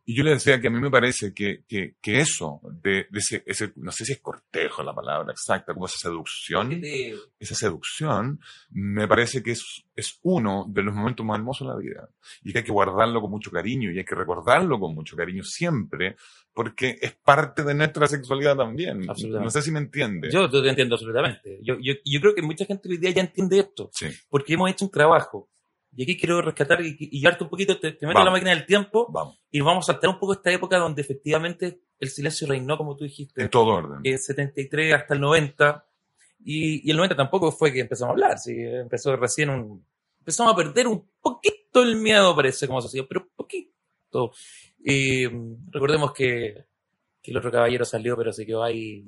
Y 0.10 0.16
yo 0.16 0.24
le 0.24 0.32
decía 0.32 0.60
que 0.60 0.70
a 0.70 0.72
mí 0.72 0.80
me 0.80 0.90
parece 0.90 1.36
que, 1.36 1.66
que, 1.68 1.94
que 2.02 2.20
eso, 2.20 2.62
de, 2.82 3.06
de 3.12 3.20
ese, 3.20 3.44
ese, 3.46 3.74
no 3.76 3.92
sé 3.92 4.06
si 4.06 4.14
es 4.14 4.20
cortejo 4.20 4.82
la 4.82 4.92
palabra 4.92 5.32
exacta, 5.32 5.72
como 5.72 5.86
esa 5.86 6.00
seducción, 6.00 6.82
esa 7.40 7.54
seducción, 7.54 8.40
me 8.72 9.08
parece 9.08 9.44
que 9.44 9.52
es, 9.52 9.86
es 9.96 10.18
uno 10.24 10.66
de 10.68 10.82
los 10.82 10.96
momentos 10.96 11.24
más 11.24 11.38
hermosos 11.38 11.68
de 11.68 11.74
la 11.76 11.80
vida. 11.80 12.10
Y 12.44 12.52
que 12.52 12.58
hay 12.58 12.64
que 12.64 12.72
guardarlo 12.72 13.22
con 13.22 13.30
mucho 13.30 13.52
cariño 13.52 13.92
y 13.92 14.00
hay 14.00 14.04
que 14.04 14.16
recordarlo 14.16 14.80
con 14.80 14.96
mucho 14.96 15.16
cariño 15.16 15.44
siempre, 15.44 16.16
porque 16.56 16.98
es 17.00 17.12
parte 17.12 17.62
de 17.64 17.76
nuestra 17.76 18.08
sexualidad 18.08 18.58
también. 18.58 19.02
No 19.06 19.50
sé 19.52 19.62
si 19.62 19.70
me 19.70 19.78
entiende. 19.78 20.32
Yo 20.32 20.50
te 20.50 20.68
entiendo 20.68 20.96
absolutamente. 20.96 21.60
Yo, 21.62 21.76
yo, 21.80 21.94
yo 22.04 22.20
creo 22.20 22.34
que 22.34 22.42
mucha 22.42 22.66
gente 22.66 22.90
hoy 22.90 22.98
día 22.98 23.12
ya 23.12 23.22
entiende 23.22 23.60
esto, 23.60 23.92
Sí, 23.94 24.08
porque 24.28 24.56
hemos 24.56 24.72
hecho 24.72 24.86
un 24.86 24.92
trabajo. 24.92 25.50
Y 25.96 26.04
aquí 26.04 26.18
quiero 26.18 26.42
rescatar 26.42 26.82
y, 26.82 26.96
y 27.00 27.20
llevarte 27.20 27.44
un 27.44 27.50
poquito, 27.50 27.80
te, 27.80 27.92
te 27.94 28.06
meto 28.06 28.20
Vamos. 28.20 28.26
la 28.26 28.32
máquina 28.32 28.52
del 28.52 28.66
tiempo 28.66 29.08
vamos, 29.12 29.40
y 29.52 29.60
vamos 29.60 29.90
a 29.90 29.94
saltar 29.94 30.10
un 30.12 30.20
poco 30.20 30.34
esta 30.34 30.52
época 30.52 30.78
donde 30.78 31.02
efectivamente 31.02 31.82
el 32.00 32.10
silencio 32.10 32.48
reinó, 32.48 32.78
como 32.78 32.96
tú 32.96 33.04
dijiste, 33.06 33.42
en 33.42 33.50
todo 33.50 33.74
orden. 33.74 34.00
eh, 34.04 34.18
73 34.18 34.94
hasta 34.94 35.14
el 35.16 35.20
90. 35.22 35.86
Y, 36.46 36.88
y 36.88 36.92
el 36.92 36.96
90 36.98 37.16
tampoco 37.18 37.52
fue 37.52 37.74
que 37.74 37.82
empezamos 37.82 38.12
a 38.12 38.14
hablar, 38.14 38.38
sí, 38.40 38.54
empezó 38.58 39.16
recién 39.18 39.50
un... 39.50 39.84
Empezamos 40.20 40.54
a 40.54 40.56
perder 40.56 40.88
un 40.88 41.06
poquito 41.22 41.82
el 41.84 41.96
miedo, 41.98 42.36
parece, 42.36 42.68
como 42.68 42.82
sociedad, 42.82 43.06
pero 43.10 43.28
poquito. 43.36 44.32
Y, 44.84 45.28
mm, 45.28 45.70
recordemos 45.72 46.14
que, 46.14 46.66
que 47.22 47.32
el 47.32 47.38
otro 47.38 47.52
caballero 47.52 47.84
salió, 47.84 48.16
pero 48.16 48.32
se 48.32 48.46
quedó 48.46 48.64
ahí. 48.64 49.04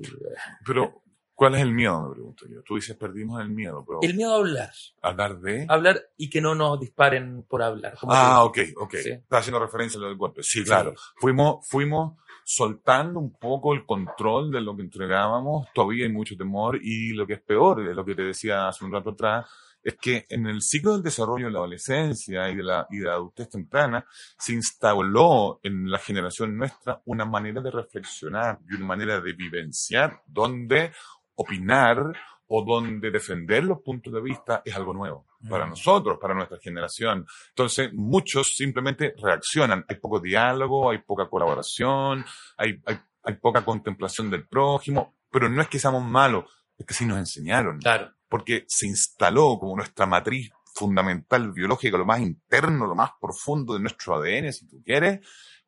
Pero, 0.65 1.01
¿cuál 1.41 1.55
es 1.55 1.61
el 1.61 1.73
miedo? 1.73 2.07
Me 2.07 2.13
pregunto 2.13 2.45
yo. 2.47 2.61
Tú 2.61 2.75
dices, 2.75 2.95
perdimos 2.95 3.41
el 3.41 3.49
miedo, 3.49 3.83
pero 3.83 3.97
El 4.03 4.13
miedo 4.13 4.35
a 4.35 4.37
hablar. 4.37 4.69
hablar 5.01 5.39
de... 5.39 5.65
Hablar 5.67 5.99
y 6.15 6.29
que 6.29 6.39
no 6.39 6.53
nos 6.53 6.79
disparen 6.79 7.47
por 7.49 7.63
hablar. 7.63 7.97
Ah, 8.03 8.43
ok, 8.43 8.59
ok. 8.77 8.95
Sí. 9.01 9.09
Está 9.09 9.39
haciendo 9.39 9.59
referencia 9.59 9.97
a 9.97 10.01
lo 10.01 10.09
del 10.09 10.17
golpe. 10.17 10.43
Sí, 10.43 10.63
claro. 10.63 10.93
Fuimos, 11.15 11.67
fuimos 11.67 12.15
soltando 12.45 13.19
un 13.19 13.33
poco 13.33 13.73
el 13.73 13.87
control 13.87 14.51
de 14.51 14.61
lo 14.61 14.75
que 14.75 14.83
entregábamos. 14.83 15.67
Todavía 15.73 16.05
hay 16.05 16.11
mucho 16.11 16.37
temor 16.37 16.77
y 16.79 17.13
lo 17.13 17.25
que 17.25 17.33
es 17.33 17.41
peor, 17.41 17.87
de 17.87 17.95
lo 17.95 18.05
que 18.05 18.13
te 18.13 18.21
decía 18.21 18.67
hace 18.67 18.85
un 18.85 18.91
rato 18.91 19.09
atrás, 19.09 19.49
es 19.83 19.95
que 19.99 20.27
en 20.29 20.45
el 20.45 20.61
ciclo 20.61 20.93
del 20.93 21.01
desarrollo 21.01 21.47
de 21.47 21.53
la 21.53 21.57
adolescencia 21.57 22.51
y 22.51 22.55
de 22.55 22.61
la, 22.61 22.85
y 22.91 22.99
de 22.99 23.05
la 23.05 23.13
adultez 23.13 23.49
temprana 23.49 24.05
se 24.37 24.53
instauró 24.53 25.59
en 25.63 25.89
la 25.89 25.97
generación 25.97 26.55
nuestra 26.55 27.01
una 27.05 27.25
manera 27.25 27.61
de 27.61 27.71
reflexionar 27.71 28.59
y 28.69 28.75
una 28.75 28.85
manera 28.85 29.19
de 29.19 29.33
vivenciar 29.33 30.21
donde 30.27 30.91
opinar 31.35 32.13
o 32.47 32.63
donde 32.63 33.11
defender 33.11 33.63
los 33.63 33.79
puntos 33.81 34.11
de 34.13 34.21
vista 34.21 34.61
es 34.65 34.75
algo 34.75 34.93
nuevo 34.93 35.25
para 35.49 35.65
nosotros, 35.65 36.17
para 36.19 36.33
nuestra 36.33 36.57
generación. 36.59 37.25
Entonces, 37.49 37.91
muchos 37.93 38.55
simplemente 38.55 39.13
reaccionan. 39.17 39.85
Hay 39.87 39.95
poco 39.95 40.19
diálogo, 40.19 40.91
hay 40.91 40.97
poca 40.99 41.29
colaboración, 41.29 42.25
hay, 42.57 42.81
hay, 42.85 42.99
hay 43.23 43.35
poca 43.35 43.63
contemplación 43.63 44.29
del 44.29 44.47
prójimo, 44.47 45.15
pero 45.29 45.47
no 45.49 45.61
es 45.61 45.69
que 45.69 45.79
seamos 45.79 46.03
malos, 46.03 46.45
es 46.77 46.85
que 46.85 46.93
sí 46.93 47.05
nos 47.05 47.17
enseñaron, 47.19 47.79
Claro. 47.79 48.11
porque 48.27 48.65
se 48.67 48.85
instaló 48.85 49.57
como 49.57 49.77
nuestra 49.77 50.05
matriz 50.05 50.51
fundamental 50.75 51.51
biológica, 51.53 51.97
lo 51.97 52.05
más 52.05 52.19
interno, 52.19 52.85
lo 52.85 52.95
más 52.95 53.11
profundo 53.19 53.73
de 53.73 53.79
nuestro 53.79 54.15
ADN, 54.15 54.51
si 54.51 54.67
tú 54.67 54.81
quieres, 54.83 55.19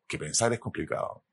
que 0.06 0.18
pensar 0.18 0.52
es 0.52 0.60
complicado, 0.60 1.24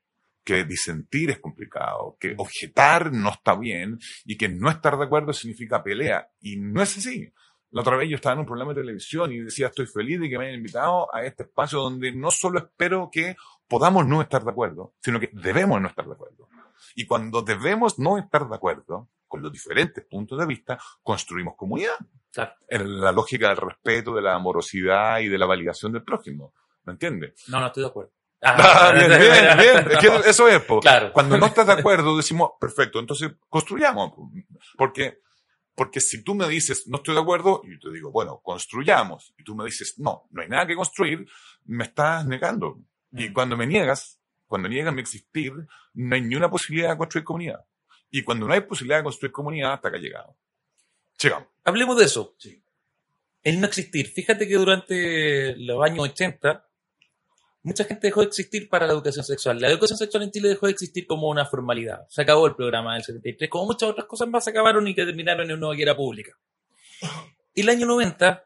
que 0.44 0.64
disentir 0.64 1.30
es 1.30 1.40
complicado, 1.40 2.18
que 2.20 2.36
objetar 2.38 3.12
no 3.12 3.30
está 3.30 3.56
bien 3.56 4.00
y 4.26 4.38
que 4.38 4.50
no 4.50 4.70
estar 4.70 4.98
de 4.98 5.06
acuerdo 5.06 5.34
significa 5.34 5.84
pelea. 5.84 6.30
Y 6.40 6.58
no 6.58 6.82
es 6.82 6.98
así. 6.98 7.32
La 7.72 7.82
otra 7.82 7.96
vez 7.96 8.10
yo 8.10 8.16
estaba 8.16 8.34
en 8.34 8.40
un 8.40 8.46
programa 8.46 8.74
de 8.74 8.82
televisión 8.82 9.32
y 9.32 9.40
decía, 9.40 9.68
estoy 9.68 9.86
feliz 9.86 10.20
de 10.20 10.30
que 10.30 10.38
me 10.38 10.46
hayan 10.46 10.58
invitado 10.58 11.14
a 11.14 11.24
este 11.24 11.44
espacio 11.44 11.80
donde 11.80 12.12
no 12.12 12.30
solo 12.30 12.60
espero 12.60 13.10
que 13.12 13.36
podamos 13.68 14.06
no 14.06 14.22
estar 14.22 14.44
de 14.44 14.52
acuerdo, 14.52 14.94
sino 15.00 15.20
que 15.20 15.30
debemos 15.32 15.80
no 15.82 15.88
estar 15.88 16.06
de 16.06 16.14
acuerdo. 16.14 16.50
Y 16.96 17.06
cuando 17.06 17.42
debemos 17.42 17.98
no 17.98 18.18
estar 18.18 18.48
de 18.50 18.56
acuerdo 18.56 19.10
con 19.26 19.42
los 19.42 19.54
diferentes 19.54 20.04
puntos 20.04 20.38
de 20.38 20.46
vista, 20.46 20.78
construimos 21.02 21.56
comunidad. 21.56 21.96
Claro. 22.34 22.54
En 22.68 23.00
la 23.00 23.14
lógica 23.14 23.48
del 23.48 23.58
respeto, 23.58 24.14
de 24.14 24.22
la 24.22 24.36
amorosidad 24.36 25.20
y 25.20 25.30
de 25.30 25.38
la 25.38 25.46
validación 25.46 25.94
del 25.94 26.04
prójimo. 26.04 26.54
¿Me 26.84 26.94
entiendes? 26.94 27.46
No, 27.48 27.62
no 27.62 27.68
estoy 27.68 27.84
de 27.84 27.90
acuerdo. 27.90 28.12
Ah, 28.42 28.92
bien, 28.96 29.08
bien, 29.10 29.58
bien. 29.58 29.92
Es 29.92 29.98
que 30.00 30.08
eso 30.30 30.48
es, 30.48 30.62
po. 30.64 30.80
Claro. 30.80 31.12
Cuando 31.14 31.38
no 31.38 31.46
estás 31.46 31.68
de 31.68 31.74
acuerdo, 31.74 32.18
decimos, 32.18 32.52
perfecto, 32.60 33.00
entonces 33.00 33.32
construyamos. 33.50 34.12
po. 34.14 34.32
Porque, 34.78 35.20
porque 35.76 36.02
si 36.02 36.24
tú 36.24 36.34
me 36.36 36.48
dices, 36.48 36.88
no 36.88 36.98
estoy 36.98 37.16
de 37.16 37.22
acuerdo, 37.22 37.62
y 37.64 37.74
yo 37.74 37.80
te 37.80 37.92
digo, 37.94 38.12
bueno, 38.12 38.40
construyamos, 38.44 39.34
y 39.38 39.44
tú 39.44 39.56
me 39.56 39.66
dices, 39.66 40.00
no, 40.00 40.28
no 40.32 40.42
hay 40.42 40.50
nada 40.50 40.66
que 40.66 40.76
construir, 40.76 41.28
me 41.66 41.84
estás 41.84 42.26
negando. 42.26 42.80
Y 43.12 43.30
Mm. 43.30 43.34
cuando 43.34 43.58
me 43.58 43.68
niegas, 43.68 44.20
cuando 44.48 44.68
niegan 44.70 44.96
mi 44.96 45.02
existir, 45.02 45.54
no 45.94 46.16
hay 46.16 46.22
ni 46.22 46.36
una 46.36 46.50
posibilidad 46.50 46.90
de 46.92 46.98
construir 46.98 47.24
comunidad. 47.26 47.64
Y 48.10 48.24
cuando 48.24 48.48
no 48.48 48.54
hay 48.54 48.62
posibilidad 48.62 48.98
de 49.00 49.04
construir 49.04 49.32
comunidad, 49.32 49.74
hasta 49.74 49.88
acá 49.90 49.98
llegado. 49.98 50.36
Llegamos. 51.22 51.48
Hablemos 51.64 51.98
de 51.98 52.06
eso. 52.06 52.36
El 53.44 53.62
no 53.62 53.68
existir. 53.68 54.08
Fíjate 54.08 54.48
que 54.48 54.56
durante 54.56 55.56
los 55.58 55.84
años 55.84 56.00
80, 56.10 56.68
mucha 57.64 57.84
gente 57.84 58.08
dejó 58.08 58.22
de 58.22 58.28
existir 58.28 58.70
para 58.70 58.88
la 58.88 58.94
educación 58.94 59.24
sexual. 59.24 59.60
La 59.60 59.70
educación 59.70 59.98
sexual 59.98 60.24
en 60.24 60.32
Chile 60.32 60.50
dejó 60.50 60.66
de 60.66 60.74
existir 60.74 61.06
como 61.06 61.30
una 61.30 61.46
formalidad. 61.46 62.08
Se 62.10 62.22
acabó 62.22 62.48
el 62.48 62.56
programa 62.56 62.94
del 62.96 63.04
73, 63.04 63.50
como 63.50 63.66
muchas 63.66 63.90
otras 63.90 64.08
cosas 64.08 64.28
más 64.28 64.44
se 64.44 64.50
acabaron 64.50 64.88
y 64.88 64.96
terminaron 64.96 65.50
en 65.50 65.64
una 65.64 65.76
guerra 65.76 65.96
pública. 65.96 66.38
Y 67.54 67.62
el 67.62 67.70
año 67.70 67.86
90, 67.86 68.44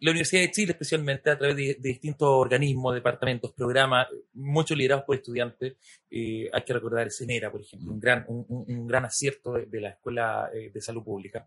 la 0.00 0.10
Universidad 0.10 0.42
de 0.42 0.50
Chile, 0.50 0.72
especialmente 0.72 1.30
a 1.30 1.38
través 1.38 1.56
de, 1.56 1.76
distintos 1.80 2.28
organismos, 2.28 2.94
departamentos, 2.94 3.52
programas, 3.52 4.08
muchos 4.34 4.76
liderados 4.76 5.04
por 5.04 5.16
estudiantes, 5.16 5.76
eh, 6.10 6.50
hay 6.52 6.62
que 6.62 6.72
recordar 6.72 7.04
el 7.04 7.12
CENERA, 7.12 7.50
por 7.50 7.62
ejemplo, 7.62 7.92
un 7.92 8.00
gran, 8.00 8.24
un, 8.28 8.86
gran 8.86 9.04
acierto 9.04 9.54
de, 9.54 9.66
de 9.66 9.80
la 9.80 9.90
Escuela 9.90 10.50
eh, 10.52 10.70
de 10.72 10.80
Salud 10.80 11.02
Pública, 11.02 11.46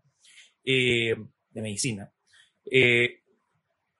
eh, 0.64 1.14
de 1.50 1.62
Medicina. 1.62 2.10
Eh, 2.70 3.19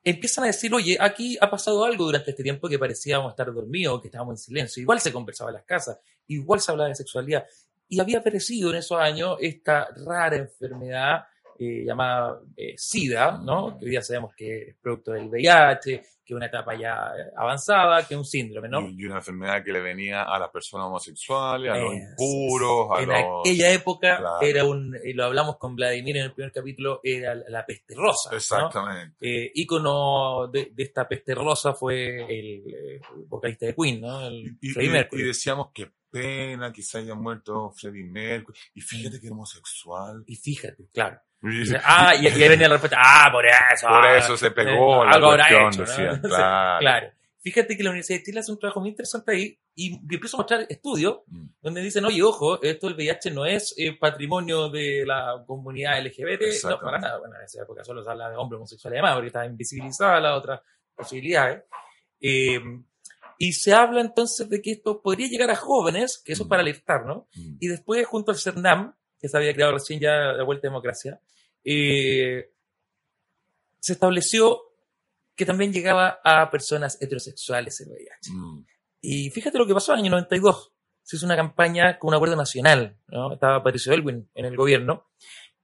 empiezan 0.03 0.45
a 0.45 0.47
decir, 0.49 0.73
oye, 0.75 0.97
aquí 1.01 1.37
ha 1.41 1.51
pasado 1.51 1.85
algo 1.85 2.05
durante 2.05 2.31
este 2.31 2.43
tiempo 2.43 2.69
que 2.69 2.79
parecíamos 2.79 3.31
estar 3.31 3.53
dormidos, 3.53 4.01
que 4.01 4.09
estábamos 4.09 4.35
en 4.35 4.39
silencio. 4.39 4.83
Igual 4.83 5.01
se 5.01 5.13
conversaba 5.13 5.51
en 5.51 5.55
las 5.55 5.65
casas, 5.65 5.99
igual 6.29 6.61
se 6.61 6.71
hablaba 6.71 6.89
de 6.89 6.95
sexualidad. 6.95 7.47
Y 7.89 8.01
había 8.01 8.19
aparecido 8.19 8.71
en 8.71 8.77
esos 8.77 8.99
años 8.99 9.37
esta 9.41 9.89
rara 10.07 10.37
enfermedad 10.37 11.25
eh, 11.59 11.85
llamada 11.85 12.41
eh, 12.57 12.75
SIDA, 12.77 13.39
¿no? 13.39 13.77
Que 13.79 13.85
hoy 13.85 13.91
día 13.91 14.03
sabemos 14.03 14.35
que 14.35 14.63
es 14.63 14.77
producto 14.81 15.13
del 15.13 15.29
VIH, 15.29 16.03
que 16.31 16.35
una 16.37 16.47
etapa 16.47 16.75
ya 16.77 17.13
eh, 17.19 17.31
avanzada, 17.37 18.07
que 18.07 18.15
un 18.17 18.25
síndrome, 18.25 18.69
¿no? 18.69 18.89
Y 18.89 19.05
una 19.05 19.17
enfermedad 19.17 19.63
que 19.65 19.73
le 19.73 19.81
venía 19.81 20.23
a 20.23 20.39
las 20.39 20.49
personas 20.51 20.87
homosexuales, 20.87 21.73
a 21.73 21.77
los 21.77 21.93
Eso, 21.93 22.03
impuros, 22.11 22.89
a 22.99 23.03
en 23.03 23.09
los... 23.09 23.19
aquella 23.41 23.73
época 23.73 24.17
Claro. 24.19 24.41
era 24.43 24.65
un, 24.65 24.97
y 25.05 25.13
lo 25.13 25.25
hablamos 25.25 25.57
con 25.59 25.75
Vladimir 25.75 26.17
en 26.19 26.25
el 26.25 26.33
primer 26.33 26.53
capítulo, 26.53 27.01
era 27.03 27.35
la 27.35 27.67
peste 27.67 27.95
rosa. 27.95 28.31
¿no? 28.31 28.37
Exactamente. 28.37 29.17
eh, 29.21 29.51
ícono 29.55 30.47
de, 30.49 30.71
de 30.73 30.83
esta 30.83 31.09
peste 31.09 31.35
rosa 31.35 31.75
fue 31.75 32.23
el, 32.23 32.63
eh, 32.69 33.01
vocalista 33.27 33.67
de 33.67 33.75
Queen, 33.75 34.01
¿no? 34.01 34.21
El 34.27 34.57
Y, 34.61 34.69
Freddie 34.71 34.89
y- 34.91 34.93
Mercury. 34.93 35.23
y 35.23 35.27
decíamos 35.27 35.69
que 35.75 35.91
pena 36.11 36.73
que 36.73 36.83
se 36.83 36.99
haya 36.99 37.15
muerto 37.15 37.71
Freddie 37.71 38.05
Mercury. 38.05 38.57
Y 38.75 38.81
fíjate 38.81 39.21
que 39.21 39.27
era 39.27 39.35
homosexual. 39.35 40.25
Y 40.27 40.37
fíjate, 40.37 40.87
claro. 40.93 41.19
Ah, 41.85 42.15
y, 42.17 42.25
y 42.25 42.27
ahí 42.29 42.49
venía 42.51 42.69
la 42.69 42.75
respuesta, 42.75 42.99
ah, 43.01 43.31
por 43.33 43.47
eso. 43.47 43.87
Por 43.89 44.05
ah, 44.05 44.19
eso 44.19 44.37
se 44.37 44.51
pegó 44.51 45.05
la 45.07 45.13
algo 45.13 45.29
cuestión, 45.35 45.69
hecho, 45.73 45.81
¿no? 45.81 46.20
claro. 46.29 46.81
claro. 46.81 47.13
Fíjate 47.43 47.75
que 47.75 47.83
la 47.83 47.91
Universidad 47.91 48.19
de 48.19 48.25
Chile 48.25 48.41
hace 48.41 48.53
un 48.53 48.59
trabajo 48.59 48.81
muy 48.81 48.91
interesante 48.91 49.33
ahí 49.33 49.59
y 49.75 49.95
empiezo 49.95 50.37
a 50.37 50.41
mostrar 50.41 50.67
estudios 50.69 51.21
Mm. 51.27 51.47
donde 51.63 51.81
dicen, 51.81 52.05
oye, 52.05 52.23
ojo, 52.23 52.63
esto 52.63 52.87
del 52.87 52.97
VIH 52.97 53.31
no 53.31 53.47
es 53.47 53.75
eh, 53.79 53.97
patrimonio 53.99 54.69
de 54.69 55.05
la 55.07 55.43
comunidad 55.47 55.99
LGBT, 56.05 56.43
no, 56.65 56.81
para 56.81 56.99
nada. 56.99 57.19
Bueno, 57.19 57.37
en 57.37 57.45
esa 57.45 57.63
época 57.63 57.83
solo 57.83 58.03
se 58.03 58.11
habla 58.11 58.29
de 58.29 58.37
hombres 58.37 58.59
homosexuales 58.59 58.97
y 58.97 58.99
demás, 58.99 59.15
porque 59.15 59.27
está 59.29 59.47
invisibilizada 59.47 60.21
las 60.21 60.39
otras 60.39 60.61
posibilidades. 60.95 61.65
Eh, 62.21 62.61
y 63.39 63.53
se 63.55 63.73
habla 63.73 64.03
entonces 64.03 64.47
de 64.51 64.61
que 64.61 64.73
esto 64.73 65.01
podría 65.01 65.29
llegar 65.29 65.51
a 65.51 65.57
jóvenes, 65.57 66.21
que 66.23 66.35
eso 66.35 66.43
es 66.43 66.49
para 66.49 66.61
alertar, 66.61 67.07
¿no? 67.07 67.27
Mm. 67.35 67.57
Y 67.59 67.69
después, 67.69 68.07
junto 68.07 68.33
al 68.33 68.39
CERNAM, 68.39 68.95
que 69.19 69.29
se 69.29 69.37
había 69.37 69.55
creado 69.55 69.73
recién 69.73 69.99
ya 69.99 70.35
de 70.35 70.43
vuelta 70.43 70.69
a 70.69 70.71
democracia, 70.71 71.21
eh, 71.65 72.51
se 73.79 73.93
estableció 73.95 74.70
que 75.41 75.47
también 75.47 75.73
llegaba 75.73 76.21
a 76.23 76.51
personas 76.51 77.01
heterosexuales 77.01 77.81
el 77.81 77.89
VIH. 77.89 78.31
Mm. 78.33 78.67
Y 79.01 79.31
fíjate 79.31 79.57
lo 79.59 79.67
que 79.67 79.73
pasó 79.75 79.93
en 79.95 80.01
el 80.01 80.05
año 80.05 80.11
92. 80.13 80.73
Se 81.03 81.17
hizo 81.17 81.25
una 81.25 81.35
campaña 81.35 81.99
con 81.99 82.09
un 82.09 82.15
acuerdo 82.15 82.37
nacional, 82.37 82.99
¿no? 83.09 83.33
Estaba 83.33 83.63
Patricio 83.63 83.93
Elwin 83.95 84.29
en 84.35 84.45
el 84.45 84.55
gobierno. 84.57 85.07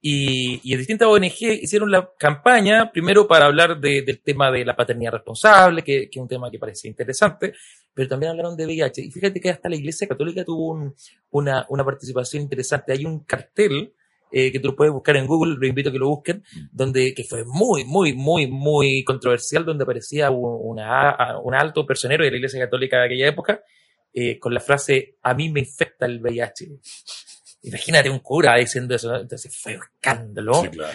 Y, 0.01 0.59
y 0.63 0.75
distintas 0.77 1.07
ONG 1.07 1.41
hicieron 1.61 1.91
la 1.91 2.11
campaña, 2.19 2.91
primero 2.91 3.27
para 3.27 3.45
hablar 3.45 3.79
de- 3.79 4.01
del 4.01 4.21
tema 4.21 4.51
de 4.51 4.63
la 4.65 4.75
paternidad 4.75 5.11
responsable, 5.13 5.83
que, 5.83 6.09
que 6.09 6.19
es 6.19 6.21
un 6.21 6.27
tema 6.27 6.49
que 6.51 6.59
parecía 6.59 6.89
interesante, 6.89 7.53
pero 7.93 8.07
también 8.07 8.31
hablaron 8.31 8.55
de 8.57 8.65
VIH. 8.65 9.01
Y 9.03 9.11
fíjate 9.11 9.39
que 9.39 9.49
hasta 9.49 9.69
la 9.69 9.75
Iglesia 9.75 10.07
Católica 10.07 10.43
tuvo 10.43 10.71
un- 10.71 10.95
una, 11.31 11.65
una 11.69 11.83
participación 11.85 12.43
interesante. 12.43 12.93
Hay 12.93 13.05
un 13.05 13.23
cartel 13.23 13.93
eh, 14.31 14.51
que 14.51 14.59
tú 14.59 14.69
lo 14.69 14.75
puedes 14.75 14.93
buscar 14.93 15.15
en 15.17 15.25
Google, 15.27 15.55
lo 15.59 15.67
invito 15.67 15.89
a 15.89 15.91
que 15.91 15.99
lo 15.99 16.09
busquen, 16.09 16.43
donde 16.71 17.13
que 17.13 17.23
fue 17.23 17.43
muy, 17.45 17.85
muy, 17.85 18.13
muy, 18.13 18.47
muy 18.47 19.03
controversial, 19.03 19.63
donde 19.65 19.83
aparecía 19.83 20.29
un, 20.31 20.77
una- 20.77 21.39
un 21.43 21.53
alto 21.55 21.85
personero 21.85 22.23
de 22.23 22.31
la 22.31 22.37
Iglesia 22.37 22.59
Católica 22.59 22.99
de 22.99 23.05
aquella 23.05 23.27
época, 23.27 23.61
eh, 24.13 24.39
con 24.39 24.53
la 24.53 24.59
frase, 24.59 25.15
a 25.23 25.33
mí 25.33 25.49
me 25.49 25.59
infecta 25.61 26.05
el 26.05 26.19
VIH. 26.21 26.67
Imagínate 27.63 28.09
un 28.09 28.19
cura 28.19 28.55
diciendo 28.57 28.95
eso, 28.95 29.11
¿no? 29.11 29.19
entonces 29.21 29.55
fue 29.61 29.75
un 29.75 29.83
escándalo. 29.83 30.53
Sí, 30.61 30.69
claro. 30.69 30.93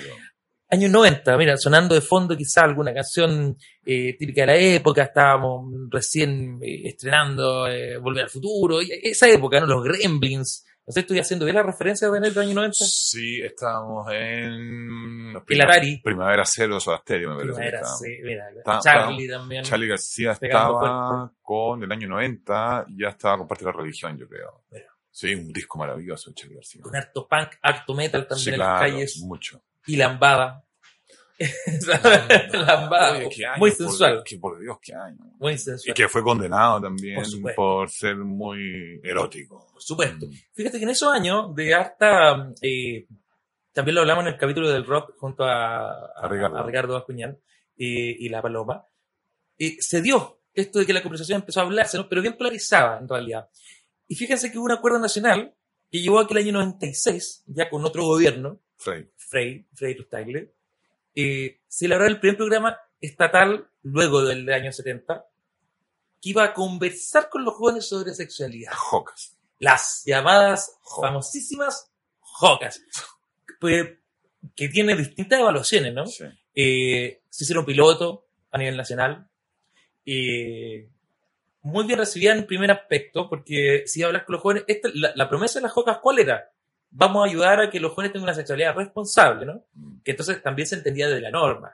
Años 0.71 0.91
90, 0.91 1.37
mira, 1.37 1.57
sonando 1.59 1.95
de 1.95 2.01
fondo 2.01 2.35
quizá 2.35 2.65
alguna 2.65 2.95
canción 2.95 3.59
eh, 3.85 4.17
típica 4.19 4.41
de 4.43 4.47
la 4.47 4.57
época, 4.57 5.03
estábamos 5.03 5.71
recién 5.91 6.59
estrenando 6.63 7.67
Volver 8.01 8.23
al 8.25 8.31
Futuro, 8.31 8.79
esa 8.81 9.29
época, 9.29 9.61
¿no? 9.61 9.67
Los 9.67 9.85
Gremlins. 9.85 10.65
No 10.85 10.93
sé, 10.93 11.01
estoy 11.01 11.19
haciendo 11.21 11.45
bien 11.45 11.55
la 11.57 11.63
referencia 11.63 12.11
de 12.11 12.21
del 12.21 12.39
año 12.39 12.55
90. 12.55 12.77
Sí, 12.85 13.41
estábamos 13.41 14.07
en... 14.13 15.33
El 15.49 15.61
Atari. 15.61 16.01
Primavera 16.03 16.43
Cero, 16.45 16.81
Soda 16.81 16.99
Stereo, 16.99 17.31
me 17.31 17.37
parece. 17.37 17.53
Primavera, 17.55 17.85
sí, 17.85 18.19
mira, 18.23 18.49
Está- 18.51 18.81
Charlie 18.81 19.29
también. 19.29 19.63
Charlie 19.65 19.89
García 19.89 20.33
estaba 20.33 21.33
con 21.41 21.83
el 21.85 21.93
año 21.93 22.09
90, 22.09 22.87
ya 22.97 23.09
estaba 23.11 23.39
con 23.39 23.47
parte 23.47 23.65
de 23.65 23.71
la 23.71 23.77
religión, 23.79 24.19
yo 24.19 24.29
creo. 24.29 24.65
Mira. 24.73 24.87
Sí, 25.11 25.35
un 25.35 25.53
disco 25.53 25.79
maravilloso 25.79 26.31
de 26.31 26.35
Charlie 26.35 26.57
García. 26.57 26.83
Con 26.83 26.97
harto 26.97 27.29
punk, 27.29 27.51
harto 27.63 27.95
metal 27.95 28.27
también 28.27 28.45
Sí, 28.45 28.51
en 28.51 28.59
las 28.59 28.81
calles. 28.81 29.19
mucho. 29.25 29.63
Y 29.87 29.97
lambada. 29.97 30.65
lambada. 32.53 33.19
Oye, 33.19 33.29
qué 33.29 33.45
muy 33.59 33.71
por 33.71 33.77
sensual. 33.77 34.13
Dios, 34.13 34.25
que 34.25 34.39
por 34.39 34.61
Dios, 34.61 34.79
qué 34.81 34.95
año. 34.95 35.19
Muy 35.39 35.53
Y 35.55 35.59
sensual. 35.59 35.95
que 35.95 36.09
fue 36.09 36.23
condenado 36.23 36.81
también 36.81 37.21
Por 37.43 37.55
por 37.55 37.91
ser 37.91 38.17
muy 38.17 39.01
erótico. 39.03 39.69
Por 39.73 39.83
supuesto. 39.83 40.27
Mm. 40.27 40.33
Fíjate 40.55 40.79
que 40.79 40.85
en 40.85 40.91
esos 40.91 41.13
años 41.13 41.55
de 41.55 41.75
harta. 41.75 42.53
eh, 42.61 43.07
también 43.73 43.95
lo 43.95 44.03
hablamos 44.03 44.25
en 44.27 44.33
el 44.35 44.39
capítulo 44.39 44.71
del 44.71 44.85
rock 44.85 45.15
junto 45.17 45.45
a, 45.45 46.13
A 46.15 46.29
Ricardo. 46.29 46.59
a 46.59 46.63
Ricardo 46.63 47.07
eh, 47.09 47.17
y 47.77 48.29
la 48.29 48.43
Paloma. 48.43 48.85
eh, 49.59 49.77
se 49.81 50.03
dio 50.03 50.41
esto 50.53 50.79
de 50.79 50.87
que 50.87 50.93
la 50.93 51.03
conversación 51.03 51.41
empezó 51.41 51.61
a 51.61 51.63
hablarse, 51.65 51.97
¿no? 51.97 52.09
pero 52.09 52.21
bien 52.21 52.37
polarizada 52.37 52.99
en 52.99 53.09
realidad. 53.09 53.49
Y 54.07 54.15
fíjense 54.15 54.53
que 54.53 54.59
hubo 54.59 54.67
un 54.67 54.73
acuerdo 54.73 54.99
nacional 54.99 55.55
que 55.91 56.01
llegó 56.01 56.19
aquel 56.19 56.37
año 56.39 56.53
96, 56.53 57.45
ya 57.47 57.71
con 57.71 57.85
otro 57.85 58.05
gobierno, 58.05 58.61
Frey. 58.77 59.11
Frey, 59.17 59.67
Frey 59.75 59.95
Rustagle, 59.95 60.55
eh, 61.15 61.61
se 61.69 61.87
elaboró 61.87 62.09
el 62.09 62.21
primer 62.21 62.37
programa 62.37 62.79
estatal 63.01 63.69
luego 63.83 64.23
del 64.25 64.49
año 64.53 64.73
70 64.73 65.27
que 66.21 66.29
iba 66.31 66.45
a 66.45 66.55
conversar 66.55 67.29
con 67.29 67.45
los 67.45 67.55
jóvenes 67.55 67.89
sobre 67.89 68.15
sexualidad. 68.15 68.73
Jocas. 68.75 69.37
Las 69.59 70.03
llamadas 70.07 70.77
Jocas. 70.83 71.09
famosísimas 71.11 71.91
jocas, 72.21 72.81
pues, 73.61 73.89
que 74.57 74.69
tiene 74.69 74.97
distintas 74.97 75.41
evaluaciones, 75.41 75.93
¿no? 75.95 76.07
Sí. 76.07 76.25
Eh, 76.55 77.23
se 77.29 77.45
hicieron 77.45 77.65
piloto 77.65 78.27
a 78.51 78.59
nivel 78.59 78.77
nacional. 78.77 79.29
eh, 80.07 80.89
muy 81.65 81.87
bien 81.87 81.99
recibida 82.01 82.33
en 82.33 82.45
primer 82.47 82.73
aspecto, 82.73 83.29
porque 83.29 83.85
si 83.87 84.03
hablas 84.03 84.25
con 84.25 84.33
los 84.35 84.43
jóvenes, 84.43 84.65
esta- 84.67 84.91
la, 84.95 85.13
la 85.15 85.29
promesa 85.29 85.61
de 85.61 85.63
las 85.65 85.73
jocas, 85.73 85.99
¿cuál 86.03 86.19
era? 86.19 86.52
Vamos 86.95 87.25
a 87.25 87.31
ayudar 87.31 87.61
a 87.61 87.71
que 87.71 87.81
los 87.81 87.93
jóvenes 87.93 88.13
tengan 88.13 88.25
una 88.25 88.35
sexualidad 88.35 88.75
responsable, 88.77 89.47
¿no? 89.47 89.65
Mm. 89.75 90.03
Que 90.05 90.11
entonces 90.11 90.43
también 90.43 90.69
se 90.69 90.75
entendía 90.77 91.09
de 91.09 91.21
la 91.21 91.31
norma, 91.31 91.73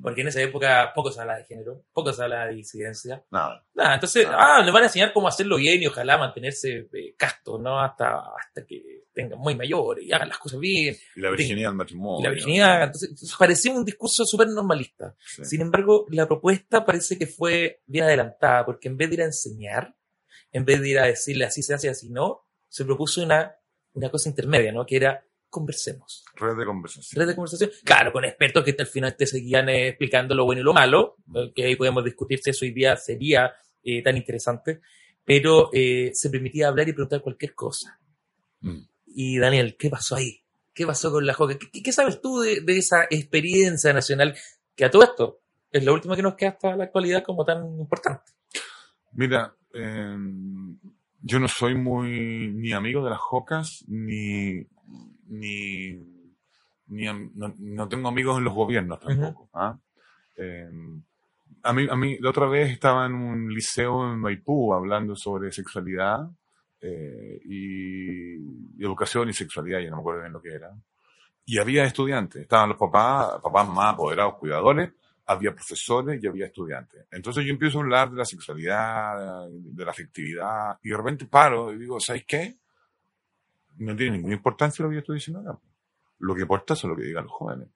porque 0.00 0.20
en 0.20 0.28
esa 0.28 0.40
época 0.40 0.92
poco 0.94 1.10
se 1.10 1.20
hablaba 1.20 1.40
de 1.40 1.44
género, 1.44 1.82
poco 1.92 2.12
se 2.12 2.22
hablaba 2.22 2.46
de 2.46 2.54
disidencia. 2.54 3.24
Nada. 3.30 3.64
Nada, 3.74 3.94
entonces, 3.94 4.26
Ah. 4.30 4.58
ah, 4.58 4.62
les 4.62 4.72
van 4.72 4.84
a 4.84 4.86
enseñar 4.86 5.12
cómo 5.12 5.26
hacerlo 5.26 5.56
bien 5.56 5.82
y 5.82 5.88
ojalá 5.88 6.16
mantenerse 6.16 6.88
eh, 6.92 7.14
castos, 7.16 7.60
¿no? 7.60 7.80
Hasta, 7.80 8.20
hasta 8.20 8.64
que 8.64 9.06
tengan 9.12 9.40
muy 9.40 9.56
mayores 9.56 10.04
y 10.04 10.12
hagan 10.12 10.28
las 10.28 10.38
cosas 10.38 10.60
bien. 10.60 10.96
Y 11.16 11.20
la 11.20 11.30
virginidad 11.30 11.70
del 11.70 11.76
matrimonio. 11.76 12.20
Y 12.20 12.22
la 12.22 12.30
virginidad, 12.30 12.82
entonces, 12.84 13.34
parecía 13.36 13.72
un 13.72 13.84
discurso 13.84 14.24
súper 14.24 14.46
normalista. 14.48 15.16
Sí. 15.26 15.44
Sin 15.44 15.60
embargo, 15.62 16.06
la 16.10 16.28
propuesta 16.28 16.84
parece 16.84 17.18
que 17.18 17.26
fue 17.26 17.82
bien 17.86 18.04
adelantada, 18.04 18.64
porque 18.64 18.86
en 18.86 18.96
vez 18.96 19.08
de 19.08 19.14
ir 19.16 19.22
a 19.22 19.24
enseñar, 19.24 19.96
en 20.52 20.64
vez 20.64 20.80
de 20.80 20.88
ir 20.90 20.98
a 21.00 21.06
decirle 21.06 21.44
así 21.44 21.62
se 21.62 21.74
hace, 21.74 21.88
así 21.88 22.08
no, 22.08 22.46
se 22.68 22.84
propuso 22.84 23.20
una, 23.22 23.56
una 23.94 24.10
cosa 24.10 24.28
intermedia, 24.28 24.72
¿no? 24.72 24.84
Que 24.86 24.96
era 24.96 25.24
conversemos. 25.48 26.24
Red 26.36 26.56
de 26.56 26.64
conversación. 26.64 27.20
Red 27.20 27.28
de 27.28 27.34
conversación. 27.34 27.70
Claro, 27.84 28.12
con 28.12 28.24
expertos 28.24 28.64
que 28.64 28.76
al 28.78 28.86
final 28.86 29.16
te 29.16 29.26
seguían 29.26 29.68
eh, 29.68 29.88
explicando 29.88 30.34
lo 30.34 30.44
bueno 30.44 30.60
y 30.60 30.64
lo 30.64 30.72
malo, 30.72 31.16
eh, 31.34 31.52
que 31.54 31.64
ahí 31.64 31.76
podemos 31.76 32.04
discutir 32.04 32.38
si 32.38 32.50
eso 32.50 32.64
hoy 32.64 32.72
día 32.72 32.96
sería 32.96 33.52
eh, 33.82 34.02
tan 34.02 34.16
interesante, 34.16 34.80
pero 35.24 35.70
eh, 35.72 36.10
se 36.14 36.30
permitía 36.30 36.68
hablar 36.68 36.88
y 36.88 36.92
preguntar 36.92 37.20
cualquier 37.20 37.54
cosa. 37.54 37.98
Mm. 38.60 38.80
Y 39.06 39.38
Daniel, 39.38 39.76
¿qué 39.78 39.90
pasó 39.90 40.16
ahí? 40.16 40.44
¿Qué 40.72 40.86
pasó 40.86 41.10
con 41.10 41.26
la 41.26 41.34
Joca? 41.34 41.58
¿Qué, 41.58 41.92
sabes 41.92 42.20
tú 42.20 42.40
de, 42.40 42.60
de 42.60 42.78
esa 42.78 43.04
experiencia 43.10 43.92
nacional 43.92 44.36
que 44.76 44.84
a 44.84 44.90
todo 44.90 45.02
esto 45.02 45.40
es 45.70 45.84
la 45.84 45.92
última 45.92 46.14
que 46.14 46.22
nos 46.22 46.34
queda 46.34 46.50
hasta 46.50 46.76
la 46.76 46.84
actualidad 46.84 47.24
como 47.24 47.44
tan 47.44 47.78
importante? 47.78 48.32
Mira, 49.12 49.54
eh, 49.74 50.16
Yo 51.22 51.38
no 51.38 51.48
soy 51.48 51.74
muy 51.74 52.50
ni 52.54 52.72
amigo 52.72 53.04
de 53.04 53.10
las 53.10 53.18
jocas, 53.18 53.84
ni, 53.88 54.66
ni, 55.28 55.92
ni 56.86 57.04
no, 57.34 57.54
no 57.58 57.88
tengo 57.88 58.08
amigos 58.08 58.38
en 58.38 58.44
los 58.44 58.54
gobiernos 58.54 59.00
tampoco. 59.00 59.48
¿ah? 59.52 59.78
Eh, 60.36 60.70
a 61.62 61.72
mí, 61.72 61.86
a 61.90 61.96
mí, 61.96 62.18
la 62.20 62.30
otra 62.30 62.46
vez 62.46 62.70
estaba 62.70 63.06
en 63.06 63.14
un 63.14 63.52
liceo 63.52 64.10
en 64.10 64.18
Maipú 64.18 64.72
hablando 64.72 65.14
sobre 65.14 65.52
sexualidad 65.52 66.30
eh, 66.80 67.40
y, 67.44 68.34
y 68.78 68.84
educación 68.84 69.28
y 69.28 69.34
sexualidad, 69.34 69.80
ya 69.80 69.90
no 69.90 69.96
me 69.96 70.00
acuerdo 70.00 70.20
bien 70.22 70.32
lo 70.32 70.40
que 70.40 70.54
era. 70.54 70.70
Y 71.44 71.58
había 71.58 71.84
estudiantes, 71.84 72.42
estaban 72.42 72.70
los 72.70 72.78
papás, 72.78 73.40
papás 73.42 73.68
más 73.68 73.94
apoderados, 73.94 74.36
cuidadores, 74.36 74.92
había 75.30 75.54
profesores 75.54 76.22
y 76.22 76.26
había 76.26 76.46
estudiantes. 76.46 77.06
Entonces 77.08 77.44
yo 77.44 77.52
empiezo 77.52 77.78
a 77.78 77.82
hablar 77.82 78.10
de 78.10 78.16
la 78.16 78.24
sexualidad, 78.24 79.48
de 79.48 79.84
la 79.84 79.90
afectividad, 79.92 80.78
y 80.82 80.88
de 80.90 80.96
repente 80.96 81.26
paro 81.26 81.72
y 81.72 81.78
digo, 81.78 82.00
¿sabes 82.00 82.24
qué? 82.26 82.58
No 83.76 83.94
tiene 83.94 84.16
ninguna 84.16 84.34
importancia 84.34 84.82
lo 84.82 84.88
que 84.88 84.96
yo 84.96 85.00
estoy 85.00 85.16
diciendo 85.16 85.40
acá. 85.40 85.60
Lo 86.18 86.34
que 86.34 86.42
importa 86.42 86.74
es 86.74 86.82
lo 86.82 86.96
que 86.96 87.04
digan 87.04 87.24
los 87.24 87.32
jóvenes. 87.32 87.68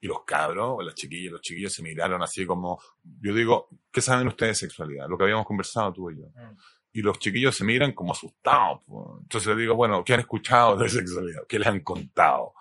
Y 0.00 0.06
los 0.06 0.24
cabros, 0.24 0.84
las 0.84 0.94
chiquillas, 0.94 1.32
los 1.32 1.40
chiquillos 1.40 1.72
se 1.72 1.82
miraron 1.82 2.22
así 2.22 2.44
como, 2.44 2.78
yo 3.20 3.34
digo, 3.34 3.68
¿qué 3.90 4.02
saben 4.02 4.28
ustedes 4.28 4.60
de 4.60 4.66
sexualidad? 4.66 5.08
Lo 5.08 5.16
que 5.16 5.24
habíamos 5.24 5.46
conversado 5.46 5.90
tú 5.92 6.10
y 6.10 6.18
yo. 6.18 6.26
Mm. 6.26 6.56
Y 6.92 7.00
los 7.00 7.18
chiquillos 7.18 7.56
se 7.56 7.64
miran 7.64 7.92
como 7.92 8.12
asustados. 8.12 8.82
po. 8.84 9.20
Entonces 9.22 9.56
le 9.56 9.62
digo, 9.62 9.74
bueno, 9.74 10.04
¿qué 10.04 10.12
han 10.12 10.20
escuchado 10.20 10.76
de 10.76 10.90
sexualidad? 10.90 11.46
¿Qué 11.48 11.58
les 11.58 11.68
han 11.68 11.80
contado? 11.80 12.52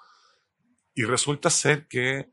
Y 0.94 1.04
resulta 1.04 1.50
ser 1.50 1.88
que 1.88 2.32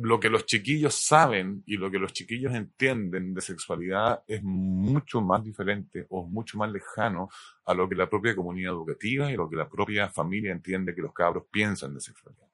lo 0.00 0.18
que 0.18 0.30
los 0.30 0.46
chiquillos 0.46 0.94
saben 0.94 1.62
y 1.66 1.76
lo 1.76 1.90
que 1.90 1.98
los 1.98 2.12
chiquillos 2.12 2.54
entienden 2.54 3.34
de 3.34 3.40
sexualidad 3.42 4.22
es 4.26 4.42
mucho 4.42 5.20
más 5.20 5.44
diferente 5.44 6.06
o 6.10 6.24
mucho 6.26 6.56
más 6.58 6.70
lejano 6.72 7.28
a 7.66 7.74
lo 7.74 7.88
que 7.88 7.94
la 7.94 8.08
propia 8.08 8.34
comunidad 8.34 8.72
educativa 8.72 9.30
y 9.30 9.36
lo 9.36 9.48
que 9.50 9.56
la 9.56 9.68
propia 9.68 10.08
familia 10.08 10.52
entiende 10.52 10.94
que 10.94 11.02
los 11.02 11.12
cabros 11.12 11.44
piensan 11.50 11.94
de 11.94 12.00
sexualidad. 12.00 12.46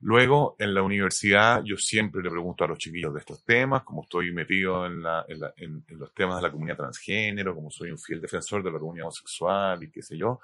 Luego, 0.00 0.54
en 0.60 0.74
la 0.74 0.82
universidad, 0.82 1.62
yo 1.64 1.76
siempre 1.76 2.22
le 2.22 2.30
pregunto 2.30 2.62
a 2.64 2.68
los 2.68 2.78
chiquillos 2.78 3.12
de 3.12 3.20
estos 3.20 3.44
temas, 3.44 3.82
como 3.82 4.02
estoy 4.02 4.30
metido 4.32 4.86
en, 4.86 5.02
la- 5.02 5.24
en 5.56 5.84
los 5.88 6.14
temas 6.14 6.36
de 6.36 6.42
la 6.42 6.52
comunidad 6.52 6.76
transgénero, 6.76 7.54
como 7.54 7.70
soy 7.70 7.90
un 7.90 7.98
fiel 7.98 8.20
defensor 8.20 8.62
de 8.62 8.70
la 8.70 8.78
comunidad 8.78 9.06
homosexual 9.06 9.82
y 9.82 9.90
qué 9.90 10.00
sé 10.02 10.16
yo, 10.16 10.38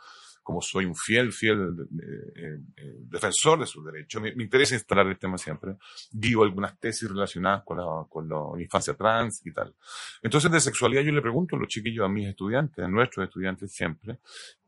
como 0.45 0.61
soy 0.61 0.85
un 0.85 0.95
fiel, 0.95 1.33
fiel 1.33 1.75
eh, 1.81 2.33
eh, 2.37 2.59
eh, 2.77 2.97
defensor 3.09 3.59
de 3.59 3.67
sus 3.67 3.85
derechos. 3.85 4.21
Me, 4.21 4.29
interesa 4.29 4.75
instalar 4.75 5.07
el 5.07 5.19
tema 5.19 5.39
siempre. 5.39 5.77
Digo 6.13 6.45
algunas 6.45 6.79
tesis 6.79 7.09
relacionadas 7.09 7.65
con 7.65 7.79
la, 7.79 8.07
con 8.09 8.29
la 8.29 8.63
infancia 8.63 8.95
trans 8.95 9.45
y 9.45 9.53
tal. 9.53 9.75
Entonces, 10.23 10.51
de 10.51 10.61
sexualidad 10.61 11.03
yo 11.03 11.13
le 11.13 11.23
pregunto 11.23 11.57
a 11.57 11.59
los 11.59 11.69
chiquillos, 11.69 12.05
a 12.05 12.09
mis 12.09 12.29
estudiantes, 12.29 12.85
a 12.85 12.89
nuestros 12.89 13.27
estudiantes 13.27 13.73
siempre. 13.73 14.19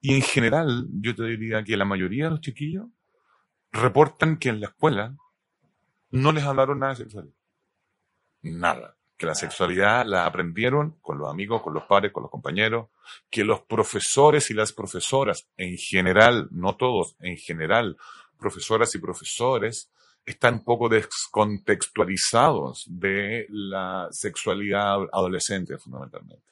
Y 0.00 0.14
en 0.14 0.22
general, 0.22 0.86
yo 0.90 1.14
te 1.14 1.24
diría 1.24 1.62
que 1.62 1.76
la 1.76 1.84
mayoría 1.84 2.24
de 2.24 2.30
los 2.30 2.40
chiquillos 2.40 2.86
reportan 3.70 4.38
que 4.38 4.48
en 4.48 4.60
la 4.60 4.68
escuela 4.68 5.14
no 6.10 6.32
les 6.32 6.44
hablaron 6.44 6.78
nada 6.78 6.94
de 6.94 7.04
sexualidad. 7.04 7.34
Nada. 8.42 8.96
Que 9.16 9.26
la 9.26 9.34
sexualidad 9.34 10.04
la 10.06 10.26
aprendieron 10.26 10.96
con 11.00 11.18
los 11.18 11.30
amigos, 11.30 11.62
con 11.62 11.74
los 11.74 11.84
padres, 11.84 12.12
con 12.12 12.22
los 12.22 12.30
compañeros. 12.30 12.88
Que 13.30 13.44
los 13.44 13.62
profesores 13.62 14.50
y 14.50 14.54
las 14.54 14.72
profesoras, 14.72 15.48
en 15.56 15.76
general, 15.78 16.48
no 16.50 16.76
todos, 16.76 17.16
en 17.20 17.36
general, 17.36 17.96
profesoras 18.38 18.94
y 18.94 18.98
profesores, 18.98 19.90
están 20.26 20.54
un 20.54 20.64
poco 20.64 20.88
descontextualizados 20.88 22.84
de 22.88 23.46
la 23.48 24.08
sexualidad 24.10 24.96
adolescente, 25.12 25.78
fundamentalmente. 25.78 26.44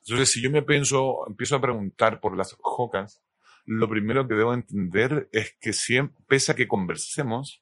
Entonces, 0.00 0.30
si 0.30 0.42
yo 0.42 0.50
me 0.50 0.62
pienso, 0.62 1.26
empiezo 1.28 1.56
a 1.56 1.60
preguntar 1.60 2.20
por 2.20 2.36
las 2.36 2.56
jocas, 2.60 3.22
lo 3.64 3.88
primero 3.88 4.26
que 4.26 4.34
debo 4.34 4.54
entender 4.54 5.28
es 5.30 5.54
que 5.60 5.72
siempre, 5.72 6.20
pese 6.26 6.52
a 6.52 6.54
que 6.56 6.66
conversemos, 6.66 7.61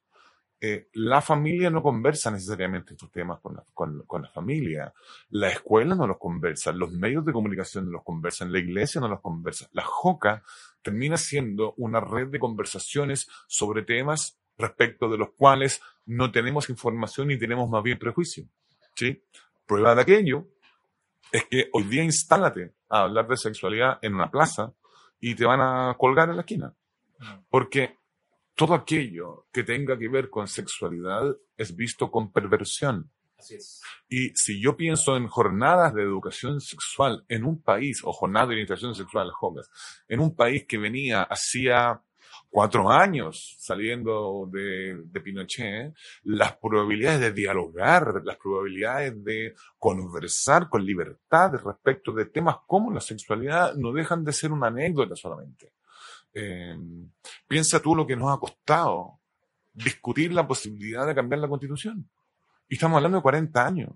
eh, 0.62 0.88
la 0.92 1.22
familia 1.22 1.70
no 1.70 1.82
conversa 1.82 2.30
necesariamente 2.30 2.92
estos 2.92 3.11
temas 3.11 3.40
con 3.40 3.56
la, 3.56 3.64
con, 3.72 4.02
con 4.06 4.22
la 4.22 4.28
familia. 4.28 4.92
La 5.30 5.48
escuela 5.48 5.94
no 5.94 6.06
los 6.06 6.18
conversa, 6.18 6.70
los 6.72 6.92
medios 6.92 7.24
de 7.24 7.32
comunicación 7.32 7.86
no 7.86 7.92
los 7.92 8.04
conversan, 8.04 8.52
la 8.52 8.58
iglesia 8.58 9.00
no 9.00 9.08
los 9.08 9.20
conversa. 9.20 9.68
La 9.72 9.84
JOCA 9.84 10.42
termina 10.82 11.16
siendo 11.16 11.72
una 11.78 12.00
red 12.00 12.28
de 12.28 12.38
conversaciones 12.38 13.26
sobre 13.46 13.82
temas 13.82 14.38
respecto 14.58 15.08
de 15.08 15.16
los 15.16 15.30
cuales 15.30 15.80
no 16.04 16.30
tenemos 16.30 16.68
información 16.68 17.28
ni 17.28 17.38
tenemos 17.38 17.68
más 17.70 17.82
bien 17.82 17.98
prejuicio. 17.98 18.44
¿sí? 18.94 19.24
Prueba 19.66 19.94
de 19.94 20.02
aquello 20.02 20.46
es 21.32 21.44
que 21.46 21.70
hoy 21.72 21.84
día 21.84 22.04
instálate 22.04 22.74
a 22.90 23.02
hablar 23.02 23.26
de 23.28 23.36
sexualidad 23.38 23.98
en 24.02 24.14
una 24.14 24.30
plaza 24.30 24.74
y 25.20 25.34
te 25.34 25.46
van 25.46 25.61
a 25.61 25.96
colgar 25.96 26.28
en 26.28 26.36
la 26.36 26.42
esquina. 26.42 26.74
Porque 27.48 27.99
todo 28.61 28.74
aquello 28.74 29.46
que 29.50 29.64
tenga 29.64 29.98
que 29.98 30.11
ver 30.11 30.28
con 30.28 30.46
sexualidad 30.46 31.34
es 31.56 31.74
visto 31.74 32.11
con 32.11 32.30
perversión. 32.30 33.11
Así 33.38 33.54
es. 33.54 33.80
Y 34.06 34.32
si 34.34 34.61
yo 34.61 34.76
pienso 34.76 35.16
en 35.16 35.28
jornadas 35.28 35.94
de 35.94 36.02
educación 36.02 36.61
sexual 36.61 37.24
en 37.30 37.44
un 37.44 37.62
país, 37.62 38.02
o 38.04 38.12
jornadas 38.12 38.50
de 38.50 38.54
orientación 38.56 38.94
sexual, 38.94 39.30
jóvenes, 39.30 39.70
en 40.06 40.20
un 40.20 40.36
país 40.36 40.66
que 40.68 40.76
venía 40.76 41.22
hacía 41.22 42.02
cuatro 42.50 42.90
años 42.90 43.56
saliendo 43.58 44.46
de, 44.52 45.04
de 45.06 45.20
Pinochet, 45.22 45.94
las 46.24 46.58
probabilidades 46.58 47.20
de 47.20 47.32
dialogar, 47.32 48.20
las 48.22 48.36
probabilidades 48.36 49.24
de 49.24 49.54
conversar 49.78 50.68
con 50.68 50.84
libertad 50.84 51.52
respecto 51.64 52.12
de 52.12 52.26
temas 52.26 52.56
como 52.66 52.92
la 52.92 53.00
sexualidad 53.00 53.74
no 53.76 53.90
dejan 53.90 54.22
de 54.22 54.34
ser 54.34 54.52
una 54.52 54.66
anécdota 54.66 55.16
solamente. 55.16 55.72
Eh, 56.33 56.76
piensa 57.49 57.81
tú 57.81 57.95
lo 57.95 58.07
que 58.07 58.16
nos 58.16 58.31
ha 58.31 58.39
costado 58.39 59.20
discutir 59.72 60.33
la 60.33 60.47
posibilidad 60.47 61.07
de 61.07 61.14
cambiar 61.14 61.41
la 61.41 61.49
constitución. 61.49 62.09
Y 62.68 62.74
estamos 62.74 62.97
hablando 62.97 63.18
de 63.18 63.22
40 63.22 63.66
años. 63.66 63.91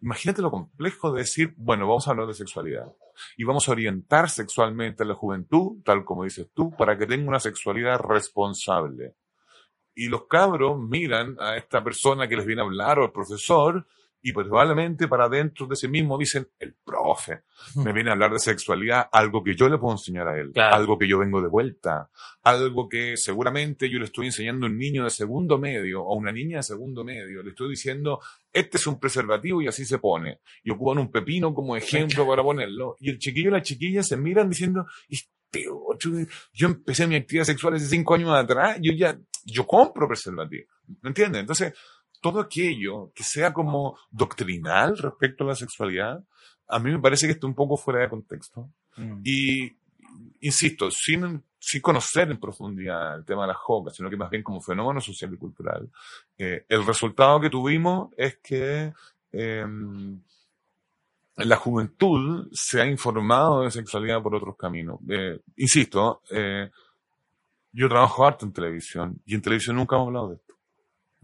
Imagínate 0.00 0.42
lo 0.42 0.50
complejo 0.50 1.12
de 1.12 1.20
decir, 1.20 1.54
bueno, 1.56 1.86
vamos 1.86 2.06
a 2.06 2.10
hablar 2.10 2.26
de 2.26 2.34
sexualidad 2.34 2.92
y 3.36 3.44
vamos 3.44 3.68
a 3.68 3.72
orientar 3.72 4.28
sexualmente 4.28 5.02
a 5.02 5.06
la 5.06 5.14
juventud, 5.14 5.82
tal 5.84 6.04
como 6.04 6.24
dices 6.24 6.48
tú, 6.52 6.70
para 6.76 6.98
que 6.98 7.06
tenga 7.06 7.28
una 7.28 7.40
sexualidad 7.40 8.00
responsable. 8.00 9.14
Y 9.94 10.08
los 10.08 10.26
cabros 10.26 10.78
miran 10.78 11.36
a 11.40 11.56
esta 11.56 11.82
persona 11.82 12.28
que 12.28 12.36
les 12.36 12.46
viene 12.46 12.62
a 12.62 12.64
hablar 12.64 12.98
o 12.98 13.04
al 13.04 13.12
profesor 13.12 13.86
y 14.28 14.32
probablemente 14.32 15.06
para 15.06 15.28
dentro 15.28 15.68
de 15.68 15.74
ese 15.74 15.86
mismo 15.86 16.18
dicen, 16.18 16.48
el 16.58 16.74
profe 16.84 17.42
me 17.76 17.92
viene 17.92 18.10
a 18.10 18.14
hablar 18.14 18.32
de 18.32 18.40
sexualidad, 18.40 19.08
algo 19.12 19.44
que 19.44 19.54
yo 19.54 19.68
le 19.68 19.78
puedo 19.78 19.94
enseñar 19.94 20.26
a 20.26 20.36
él, 20.36 20.50
Claro. 20.52 20.74
algo 20.74 20.98
que 20.98 21.06
yo 21.06 21.18
vengo 21.18 21.40
de 21.40 21.46
vuelta, 21.46 22.10
algo 22.42 22.88
que 22.88 23.16
seguramente 23.16 23.88
yo 23.88 24.00
le 24.00 24.06
estoy 24.06 24.26
enseñando 24.26 24.66
a 24.66 24.68
un 24.68 24.76
niño 24.78 25.04
de 25.04 25.10
segundo 25.10 25.58
medio 25.58 26.02
o 26.02 26.12
a 26.12 26.16
una 26.16 26.32
niña 26.32 26.56
de 26.56 26.64
segundo 26.64 27.04
medio, 27.04 27.40
le 27.40 27.50
estoy 27.50 27.70
diciendo, 27.70 28.18
este 28.52 28.78
es 28.78 28.86
un 28.88 28.98
preservativo 28.98 29.62
y 29.62 29.68
así 29.68 29.84
se 29.84 29.98
pone, 29.98 30.40
y 30.64 30.72
ocupan 30.72 30.98
un 30.98 31.12
pepino 31.12 31.54
como 31.54 31.76
ejemplo 31.76 32.26
para 32.26 32.42
ponerlo, 32.42 32.96
y 32.98 33.10
el 33.10 33.20
chiquillo 33.20 33.50
y 33.50 33.52
la 33.52 33.62
chiquilla 33.62 34.02
se 34.02 34.16
miran 34.16 34.50
diciendo, 34.50 34.86
este 35.08 35.68
ocho, 35.70 36.10
yo 36.52 36.66
empecé 36.66 37.06
mi 37.06 37.14
actividad 37.14 37.44
sexual 37.44 37.74
hace 37.74 37.86
cinco 37.86 38.14
años 38.16 38.30
atrás, 38.30 38.76
yo 38.82 38.92
ya, 38.92 39.16
yo 39.44 39.64
compro 39.68 40.08
preservativo, 40.08 40.66
¿me 41.00 41.10
entiendes? 41.10 41.42
Entonces, 41.42 41.72
todo 42.20 42.40
aquello 42.40 43.12
que 43.14 43.22
sea 43.22 43.52
como 43.52 43.98
doctrinal 44.10 44.96
respecto 44.98 45.44
a 45.44 45.48
la 45.48 45.54
sexualidad, 45.54 46.24
a 46.68 46.78
mí 46.78 46.90
me 46.90 46.98
parece 46.98 47.26
que 47.26 47.32
está 47.32 47.46
un 47.46 47.54
poco 47.54 47.76
fuera 47.76 48.00
de 48.00 48.08
contexto. 48.08 48.68
Mm. 48.96 49.20
Y, 49.24 49.76
insisto, 50.40 50.90
sin, 50.90 51.42
sin 51.58 51.80
conocer 51.80 52.30
en 52.30 52.40
profundidad 52.40 53.18
el 53.18 53.24
tema 53.24 53.42
de 53.42 53.48
las 53.48 53.58
jocas, 53.58 53.94
sino 53.94 54.10
que 54.10 54.16
más 54.16 54.30
bien 54.30 54.42
como 54.42 54.60
fenómeno 54.60 55.00
social 55.00 55.32
y 55.32 55.38
cultural, 55.38 55.88
eh, 56.38 56.64
el 56.68 56.84
resultado 56.84 57.40
que 57.40 57.50
tuvimos 57.50 58.10
es 58.16 58.38
que 58.38 58.92
eh, 59.32 59.66
la 61.36 61.56
juventud 61.56 62.48
se 62.52 62.80
ha 62.80 62.86
informado 62.86 63.62
de 63.62 63.70
sexualidad 63.70 64.22
por 64.22 64.34
otros 64.34 64.56
caminos. 64.56 65.00
Eh, 65.08 65.38
insisto, 65.56 66.22
eh, 66.30 66.70
yo 67.72 67.88
trabajo 67.88 68.26
harto 68.26 68.46
en 68.46 68.52
televisión 68.52 69.20
y 69.26 69.34
en 69.34 69.42
televisión 69.42 69.76
nunca 69.76 69.96
hemos 69.96 70.08
hablado 70.08 70.28
de 70.30 70.36
esto. 70.36 70.45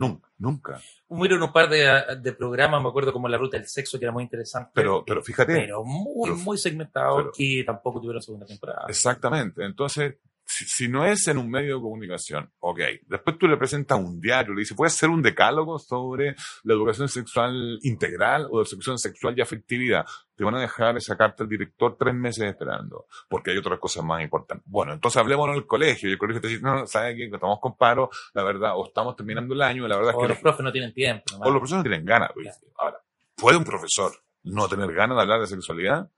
Nunca, 0.09 0.28
nunca. 0.38 0.80
Hubieron 1.09 1.42
un 1.42 1.53
par 1.53 1.68
de, 1.68 1.88
de 2.20 2.32
programas, 2.32 2.82
me 2.82 2.88
acuerdo 2.88 3.12
como 3.12 3.28
La 3.28 3.38
Ruta 3.38 3.57
del 3.57 3.66
Sexo, 3.66 3.98
que 3.98 4.05
era 4.05 4.12
muy 4.12 4.22
interesante. 4.24 4.70
Pero, 4.74 5.05
pero 5.07 5.22
fíjate. 5.22 5.55
pero 5.55 5.84
muy, 5.84 6.30
pero- 6.30 6.36
muy 6.36 6.59
segmentado, 6.59 7.16
pero- 7.16 7.32
que 7.32 7.62
tampoco 7.64 8.00
tuvieron 8.00 8.22
segunda 8.22 8.46
temporada. 8.46 8.86
Exactamente. 8.88 9.64
Entonces, 9.64 10.16
si, 10.53 10.66
si 10.66 10.88
no 10.88 11.07
es 11.07 11.26
en 11.28 11.38
un 11.38 11.50
medio 11.50 11.76
de 11.76 11.82
comunicación, 11.82 12.50
ok. 12.61 12.80
Después 13.07 13.38
tú 13.38 13.48
le 13.48 13.57
presentas 13.57 13.98
un 13.98 14.20
diario, 14.20 14.53
le 14.53 14.61
dices, 14.61 14.76
¿puedes 14.76 14.92
hacer 14.94 15.09
un 15.09 15.22
decálogo 15.22 15.78
sobre 15.78 16.34
la 16.64 16.74
educación 16.74 17.09
sexual 17.09 17.78
integral 17.82 18.46
o 18.50 18.59
de 18.59 18.68
educación 18.68 18.98
sexual 18.98 19.34
y 19.36 19.40
afectividad? 19.40 20.05
Te 20.36 20.44
van 20.44 20.57
a 20.57 20.61
dejar 20.61 20.96
esa 20.96 21.16
carta 21.16 21.42
al 21.44 21.48
director 21.48 21.96
tres 21.98 22.14
meses 22.14 22.44
esperando, 22.44 23.07
porque 23.28 23.53
hay 23.53 23.59
otras 23.59 23.78
cosas 23.78 24.05
más 24.05 24.22
importantes. 24.22 24.66
Bueno, 24.68 24.92
entonces 24.92 25.20
hablemos 25.20 25.48
en 25.48 25.55
el 25.55 25.66
colegio, 25.66 26.09
y 26.09 26.12
el 26.12 26.18
colegio 26.18 26.42
te 26.42 26.48
dice, 26.48 26.62
no, 26.62 26.80
no, 26.80 26.86
¿sabes 26.86 27.16
qué? 27.16 27.24
Estamos 27.24 27.59
con 27.61 27.76
paro, 27.76 28.11
la 28.34 28.42
verdad, 28.42 28.72
o 28.76 28.86
estamos 28.86 29.16
terminando 29.16 29.55
el 29.55 29.62
año, 29.62 29.88
la 29.88 29.96
verdad 29.96 30.12
es 30.12 30.16
o 30.18 30.22
que 30.22 30.28
los 30.28 30.38
profes 30.38 30.64
no 30.64 30.72
tienen 30.72 30.92
tiempo. 30.92 31.24
nomás. 31.32 31.48
o 31.48 31.50
los 31.50 31.61
profesores 31.61 31.84
no 31.84 31.90
tienen 31.90 32.05
ganas. 32.05 32.30
pues. 32.34 32.61
Ahora, 32.76 32.98
¿puede 33.36 33.57
un 33.57 33.64
profesor 33.64 34.12
no 34.44 34.68
tener 34.68 34.92
ganas 34.92 35.16
de 35.16 35.22
hablar 35.22 35.40
de 35.40 35.46
sexualidad? 35.46 36.11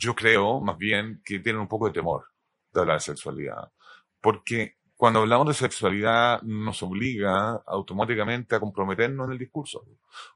yo 0.00 0.14
creo 0.14 0.60
más 0.60 0.78
bien 0.78 1.20
que 1.24 1.38
tienen 1.40 1.60
un 1.60 1.68
poco 1.68 1.86
de 1.86 1.92
temor 1.92 2.24
de 2.72 2.80
hablar 2.80 2.98
de 2.98 3.04
sexualidad. 3.04 3.72
Porque 4.20 4.76
cuando 4.96 5.20
hablamos 5.20 5.48
de 5.48 5.54
sexualidad 5.54 6.42
nos 6.42 6.82
obliga 6.82 7.62
automáticamente 7.66 8.54
a 8.54 8.60
comprometernos 8.60 9.26
en 9.26 9.32
el 9.32 9.38
discurso. 9.38 9.84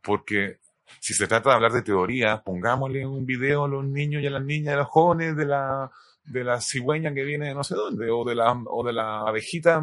Porque 0.02 0.60
si 1.00 1.14
se 1.14 1.26
trata 1.26 1.50
de 1.50 1.56
hablar 1.56 1.72
de 1.72 1.82
teoría, 1.82 2.42
pongámosle 2.42 3.06
un 3.06 3.26
video 3.26 3.64
a 3.64 3.68
los 3.68 3.84
niños 3.84 4.22
y 4.22 4.26
a 4.26 4.30
las 4.30 4.44
niñas 4.44 4.74
a 4.74 4.78
los 4.78 4.88
jóvenes 4.88 5.36
de 5.36 5.46
la, 5.46 5.90
de 6.24 6.44
la 6.44 6.60
cigüeña 6.60 7.12
que 7.12 7.24
viene 7.24 7.48
de 7.48 7.54
no 7.54 7.64
sé 7.64 7.74
dónde, 7.74 8.10
o 8.10 8.24
de 8.24 8.34
la, 8.34 8.52
o 8.52 8.84
de 8.84 8.92
la 8.92 9.20
abejita, 9.20 9.80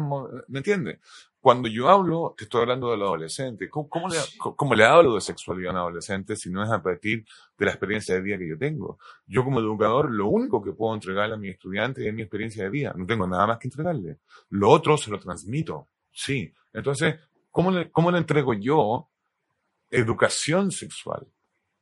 ¿me 0.48 0.58
entiendes? 0.58 0.98
Cuando 1.42 1.68
yo 1.68 1.88
hablo, 1.88 2.36
te 2.38 2.44
estoy 2.44 2.60
hablando 2.60 2.92
de 2.92 2.96
los 2.96 3.08
adolescentes. 3.08 3.68
¿Cómo, 3.68 3.88
cómo 3.88 4.08
le, 4.08 4.16
¿Cómo 4.38 4.76
le 4.76 4.84
hablo 4.84 5.16
de 5.16 5.20
sexualidad 5.20 5.70
a 5.70 5.72
un 5.72 5.78
adolescente 5.78 6.36
si 6.36 6.50
no 6.50 6.62
es 6.62 6.70
a 6.70 6.80
partir 6.80 7.24
de 7.58 7.64
la 7.64 7.72
experiencia 7.72 8.14
de 8.14 8.20
vida 8.20 8.38
que 8.38 8.48
yo 8.48 8.56
tengo? 8.56 9.00
Yo 9.26 9.42
como 9.42 9.58
educador, 9.58 10.12
lo 10.12 10.28
único 10.28 10.62
que 10.62 10.70
puedo 10.70 10.94
entregarle 10.94 11.34
a 11.34 11.38
mi 11.38 11.48
estudiante 11.48 12.06
es 12.06 12.14
mi 12.14 12.22
experiencia 12.22 12.62
de 12.62 12.70
vida. 12.70 12.94
No 12.96 13.06
tengo 13.06 13.26
nada 13.26 13.48
más 13.48 13.58
que 13.58 13.66
entregarle. 13.66 14.18
Lo 14.50 14.70
otro 14.70 14.96
se 14.96 15.10
lo 15.10 15.18
transmito. 15.18 15.88
Sí. 16.12 16.54
Entonces, 16.72 17.16
¿cómo 17.50 17.72
le, 17.72 17.90
cómo 17.90 18.12
le 18.12 18.18
entrego 18.18 18.54
yo 18.54 19.10
educación 19.90 20.70
sexual 20.70 21.26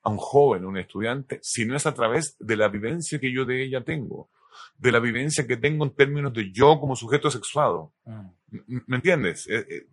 a 0.05 0.09
un 0.09 0.17
joven, 0.17 0.65
un 0.65 0.79
estudiante, 0.79 1.39
si 1.43 1.67
no 1.67 1.77
es 1.77 1.85
a 1.85 1.93
través 1.93 2.35
de 2.39 2.57
la 2.57 2.69
vivencia 2.69 3.21
que 3.21 3.31
yo 3.31 3.45
de 3.45 3.63
ella 3.63 3.85
tengo? 3.85 4.31
De 4.79 4.93
la 4.93 5.01
vivencia 5.01 5.47
que 5.47 5.57
tengo 5.57 5.85
en 5.85 5.95
términos 5.95 6.33
de 6.33 6.51
yo 6.53 6.79
como 6.81 6.97
sujeto 6.97 7.31
sexuado. 7.31 7.93
Mm. 8.05 8.79
¿Me 8.87 8.97
entiendes? 8.97 9.47
Eh, 9.49 9.67
eh, 9.69 9.87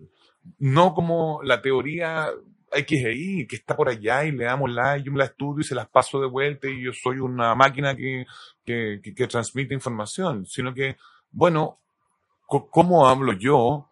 no 0.60 0.94
como 0.94 1.42
la 1.44 1.62
teoría 1.62 2.30
X 2.72 3.06
e 3.06 3.48
que 3.48 3.56
está 3.56 3.76
por 3.76 3.90
allá 3.90 4.26
y 4.26 4.32
le 4.32 4.46
damos 4.46 4.70
la, 4.72 4.98
y 4.98 5.04
yo 5.04 5.12
me 5.12 5.20
la 5.20 5.26
estudio 5.26 5.62
y 5.62 5.64
se 5.64 5.76
las 5.76 5.88
paso 5.88 6.20
de 6.20 6.28
vuelta 6.28 6.68
y 6.68 6.84
yo 6.84 6.92
soy 6.94 7.20
una 7.20 7.56
máquina 7.56 7.96
que, 7.96 8.26
que, 8.66 9.02
que 9.02 9.28
transmite 9.28 9.74
información, 9.74 10.46
sino 10.46 10.74
que, 10.74 10.98
bueno, 11.32 11.80
¿cómo 12.48 13.08
hablo 13.08 13.34
yo 13.34 13.88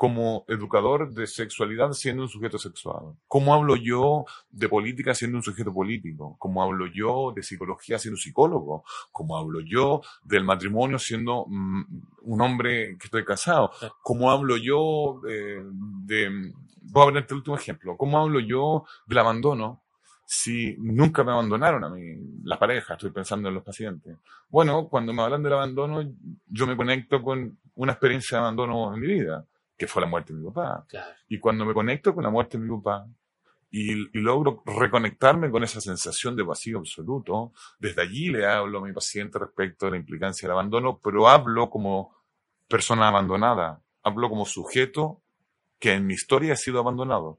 como 0.00 0.46
educador 0.48 1.12
de 1.12 1.26
sexualidad 1.26 1.92
siendo 1.92 2.22
un 2.22 2.28
sujeto 2.30 2.56
sexual? 2.56 3.16
¿Cómo 3.28 3.52
hablo 3.52 3.76
yo 3.76 4.24
de 4.50 4.66
política 4.66 5.12
siendo 5.12 5.36
un 5.36 5.42
sujeto 5.42 5.74
político? 5.74 6.36
¿Cómo 6.38 6.62
hablo 6.62 6.86
yo 6.86 7.34
de 7.36 7.42
psicología 7.42 7.98
siendo 7.98 8.16
psicólogo? 8.16 8.82
¿Cómo 9.12 9.36
hablo 9.36 9.60
yo 9.60 10.00
del 10.24 10.42
matrimonio 10.42 10.98
siendo 10.98 11.44
mm, 11.46 11.82
un 12.22 12.40
hombre 12.40 12.96
que 12.98 13.08
estoy 13.08 13.26
casado? 13.26 13.72
¿Cómo 14.02 14.30
hablo 14.30 14.56
yo 14.56 15.20
de, 15.22 15.66
de... 16.06 16.50
Voy 16.80 17.02
a 17.02 17.06
ponerte 17.08 17.34
el 17.34 17.40
último 17.40 17.56
ejemplo. 17.56 17.98
¿Cómo 17.98 18.18
hablo 18.18 18.40
yo 18.40 18.84
del 19.04 19.18
abandono 19.18 19.82
si 20.24 20.76
nunca 20.78 21.24
me 21.24 21.32
abandonaron 21.32 21.84
a 21.84 21.90
mí, 21.90 22.16
la 22.44 22.58
pareja, 22.58 22.94
estoy 22.94 23.10
pensando 23.10 23.48
en 23.48 23.54
los 23.56 23.64
pacientes. 23.64 24.16
Bueno, 24.48 24.88
cuando 24.88 25.12
me 25.12 25.22
hablan 25.22 25.42
del 25.42 25.52
abandono, 25.52 26.00
yo 26.46 26.66
me 26.66 26.76
conecto 26.76 27.20
con 27.20 27.58
una 27.74 27.92
experiencia 27.92 28.38
de 28.38 28.44
abandono 28.44 28.94
en 28.94 29.00
mi 29.00 29.06
vida 29.08 29.44
que 29.80 29.86
fue 29.86 30.02
la 30.02 30.08
muerte 30.08 30.34
de 30.34 30.40
mi 30.40 30.50
papá. 30.50 30.86
Y 31.26 31.38
cuando 31.38 31.64
me 31.64 31.72
conecto 31.72 32.14
con 32.14 32.22
la 32.22 32.28
muerte 32.28 32.58
de 32.58 32.64
mi 32.64 32.76
papá 32.76 33.06
y, 33.70 33.94
logro 34.20 34.62
reconectarme 34.66 35.50
con 35.50 35.64
esa 35.64 35.80
sensación 35.80 36.36
de 36.36 36.42
vacío 36.42 36.80
absoluto, 36.80 37.54
desde 37.78 38.02
allí 38.02 38.28
le 38.28 38.44
hablo 38.44 38.80
a 38.80 38.82
mi 38.82 38.92
paciente 38.92 39.38
respecto 39.38 39.86
de 39.86 39.92
la 39.92 39.96
implicancia 39.96 40.46
del 40.46 40.52
abandono, 40.52 41.00
pero 41.02 41.26
hablo 41.26 41.70
como 41.70 42.14
persona 42.68 43.08
abandonada, 43.08 43.80
hablo 44.02 44.28
como 44.28 44.44
sujeto 44.44 45.22
que 45.78 45.94
en 45.94 46.06
mi 46.06 46.12
historia 46.12 46.52
ha 46.52 46.56
sido 46.56 46.78
abandonado. 46.78 47.38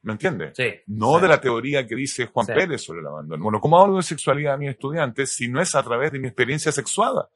¿Me 0.00 0.12
entiendes? 0.12 0.54
Sí, 0.56 0.72
no 0.86 1.20
de 1.20 1.28
la 1.28 1.42
teoría 1.42 1.86
que 1.86 1.94
dice 1.94 2.24
Juan 2.24 2.46
Pérez 2.46 2.82
sobre 2.82 3.00
el 3.00 3.06
abandono. 3.06 3.44
Bueno, 3.44 3.60
¿cómo 3.60 3.78
hablo 3.78 3.96
de 3.96 4.02
sexualidad 4.02 4.54
a 4.54 4.56
mis 4.56 4.70
estudiantes 4.70 5.34
si 5.34 5.46
no 5.46 5.60
es 5.60 5.74
a 5.74 5.82
través 5.82 6.10
de 6.10 6.18
mi 6.20 6.28
experiencia 6.28 6.72
sexuada? 6.72 7.28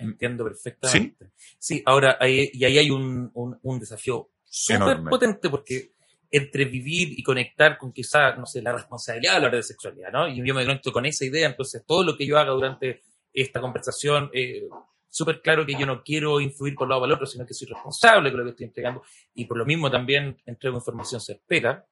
Entiendo 0.00 0.44
perfectamente. 0.44 1.32
Sí, 1.58 1.82
ahora, 1.84 2.18
y 2.26 2.64
ahí 2.64 2.78
hay 2.78 2.90
un, 2.90 3.30
un, 3.34 3.78
desafío 3.78 4.30
súper 4.44 5.02
potente 5.02 5.50
porque 5.50 5.92
entre 6.30 6.64
vivir 6.64 7.18
y 7.18 7.22
conectar 7.22 7.76
con 7.76 7.92
quizá, 7.92 8.34
no 8.36 8.46
sé, 8.46 8.62
la 8.62 8.72
responsabilidad 8.72 9.36
a 9.36 9.40
la 9.40 9.48
hora 9.48 9.56
de 9.56 9.62
sexualidad, 9.62 10.10
¿no? 10.12 10.28
Y 10.28 10.36
yo 10.36 10.54
me 10.54 10.64
conecto 10.64 10.92
con 10.92 11.04
esa 11.04 11.24
idea, 11.24 11.48
entonces 11.48 11.84
todo 11.86 12.04
lo 12.04 12.16
que 12.16 12.26
yo 12.26 12.38
haga 12.38 12.52
durante 12.52 13.02
esta 13.32 13.60
conversación, 13.60 14.30
eh, 14.32 14.68
súper 15.08 15.42
claro 15.42 15.66
que 15.66 15.74
yo 15.74 15.86
no 15.86 16.02
quiero 16.02 16.40
influir 16.40 16.74
por 16.74 16.84
un 16.84 16.90
lado 16.90 17.02
o 17.02 17.04
el 17.04 17.12
otro, 17.12 17.26
sino 17.26 17.44
que 17.44 17.52
soy 17.52 17.68
responsable 17.68 18.30
con 18.30 18.40
lo 18.40 18.44
que 18.44 18.50
estoy 18.50 18.66
entregando 18.66 19.02
y 19.34 19.44
por 19.44 19.58
lo 19.58 19.66
mismo 19.66 19.90
también 19.90 20.40
entrego 20.46 20.76
información 20.76 21.20
certera. 21.20 21.84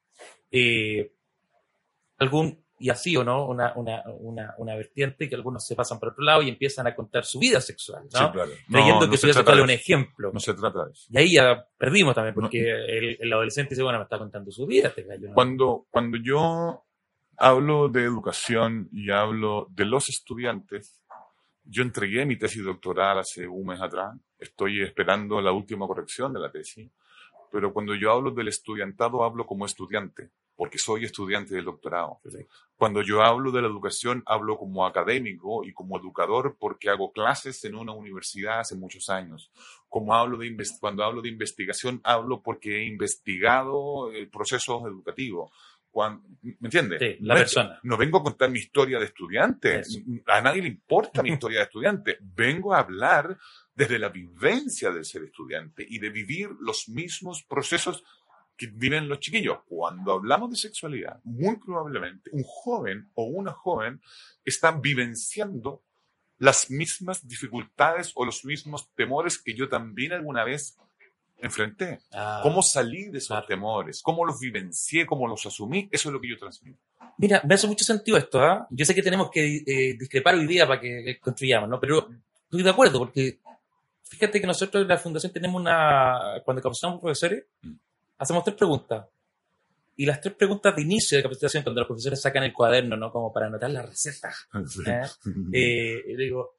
Eh, 0.50 1.12
algún 2.18 2.64
y 2.78 2.90
así 2.90 3.16
o 3.16 3.24
no, 3.24 3.46
una, 3.46 3.72
una, 3.74 4.02
una, 4.20 4.54
una, 4.58 4.74
vertiente 4.76 5.28
que 5.28 5.34
algunos 5.34 5.66
se 5.66 5.74
pasan 5.74 5.98
por 5.98 6.10
otro 6.10 6.24
lado 6.24 6.42
y 6.42 6.48
empiezan 6.48 6.86
a 6.86 6.94
contar 6.94 7.24
su 7.24 7.38
vida 7.38 7.60
sexual, 7.60 8.04
¿no? 8.04 8.18
Sí, 8.18 8.32
claro. 8.32 8.50
Creyendo 8.70 9.10
que 9.10 9.16
su 9.16 9.26
vida 9.26 9.34
sexual 9.34 9.58
es 9.58 9.64
un 9.64 9.70
ejemplo. 9.70 10.30
No 10.32 10.40
se 10.40 10.54
trata 10.54 10.84
de 10.84 10.92
eso. 10.92 11.06
Y 11.10 11.18
ahí 11.18 11.34
ya 11.34 11.66
perdimos 11.76 12.14
también, 12.14 12.34
porque 12.34 12.60
el, 12.60 13.16
el, 13.20 13.32
adolescente 13.32 13.70
dice, 13.70 13.82
bueno, 13.82 13.98
me 13.98 14.04
está 14.04 14.18
contando 14.18 14.50
su 14.50 14.66
vida 14.66 14.88
este 14.88 15.02
gallo. 15.02 15.30
Cuando, 15.34 15.86
cuando 15.90 16.18
yo 16.18 16.84
hablo 17.36 17.88
de 17.88 18.02
educación 18.04 18.88
y 18.92 19.10
hablo 19.10 19.66
de 19.70 19.84
los 19.84 20.08
estudiantes, 20.08 21.00
yo 21.64 21.82
entregué 21.82 22.24
mi 22.24 22.38
tesis 22.38 22.64
doctoral 22.64 23.18
hace 23.18 23.46
un 23.46 23.66
mes 23.66 23.80
atrás, 23.80 24.16
estoy 24.38 24.82
esperando 24.82 25.40
la 25.40 25.52
última 25.52 25.86
corrección 25.86 26.32
de 26.32 26.40
la 26.40 26.50
tesis, 26.50 26.90
pero 27.50 27.72
cuando 27.72 27.94
yo 27.94 28.12
hablo 28.12 28.30
del 28.30 28.48
estudiantado 28.48 29.24
hablo 29.24 29.46
como 29.46 29.66
estudiante 29.66 30.30
porque 30.58 30.76
soy 30.76 31.04
estudiante 31.04 31.54
del 31.54 31.66
doctorado. 31.66 32.18
Cuando 32.74 33.00
yo 33.00 33.22
hablo 33.22 33.52
de 33.52 33.62
la 33.62 33.68
educación, 33.68 34.24
hablo 34.26 34.58
como 34.58 34.84
académico 34.84 35.64
y 35.64 35.72
como 35.72 35.96
educador 35.96 36.56
porque 36.58 36.90
hago 36.90 37.12
clases 37.12 37.64
en 37.64 37.76
una 37.76 37.92
universidad 37.92 38.58
hace 38.58 38.74
muchos 38.74 39.08
años. 39.08 39.52
Como 39.88 40.16
hablo 40.16 40.36
de 40.36 40.52
cuando 40.80 41.04
hablo 41.04 41.22
de 41.22 41.28
investigación, 41.28 42.00
hablo 42.02 42.42
porque 42.42 42.78
he 42.78 42.86
investigado 42.86 44.10
el 44.10 44.28
proceso 44.30 44.84
educativo. 44.88 45.52
¿Me 46.42 46.56
entiendes? 46.60 46.98
Sí, 47.00 47.24
la 47.24 47.34
no, 47.34 47.40
persona. 47.40 47.80
No 47.84 47.96
vengo 47.96 48.18
a 48.18 48.24
contar 48.24 48.50
mi 48.50 48.58
historia 48.58 48.98
de 48.98 49.04
estudiante. 49.04 49.82
A 50.26 50.40
nadie 50.40 50.62
le 50.62 50.68
importa 50.68 51.22
mi 51.22 51.30
historia 51.34 51.58
de 51.58 51.64
estudiante. 51.66 52.18
Vengo 52.20 52.74
a 52.74 52.80
hablar 52.80 53.38
desde 53.76 54.00
la 54.00 54.08
vivencia 54.08 54.90
del 54.90 55.04
ser 55.04 55.22
estudiante 55.22 55.86
y 55.88 56.00
de 56.00 56.10
vivir 56.10 56.48
los 56.60 56.88
mismos 56.88 57.44
procesos 57.44 58.02
que 58.58 58.66
viven 58.66 59.08
los 59.08 59.20
chiquillos. 59.20 59.60
Cuando 59.68 60.12
hablamos 60.12 60.50
de 60.50 60.56
sexualidad, 60.56 61.20
muy 61.22 61.56
probablemente 61.56 62.28
un 62.32 62.42
joven 62.42 63.08
o 63.14 63.24
una 63.24 63.52
joven 63.52 64.02
están 64.44 64.82
vivenciando 64.82 65.82
las 66.38 66.70
mismas 66.70 67.26
dificultades 67.26 68.12
o 68.14 68.24
los 68.24 68.44
mismos 68.44 68.90
temores 68.94 69.38
que 69.38 69.54
yo 69.54 69.68
también 69.68 70.12
alguna 70.12 70.44
vez 70.44 70.76
enfrenté. 71.38 72.00
Ah, 72.12 72.40
¿Cómo 72.42 72.62
salí 72.62 73.04
de 73.04 73.18
esos 73.18 73.46
temores? 73.46 74.02
¿Cómo 74.02 74.24
los 74.24 74.40
vivencié? 74.40 75.06
¿Cómo 75.06 75.28
los 75.28 75.46
asumí? 75.46 75.88
Eso 75.92 76.08
es 76.08 76.12
lo 76.12 76.20
que 76.20 76.28
yo 76.28 76.36
transmito. 76.36 76.80
Mira, 77.16 77.40
me 77.44 77.54
hace 77.54 77.68
mucho 77.68 77.84
sentido 77.84 78.18
esto. 78.18 78.40
¿ah? 78.40 78.66
Yo 78.70 78.84
sé 78.84 78.94
que 78.94 79.02
tenemos 79.02 79.30
que 79.30 79.62
eh, 79.66 79.96
discrepar 79.98 80.34
hoy 80.34 80.46
día 80.46 80.66
para 80.66 80.80
que 80.80 81.18
construyamos, 81.20 81.68
¿no? 81.68 81.78
Pero 81.78 82.08
estoy 82.44 82.62
de 82.62 82.70
acuerdo 82.70 82.98
porque 82.98 83.38
fíjate 84.02 84.40
que 84.40 84.46
nosotros 84.48 84.82
en 84.82 84.88
la 84.88 84.98
fundación 84.98 85.32
tenemos 85.32 85.60
una, 85.60 86.42
cuando 86.44 86.60
capacitamos 86.60 87.00
profesores, 87.00 87.44
mm 87.62 87.87
hacemos 88.18 88.44
tres 88.44 88.56
preguntas. 88.56 89.06
Y 89.96 90.06
las 90.06 90.20
tres 90.20 90.34
preguntas 90.34 90.76
de 90.76 90.82
inicio 90.82 91.16
de 91.16 91.24
capacitación, 91.24 91.64
cuando 91.64 91.80
los 91.80 91.88
profesores 91.88 92.20
sacan 92.20 92.44
el 92.44 92.52
cuaderno, 92.52 92.96
¿no? 92.96 93.10
Como 93.10 93.32
para 93.32 93.46
anotar 93.46 93.70
la 93.70 93.82
receta. 93.82 94.32
¿eh? 94.86 95.02
Eh, 95.52 96.16
digo, 96.16 96.54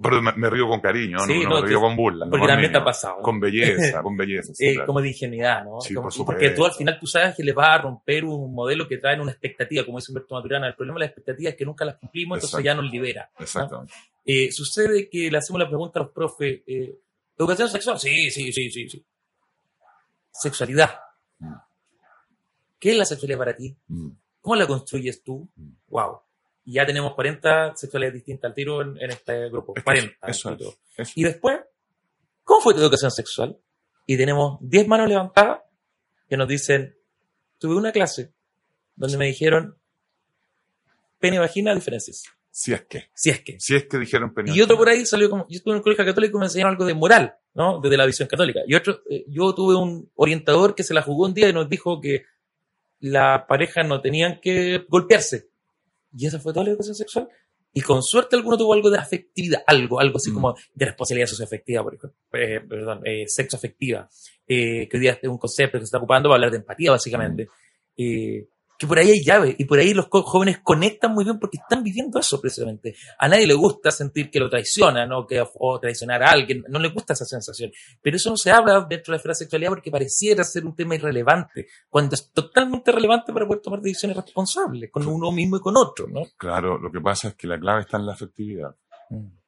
pero 0.00 0.22
me, 0.22 0.50
río 0.50 0.68
con 0.68 0.80
cariño, 0.80 1.18
no, 1.18 1.26
me 1.26 1.66
río 1.66 1.80
con 1.80 1.96
burla. 1.96 2.26
Porque 2.30 2.46
también 2.46 2.70
te 2.70 2.78
ha 2.78 2.84
pasado. 2.84 3.20
Con 3.20 3.40
belleza, 3.40 4.00
con 4.02 4.16
belleza. 4.16 4.52
Eh, 4.60 4.76
como 4.86 5.00
de 5.00 5.08
ingenuidad, 5.08 5.64
¿no? 5.64 5.78
porque 6.24 6.50
tú 6.50 6.64
al 6.64 6.72
final 6.72 6.98
tú 7.00 7.06
sabes 7.06 7.34
que 7.36 7.42
le 7.42 7.52
vas 7.52 7.78
a 7.78 7.82
romper 7.82 8.24
un 8.24 8.54
modelo 8.54 8.86
que 8.86 8.98
trae 8.98 9.20
una 9.20 9.32
expectativa, 9.32 9.84
como 9.84 9.98
dice 9.98 10.12
Humberto 10.12 10.36
Maturana. 10.36 10.68
El 10.68 10.74
problema 10.74 10.98
de 10.98 11.06
las 11.06 11.08
expectativas 11.10 11.52
es 11.52 11.58
que 11.58 11.64
nunca 11.64 11.84
las 11.84 11.96
cumplimos, 11.96 12.38
entonces 12.38 12.64
ya 12.64 12.74
nos 12.74 12.90
libera. 12.90 13.28
Exactamente. 13.38 13.92
sucede 14.52 15.08
que 15.08 15.30
le 15.30 15.38
hacemos 15.38 15.60
la 15.60 15.68
pregunta 15.68 15.98
a 15.98 16.02
los 16.04 16.12
profes, 16.12 16.60
¿educación 17.36 17.68
sexual? 17.68 17.98
Sí, 17.98 18.30
sí, 18.30 18.52
sí, 18.52 18.70
sí, 18.70 18.88
sí 18.88 19.04
sexualidad. 20.40 20.90
Mm. 21.38 21.54
¿Qué 22.78 22.92
es 22.92 22.96
la 22.96 23.04
sexualidad 23.04 23.38
para 23.38 23.56
ti? 23.56 23.76
Mm. 23.88 24.10
¿Cómo 24.40 24.56
la 24.56 24.66
construyes 24.66 25.22
tú? 25.22 25.48
Wow. 25.88 26.12
Mm. 26.12 26.18
Y 26.66 26.72
ya 26.74 26.86
tenemos 26.86 27.14
40 27.14 27.76
sexualidades 27.76 28.14
distintas 28.14 28.50
al 28.50 28.54
tiro 28.54 28.82
en, 28.82 29.10
este 29.10 29.48
grupo. 29.48 29.74
40. 29.82 30.26
Eso, 30.26 30.56
Y 31.14 31.24
después, 31.24 31.60
¿cómo 32.44 32.60
fue 32.60 32.74
tu 32.74 32.80
educación 32.80 33.10
sexual? 33.10 33.58
Y 34.06 34.16
tenemos 34.16 34.58
10 34.60 34.86
manos 34.86 35.08
levantadas 35.08 35.60
que 36.28 36.36
nos 36.36 36.46
dicen, 36.46 36.94
tuve 37.58 37.74
una 37.74 37.90
clase 37.90 38.32
donde 38.96 39.16
me 39.16 39.26
dijeron, 39.26 39.78
pene 41.18 41.36
y 41.36 41.38
vagina, 41.38 41.74
diferencias. 41.74 42.24
Si 42.50 42.72
es 42.72 42.82
que. 42.86 43.10
Si 43.14 43.30
es 43.30 43.40
que. 43.42 43.60
Si 43.60 43.76
es 43.76 43.84
que 43.86 43.98
dijeron 43.98 44.34
pene. 44.34 44.52
Y 44.54 44.60
otro 44.60 44.76
por 44.76 44.88
ahí 44.88 45.06
salió 45.06 45.30
como, 45.30 45.46
yo 45.48 45.56
estuve 45.58 45.72
en 45.74 45.78
un 45.78 45.82
colegio 45.82 46.04
católico 46.04 46.36
y 46.36 46.40
me 46.40 46.46
enseñaron 46.46 46.72
algo 46.72 46.84
de 46.84 46.94
moral. 46.94 47.34
¿no? 47.54 47.80
Desde 47.80 47.96
la 47.96 48.06
visión 48.06 48.28
católica. 48.28 48.60
Y 48.66 48.74
otro, 48.74 49.02
eh, 49.10 49.24
yo 49.28 49.52
tuve 49.54 49.74
un 49.74 50.10
orientador 50.14 50.74
que 50.74 50.82
se 50.84 50.94
la 50.94 51.02
jugó 51.02 51.26
un 51.26 51.34
día 51.34 51.48
y 51.48 51.52
nos 51.52 51.68
dijo 51.68 52.00
que 52.00 52.22
la 53.00 53.46
pareja 53.48 53.82
no 53.82 54.00
tenían 54.00 54.40
que 54.40 54.84
golpearse. 54.88 55.48
Y 56.16 56.26
esa 56.26 56.38
fue 56.40 56.52
toda 56.52 56.64
la 56.64 56.70
educación 56.70 56.94
sexual. 56.94 57.28
y 57.70 57.82
con 57.82 58.02
suerte 58.02 58.34
alguno 58.34 58.56
tuvo 58.56 58.72
algo 58.72 58.90
de 58.90 58.98
afectividad, 58.98 59.62
algo, 59.66 60.00
algo 60.00 60.16
así 60.16 60.30
Mm. 60.30 60.34
como 60.34 60.54
de 60.74 60.86
responsabilidad 60.86 61.28
socioafectiva, 61.28 61.82
por 61.84 61.94
ejemplo, 61.94 62.18
eh, 62.32 62.60
perdón, 62.66 63.02
eh, 63.04 63.24
sexoafectiva, 63.28 64.08
eh, 64.48 64.88
que 64.88 64.96
hoy 64.96 65.00
día 65.00 65.18
es 65.22 65.28
un 65.28 65.38
concepto 65.38 65.78
que 65.78 65.82
se 65.82 65.84
está 65.84 65.98
ocupando 65.98 66.28
para 66.28 66.36
hablar 66.36 66.50
de 66.50 66.56
empatía, 66.56 66.90
básicamente. 66.92 67.46
Eh, 67.96 68.48
que 68.78 68.86
por 68.86 68.98
ahí 68.98 69.10
hay 69.10 69.24
llave 69.24 69.56
y 69.58 69.64
por 69.64 69.80
ahí 69.80 69.92
los 69.92 70.06
jóvenes 70.08 70.60
conectan 70.62 71.12
muy 71.12 71.24
bien 71.24 71.38
porque 71.40 71.58
están 71.58 71.82
viviendo 71.82 72.20
eso 72.20 72.40
precisamente. 72.40 72.94
A 73.18 73.28
nadie 73.28 73.46
le 73.46 73.54
gusta 73.54 73.90
sentir 73.90 74.30
que 74.30 74.38
lo 74.38 74.48
traicionan 74.48 75.10
o, 75.12 75.26
que, 75.26 75.44
o 75.54 75.80
traicionar 75.80 76.22
a 76.22 76.30
alguien, 76.30 76.64
no 76.68 76.78
le 76.78 76.88
gusta 76.90 77.14
esa 77.14 77.24
sensación. 77.24 77.72
Pero 78.00 78.16
eso 78.16 78.30
no 78.30 78.36
se 78.36 78.52
habla 78.52 78.86
dentro 78.88 79.10
de 79.10 79.12
la 79.12 79.16
esfera 79.16 79.32
de 79.32 79.38
sexualidad 79.38 79.70
porque 79.70 79.90
pareciera 79.90 80.44
ser 80.44 80.64
un 80.64 80.76
tema 80.76 80.94
irrelevante, 80.94 81.66
cuando 81.88 82.14
es 82.14 82.30
totalmente 82.30 82.92
relevante 82.92 83.32
para 83.32 83.46
poder 83.46 83.62
tomar 83.62 83.80
decisiones 83.80 84.16
responsables 84.16 84.90
con 84.92 85.06
uno 85.06 85.32
mismo 85.32 85.56
y 85.56 85.60
con 85.60 85.76
otro, 85.76 86.06
¿no? 86.06 86.22
Claro, 86.36 86.78
lo 86.78 86.92
que 86.92 87.00
pasa 87.00 87.28
es 87.28 87.34
que 87.34 87.48
la 87.48 87.58
clave 87.58 87.80
está 87.80 87.96
en 87.96 88.06
la 88.06 88.12
afectividad. 88.12 88.76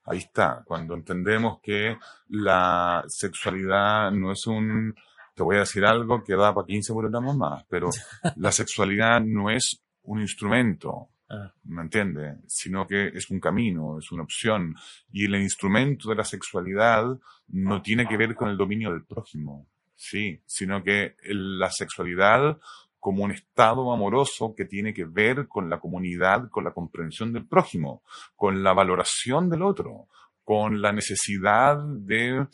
Ahí 0.07 0.19
está, 0.19 0.63
cuando 0.65 0.95
entendemos 0.95 1.61
que 1.63 1.97
la 2.29 3.05
sexualidad 3.07 4.11
no 4.11 4.33
es 4.33 4.45
un, 4.47 4.93
te 5.41 5.45
voy 5.45 5.57
a 5.57 5.61
decir 5.61 5.87
algo 5.87 6.23
que 6.23 6.37
da 6.37 6.53
para 6.53 6.67
15 6.67 6.93
programas 6.93 7.35
más, 7.35 7.65
pero 7.67 7.89
la 8.37 8.53
sexualidad 8.53 9.23
no 9.23 9.49
es 9.49 9.81
un 10.03 10.21
instrumento, 10.21 11.09
Ah. 11.33 11.55
¿me 11.63 11.83
entiendes? 11.83 12.39
Sino 12.49 12.87
que 12.89 13.07
es 13.07 13.31
un 13.31 13.39
camino, 13.39 13.99
es 13.99 14.11
una 14.11 14.25
opción. 14.25 14.75
Y 15.13 15.27
el 15.27 15.37
instrumento 15.37 16.11
de 16.11 16.17
la 16.17 16.25
sexualidad 16.25 17.05
no 17.47 17.83
tiene 17.83 18.07
que 18.07 18.17
ver 18.17 18.35
con 18.35 18.51
el 18.51 18.57
dominio 18.57 18.91
del 18.91 19.05
prójimo, 19.05 19.67
sí, 19.95 20.43
sino 20.45 20.83
que 20.83 21.15
la 21.23 21.71
sexualidad 21.71 22.59
como 22.99 23.23
un 23.23 23.31
estado 23.31 23.93
amoroso 23.93 24.55
que 24.57 24.65
tiene 24.65 24.93
que 24.93 25.05
ver 25.05 25.47
con 25.47 25.71
la 25.71 25.79
comunidad, 25.79 26.51
con 26.51 26.65
la 26.65 26.73
comprensión 26.73 27.33
del 27.33 27.47
prójimo, 27.47 28.03
con 28.35 28.63
la 28.63 28.75
valoración 28.75 29.49
del 29.49 29.63
otro, 29.63 30.09
con 30.43 30.83
la 30.83 30.93
necesidad 30.93 31.79
de, 31.81 32.45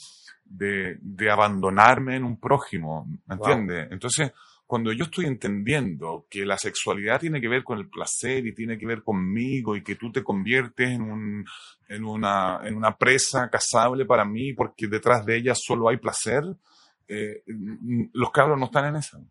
de, 0.49 0.99
de 1.01 1.30
abandonarme 1.30 2.16
en 2.16 2.24
un 2.24 2.38
prójimo, 2.38 3.07
¿me 3.26 3.36
Wow. 3.36 3.47
entiendes? 3.49 3.88
Entonces, 3.92 4.32
cuando 4.66 4.92
yo 4.92 5.05
estoy 5.05 5.26
entendiendo 5.26 6.26
que 6.28 6.44
la 6.44 6.59
sexualidad 6.59 7.20
tiene 7.20 7.40
que 7.40 7.49
ver 7.49 7.62
con 7.62 7.78
el 7.78 7.88
placer 7.88 8.44
y 8.47 8.55
tiene 8.55 8.76
que 8.78 8.86
ver 8.86 9.03
conmigo 9.03 9.76
y 9.76 9.82
que 9.84 9.94
tú 9.94 10.11
te 10.11 10.24
conviertes 10.24 10.90
en, 10.90 11.03
un, 11.03 11.44
en, 11.88 12.05
una, 12.05 12.61
en 12.64 12.76
una 12.76 12.97
presa 12.97 13.49
cazable 13.49 14.05
para 14.07 14.24
mí 14.24 14.55
porque 14.55 14.88
detrás 14.88 15.24
de 15.24 15.36
ella 15.36 15.55
solo 15.55 15.88
hay 15.88 15.99
placer, 15.99 16.42
eh, 17.07 17.44
los 18.12 18.30
cabros 18.32 18.59
no 18.59 18.66
están 18.66 18.86
en 18.86 18.97
eso. 18.97 19.22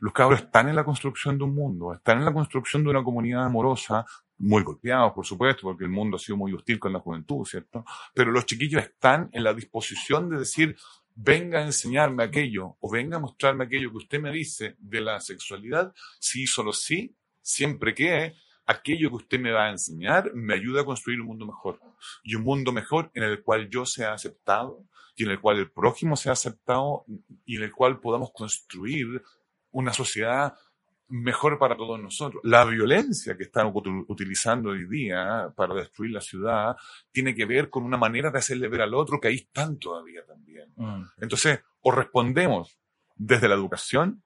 Los 0.00 0.14
cabros 0.14 0.40
están 0.40 0.68
en 0.68 0.76
la 0.76 0.84
construcción 0.84 1.36
de 1.36 1.44
un 1.44 1.54
mundo, 1.54 1.92
están 1.92 2.18
en 2.18 2.24
la 2.24 2.32
construcción 2.32 2.82
de 2.82 2.88
una 2.90 3.02
comunidad 3.04 3.44
amorosa, 3.44 4.06
muy 4.40 4.62
golpeados, 4.62 5.12
por 5.12 5.26
supuesto, 5.26 5.62
porque 5.62 5.84
el 5.84 5.90
mundo 5.90 6.16
ha 6.16 6.20
sido 6.20 6.36
muy 6.36 6.52
hostil 6.52 6.78
con 6.78 6.92
la 6.92 6.98
juventud, 6.98 7.44
¿cierto? 7.46 7.84
Pero 8.14 8.32
los 8.32 8.46
chiquillos 8.46 8.82
están 8.82 9.28
en 9.32 9.44
la 9.44 9.54
disposición 9.54 10.30
de 10.30 10.38
decir, 10.38 10.76
venga 11.14 11.58
a 11.60 11.66
enseñarme 11.66 12.24
aquello 12.24 12.76
o 12.80 12.90
venga 12.90 13.18
a 13.18 13.20
mostrarme 13.20 13.64
aquello 13.64 13.90
que 13.90 13.98
usted 13.98 14.20
me 14.20 14.32
dice 14.32 14.76
de 14.78 15.00
la 15.00 15.20
sexualidad, 15.20 15.92
sí, 16.18 16.46
solo 16.46 16.72
sí, 16.72 17.14
siempre 17.42 17.94
que 17.94 18.34
aquello 18.66 19.10
que 19.10 19.16
usted 19.16 19.40
me 19.40 19.50
va 19.50 19.66
a 19.66 19.70
enseñar 19.70 20.32
me 20.34 20.54
ayuda 20.54 20.82
a 20.82 20.84
construir 20.84 21.20
un 21.20 21.26
mundo 21.26 21.46
mejor. 21.46 21.80
Y 22.22 22.34
un 22.34 22.44
mundo 22.44 22.72
mejor 22.72 23.10
en 23.14 23.24
el 23.24 23.42
cual 23.42 23.68
yo 23.68 23.84
sea 23.84 24.14
aceptado 24.14 24.84
y 25.16 25.24
en 25.24 25.30
el 25.32 25.40
cual 25.40 25.58
el 25.58 25.70
prójimo 25.70 26.16
sea 26.16 26.32
aceptado 26.32 27.04
y 27.44 27.56
en 27.56 27.64
el 27.64 27.72
cual 27.72 28.00
podamos 28.00 28.30
construir 28.32 29.22
una 29.72 29.92
sociedad 29.92 30.54
mejor 31.10 31.58
para 31.58 31.76
todos 31.76 32.00
nosotros. 32.00 32.40
La 32.44 32.64
violencia 32.64 33.36
que 33.36 33.44
están 33.44 33.72
utilizando 33.74 34.70
hoy 34.70 34.86
día 34.88 35.52
para 35.54 35.74
destruir 35.74 36.12
la 36.12 36.20
ciudad 36.20 36.76
tiene 37.12 37.34
que 37.34 37.44
ver 37.44 37.68
con 37.68 37.84
una 37.84 37.96
manera 37.96 38.30
de 38.30 38.38
hacerle 38.38 38.68
ver 38.68 38.82
al 38.82 38.94
otro 38.94 39.20
que 39.20 39.28
ahí 39.28 39.36
están 39.36 39.78
todavía 39.78 40.24
también. 40.24 40.72
Mm. 40.76 41.02
Entonces, 41.20 41.60
o 41.82 41.90
respondemos 41.90 42.78
desde 43.16 43.48
la 43.48 43.54
educación, 43.54 44.22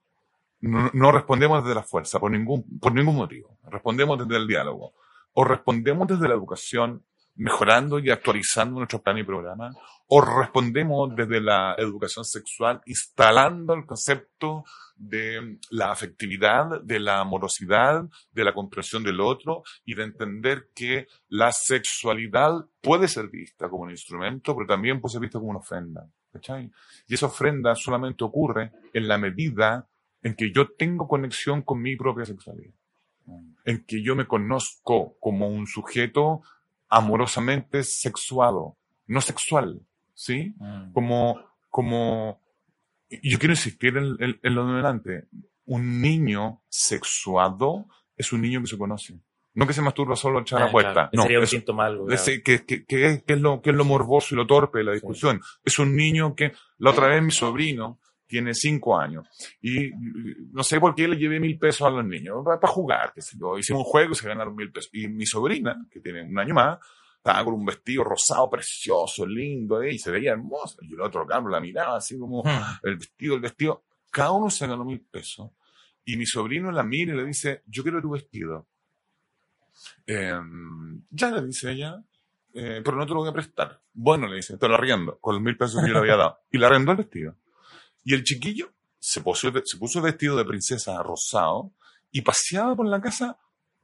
no, 0.60 0.90
no 0.92 1.12
respondemos 1.12 1.64
desde 1.64 1.74
la 1.74 1.82
fuerza, 1.82 2.20
por 2.20 2.30
ningún, 2.30 2.78
por 2.78 2.94
ningún 2.94 3.16
motivo. 3.16 3.58
Respondemos 3.64 4.18
desde 4.18 4.40
el 4.40 4.46
diálogo. 4.46 4.94
O 5.32 5.44
respondemos 5.44 6.06
desde 6.06 6.28
la 6.28 6.34
educación, 6.34 7.04
mejorando 7.36 7.98
y 7.98 8.10
actualizando 8.10 8.78
nuestro 8.78 9.02
plan 9.02 9.18
y 9.18 9.24
programa. 9.24 9.72
O 10.06 10.20
respondemos 10.20 11.14
desde 11.16 11.40
la 11.40 11.74
educación 11.78 12.24
sexual, 12.24 12.80
instalando 12.86 13.74
el 13.74 13.86
concepto 13.86 14.64
de 14.96 15.58
la 15.70 15.90
afectividad, 15.90 16.82
de 16.82 17.00
la 17.00 17.20
amorosidad, 17.20 18.04
de 18.30 18.44
la 18.44 18.52
comprensión 18.52 19.02
del 19.02 19.20
otro 19.20 19.62
y 19.84 19.94
de 19.94 20.04
entender 20.04 20.68
que 20.74 21.06
la 21.28 21.50
sexualidad 21.52 22.66
puede 22.80 23.08
ser 23.08 23.28
vista 23.28 23.68
como 23.68 23.84
un 23.84 23.90
instrumento, 23.90 24.54
pero 24.54 24.66
también 24.66 25.00
puede 25.00 25.12
ser 25.12 25.22
vista 25.22 25.38
como 25.38 25.50
una 25.50 25.60
ofrenda. 25.60 26.06
¿cachai? 26.34 26.70
Y 27.06 27.14
esa 27.14 27.26
ofrenda 27.26 27.74
solamente 27.74 28.24
ocurre 28.24 28.72
en 28.92 29.08
la 29.08 29.18
medida 29.18 29.88
en 30.22 30.34
que 30.34 30.50
yo 30.52 30.70
tengo 30.72 31.06
conexión 31.06 31.62
con 31.62 31.80
mi 31.80 31.96
propia 31.96 32.24
sexualidad. 32.24 32.74
En 33.64 33.84
que 33.86 34.02
yo 34.02 34.16
me 34.16 34.26
conozco 34.26 35.16
como 35.18 35.48
un 35.48 35.66
sujeto 35.66 36.42
amorosamente 36.96 37.82
sexuado, 37.82 38.76
no 39.06 39.20
sexual, 39.20 39.80
¿sí? 40.14 40.54
Mm. 40.58 40.92
Como, 40.92 41.40
como, 41.70 42.40
yo 43.22 43.38
quiero 43.38 43.52
insistir 43.52 43.96
en, 43.96 44.16
en- 44.20 44.40
en 44.42 44.54
lo 44.54 44.66
de 44.66 44.74
delante. 44.76 45.24
Un 45.66 46.00
niño 46.02 46.62
sexuado 46.68 47.86
es 48.16 48.32
un 48.32 48.42
niño 48.42 48.60
que 48.60 48.66
se 48.66 48.78
conoce. 48.78 49.18
No 49.54 49.66
que 49.66 49.72
se 49.72 49.82
masturba 49.82 50.16
solo 50.16 50.38
a 50.38 50.42
echar 50.42 50.62
Ah, 50.62 50.66
la 50.66 50.72
puerta. 50.72 50.92
claro, 50.92 51.10
que 51.10 51.16
no, 51.16 51.22
sería 51.22 51.38
un 51.38 51.44
es- 51.44 51.50
síntoma 51.50 51.86
algo. 51.86 52.06
claro. 52.06 52.22
que, 52.44 52.64
que- 52.64 52.84
que 52.84 53.06
es, 53.06 53.22
que 53.22 53.32
es 53.34 53.40
lo, 53.40 53.62
que 53.62 53.70
es 53.70 53.76
lo 53.76 53.84
morboso 53.84 54.34
y 54.34 54.36
lo 54.36 54.46
torpe 54.46 54.78
de 54.78 54.84
la 54.84 54.92
discusión. 54.92 55.40
Es 55.64 55.78
un 55.78 55.94
niño 55.96 56.34
que, 56.34 56.52
la 56.78 56.90
otra 56.90 57.06
vez 57.08 57.22
mi 57.22 57.30
sobrino 57.30 57.98
tiene 58.34 58.52
cinco 58.52 58.98
años 58.98 59.28
y 59.62 59.92
no 60.50 60.64
sé 60.64 60.80
por 60.80 60.92
qué 60.92 61.06
le 61.06 61.16
llevé 61.16 61.38
mil 61.38 61.56
pesos 61.56 61.86
a 61.86 61.90
los 61.90 62.04
niños 62.04 62.44
para, 62.44 62.66
jugar, 62.66 63.12
qué 63.14 63.22
sé 63.22 63.36
yo. 63.38 63.56
Hicimos 63.56 63.84
un 63.84 63.84
juego 63.84 64.10
y 64.10 64.16
se 64.16 64.26
ganaron 64.26 64.56
mil 64.56 64.72
pesos. 64.72 64.90
Y 64.92 65.06
mi 65.06 65.24
sobrina, 65.24 65.86
que 65.88 66.00
tiene 66.00 66.22
un 66.24 66.36
año 66.36 66.52
más, 66.52 66.80
estaba 67.16 67.44
con 67.44 67.54
un 67.54 67.64
vestido 67.64 68.02
rosado 68.02 68.50
precioso, 68.50 69.24
lindo, 69.24 69.80
eh, 69.80 69.92
y 69.92 69.98
se 70.00 70.10
veía 70.10 70.32
hermosa. 70.32 70.78
Y 70.82 70.94
el 70.94 71.00
otro 71.00 71.24
cabro 71.24 71.48
la 71.48 71.60
miraba 71.60 71.96
así 71.98 72.18
como 72.18 72.42
Mm. 72.42 72.48
el 72.82 72.96
vestido, 72.96 73.36
el 73.36 73.40
vestido. 73.40 73.84
Cada 74.10 74.32
uno 74.32 74.50
se 74.50 74.66
ganó 74.66 74.84
mil 74.84 75.00
pesos. 75.00 75.52
Y 76.04 76.16
mi 76.16 76.26
sobrino 76.26 76.72
la 76.72 76.82
mira 76.82 77.14
y 77.14 77.16
le 77.16 77.24
dice, 77.24 77.62
yo 77.66 77.84
quiero 77.84 78.02
tu 78.02 78.10
vestido. 78.10 78.66
Eh, 80.08 80.40
ya 81.10 81.30
le 81.30 81.46
dice 81.46 81.70
ella, 81.70 82.02
eh, 82.52 82.82
pero 82.84 82.96
no 82.96 83.06
te 83.06 83.12
lo 83.14 83.20
voy 83.20 83.28
a 83.28 83.32
prestar. 83.32 83.80
Bueno, 83.92 84.26
le 84.26 84.34
dice, 84.36 84.58
te 84.58 84.66
lo 84.66 84.74
arriendo, 84.74 85.18
con 85.20 85.34
los 85.36 85.42
mil 85.42 85.56
pesos 85.56 85.80
que 85.80 85.86
yo 85.86 85.92
le 85.94 86.00
había 86.00 86.16
dado. 86.16 86.40
Y 86.50 86.58
le 86.58 86.66
arrendó 86.66 86.90
el 86.90 86.98
vestido. 86.98 87.36
Y 88.04 88.14
el 88.14 88.22
chiquillo 88.22 88.72
se 88.98 89.20
puso, 89.20 89.50
se 89.64 89.76
puso 89.76 90.00
vestido 90.00 90.36
de 90.36 90.44
princesa 90.44 91.02
rosado 91.02 91.72
y 92.10 92.22
paseaba 92.22 92.76
por 92.76 92.86
la 92.86 93.00
casa 93.00 93.38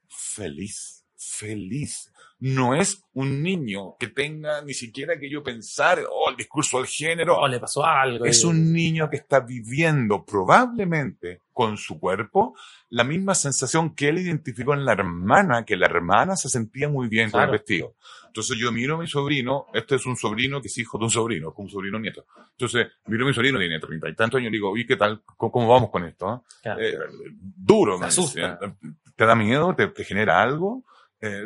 feliz, 0.09 1.05
feliz. 1.17 2.13
No 2.43 2.75
es 2.75 3.05
un 3.13 3.43
niño 3.43 3.97
que 3.99 4.09
tenga 4.09 4.63
ni 4.63 4.73
siquiera 4.73 5.19
que 5.19 5.29
yo 5.29 5.43
pensar, 5.43 5.99
oh, 6.11 6.31
el 6.31 6.37
discurso 6.37 6.79
del 6.79 6.87
género, 6.87 7.39
Oh, 7.39 7.47
le 7.47 7.61
pasó 7.61 7.85
algo. 7.85 8.25
es 8.25 8.43
eh. 8.43 8.47
un 8.47 8.73
niño 8.73 9.11
que 9.11 9.17
está 9.17 9.41
viviendo 9.41 10.25
probablemente 10.25 11.43
con 11.53 11.77
su 11.77 11.99
cuerpo 12.01 12.55
la 12.89 13.05
misma 13.05 13.35
sensación 13.35 13.95
que 13.95 14.09
él 14.09 14.19
identificó 14.19 14.73
en 14.75 14.85
la 14.85 14.93
hermana, 14.93 15.65
que 15.65 15.77
la 15.77 15.87
hermana 15.87 16.35
se 16.37 16.49
sentía 16.49 16.89
muy 16.89 17.09
bien 17.09 17.31
con 17.31 17.41
el 17.41 17.47
Claro. 17.49 17.53
vestido. 17.53 17.95
Entonces 18.29 18.57
yo 18.59 18.73
miro 18.73 18.95
a 18.95 18.99
mi 18.99 19.07
sobrino, 19.07 19.67
este 19.75 19.97
es 19.97 20.07
un 20.07 20.17
sobrino 20.17 20.61
que 20.63 20.69
es 20.69 20.79
hijo 20.79 20.97
de 20.99 21.05
un 21.05 21.11
sobrino, 21.11 21.53
como 21.53 21.67
un 21.67 21.71
sobrino 21.73 21.99
nieto. 21.99 22.25
Entonces 22.53 22.87
miro 23.07 23.25
a 23.25 23.29
mi 23.29 23.35
sobrino, 23.35 23.59
tiene 23.59 23.79
treinta 23.81 24.09
y 24.09 24.15
tantos 24.15 24.39
años, 24.39 24.49
y 24.51 24.53
digo, 24.53 24.77
¿y 24.77 24.87
qué 24.87 24.97
tal? 24.97 25.21
¿Cómo, 25.37 25.53
cómo 25.53 25.69
vamos 25.69 25.91
con 25.91 26.05
esto? 26.05 26.29
ah?" 26.29 26.43
Claro. 26.63 26.81
Eh, 26.81 26.97
duro, 27.39 27.99
me 27.99 28.07
asusta. 28.07 28.59
dice. 28.61 28.75
¿Te 29.17 29.27
da 29.27 29.35
miedo? 29.35 29.75
¿Te, 29.75 29.89
te 29.89 30.05
genera 30.05 30.41
algo? 30.41 30.85
Eh, 31.21 31.45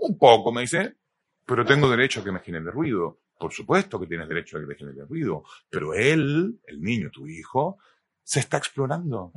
un 0.00 0.18
poco, 0.18 0.52
me 0.52 0.62
dice, 0.62 0.96
pero 1.44 1.64
tengo 1.64 1.88
derecho 1.88 2.20
a 2.20 2.24
que 2.24 2.32
me 2.32 2.40
genere 2.40 2.70
ruido. 2.70 3.20
Por 3.38 3.52
supuesto 3.52 4.00
que 4.00 4.06
tienes 4.06 4.28
derecho 4.28 4.56
a 4.56 4.60
que 4.60 4.66
te 4.66 4.76
genere 4.76 5.04
ruido, 5.04 5.44
pero 5.68 5.94
él, 5.94 6.58
el 6.66 6.80
niño, 6.80 7.10
tu 7.10 7.26
hijo, 7.26 7.78
se 8.22 8.40
está 8.40 8.56
explorando 8.56 9.32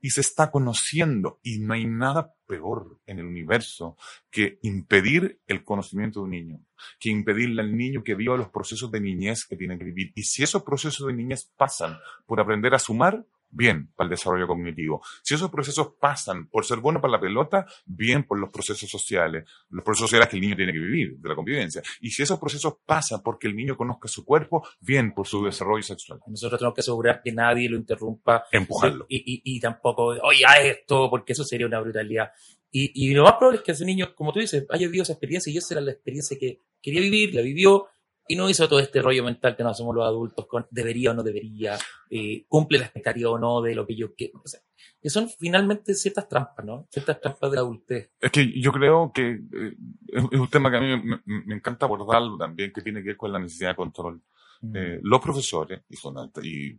y 0.00 0.10
se 0.10 0.20
está 0.20 0.50
conociendo 0.50 1.38
y 1.42 1.60
no 1.60 1.74
hay 1.74 1.86
nada 1.86 2.34
peor 2.46 2.98
en 3.06 3.20
el 3.20 3.26
universo 3.26 3.96
que 4.30 4.58
impedir 4.62 5.40
el 5.46 5.64
conocimiento 5.64 6.20
de 6.20 6.24
un 6.24 6.30
niño, 6.30 6.60
que 6.98 7.10
impedirle 7.10 7.62
al 7.62 7.76
niño 7.76 8.02
que 8.02 8.16
viva 8.16 8.36
los 8.36 8.48
procesos 8.48 8.90
de 8.90 9.00
niñez 9.00 9.44
que 9.44 9.56
tiene 9.56 9.78
que 9.78 9.84
vivir. 9.84 10.12
Y 10.16 10.24
si 10.24 10.42
esos 10.42 10.64
procesos 10.64 11.06
de 11.06 11.12
niñez 11.12 11.52
pasan 11.56 11.96
por 12.26 12.40
aprender 12.40 12.74
a 12.74 12.80
sumar, 12.80 13.24
bien 13.52 13.92
para 13.94 14.06
el 14.06 14.10
desarrollo 14.10 14.46
cognitivo. 14.46 15.02
Si 15.22 15.34
esos 15.34 15.50
procesos 15.50 15.92
pasan 16.00 16.48
por 16.48 16.64
ser 16.64 16.78
bueno 16.78 17.00
para 17.00 17.12
la 17.12 17.20
pelota, 17.20 17.66
bien 17.84 18.24
por 18.24 18.38
los 18.38 18.50
procesos 18.50 18.90
sociales, 18.90 19.44
los 19.68 19.84
procesos 19.84 20.10
sociales 20.10 20.28
que 20.28 20.36
el 20.36 20.42
niño 20.42 20.56
tiene 20.56 20.72
que 20.72 20.78
vivir, 20.78 21.18
de 21.18 21.28
la 21.28 21.34
convivencia. 21.34 21.82
Y 22.00 22.10
si 22.10 22.22
esos 22.22 22.40
procesos 22.40 22.78
pasan 22.84 23.22
porque 23.22 23.46
el 23.46 23.54
niño 23.54 23.76
conozca 23.76 24.08
su 24.08 24.24
cuerpo, 24.24 24.66
bien 24.80 25.12
por 25.14 25.26
su 25.26 25.44
desarrollo 25.44 25.82
sexual. 25.82 26.20
Nosotros 26.26 26.58
tenemos 26.58 26.74
que 26.74 26.80
asegurar 26.80 27.20
que 27.22 27.32
nadie 27.32 27.68
lo 27.68 27.76
interrumpa. 27.76 28.44
Empujarlo. 28.50 29.06
Y, 29.08 29.18
y, 29.18 29.42
y 29.44 29.60
tampoco, 29.60 30.06
oye, 30.22 30.44
haz 30.46 30.64
esto, 30.64 31.08
porque 31.10 31.34
eso 31.34 31.44
sería 31.44 31.66
una 31.66 31.80
brutalidad. 31.80 32.30
Y, 32.70 32.90
y 32.94 33.12
lo 33.12 33.24
más 33.24 33.34
probable 33.34 33.58
es 33.58 33.64
que 33.64 33.72
ese 33.72 33.84
niño, 33.84 34.14
como 34.14 34.32
tú 34.32 34.40
dices, 34.40 34.64
haya 34.70 34.86
vivido 34.86 35.02
esa 35.02 35.12
experiencia 35.12 35.52
y 35.52 35.58
esa 35.58 35.74
era 35.74 35.82
la 35.82 35.92
experiencia 35.92 36.38
que 36.40 36.62
quería 36.80 37.02
vivir, 37.02 37.34
la 37.34 37.42
vivió, 37.42 37.86
y 38.28 38.36
no 38.36 38.48
hizo 38.48 38.68
todo 38.68 38.78
este 38.80 39.02
rollo 39.02 39.24
mental 39.24 39.56
que 39.56 39.62
nos 39.62 39.72
hacemos 39.72 39.94
los 39.94 40.04
adultos 40.06 40.46
con 40.46 40.66
debería 40.70 41.10
o 41.10 41.14
no 41.14 41.22
debería, 41.22 41.76
eh, 42.10 42.44
cumple 42.48 42.78
la 42.78 42.84
expectativa 42.84 43.30
o 43.30 43.38
no 43.38 43.60
de 43.62 43.74
lo 43.74 43.86
que 43.86 43.96
yo 43.96 44.14
quiero. 44.14 44.40
O 44.44 44.46
sea, 44.48 44.60
que 45.00 45.10
son 45.10 45.28
finalmente 45.28 45.94
ciertas 45.94 46.28
trampas, 46.28 46.64
¿no? 46.64 46.86
Ciertas 46.90 47.20
trampas 47.20 47.50
de 47.50 47.56
la 47.56 47.62
adultez. 47.62 48.12
Es 48.20 48.30
que 48.30 48.60
yo 48.60 48.70
creo 48.72 49.10
que 49.12 49.30
eh, 49.52 49.76
es 50.12 50.22
un 50.40 50.48
tema 50.48 50.70
que 50.70 50.76
a 50.76 50.80
mí 50.80 50.86
me, 51.02 51.20
me- 51.24 51.54
encanta 51.56 51.86
abordarlo 51.86 52.36
también, 52.38 52.72
que 52.72 52.82
tiene 52.82 53.00
que 53.02 53.08
ver 53.08 53.16
con 53.16 53.32
la 53.32 53.38
necesidad 53.40 53.70
de 53.70 53.76
control. 53.76 54.22
Mm. 54.60 54.76
Eh, 54.76 55.00
los 55.02 55.20
profesores, 55.20 55.82
y, 55.88 55.96
alta- 56.16 56.40
y 56.46 56.78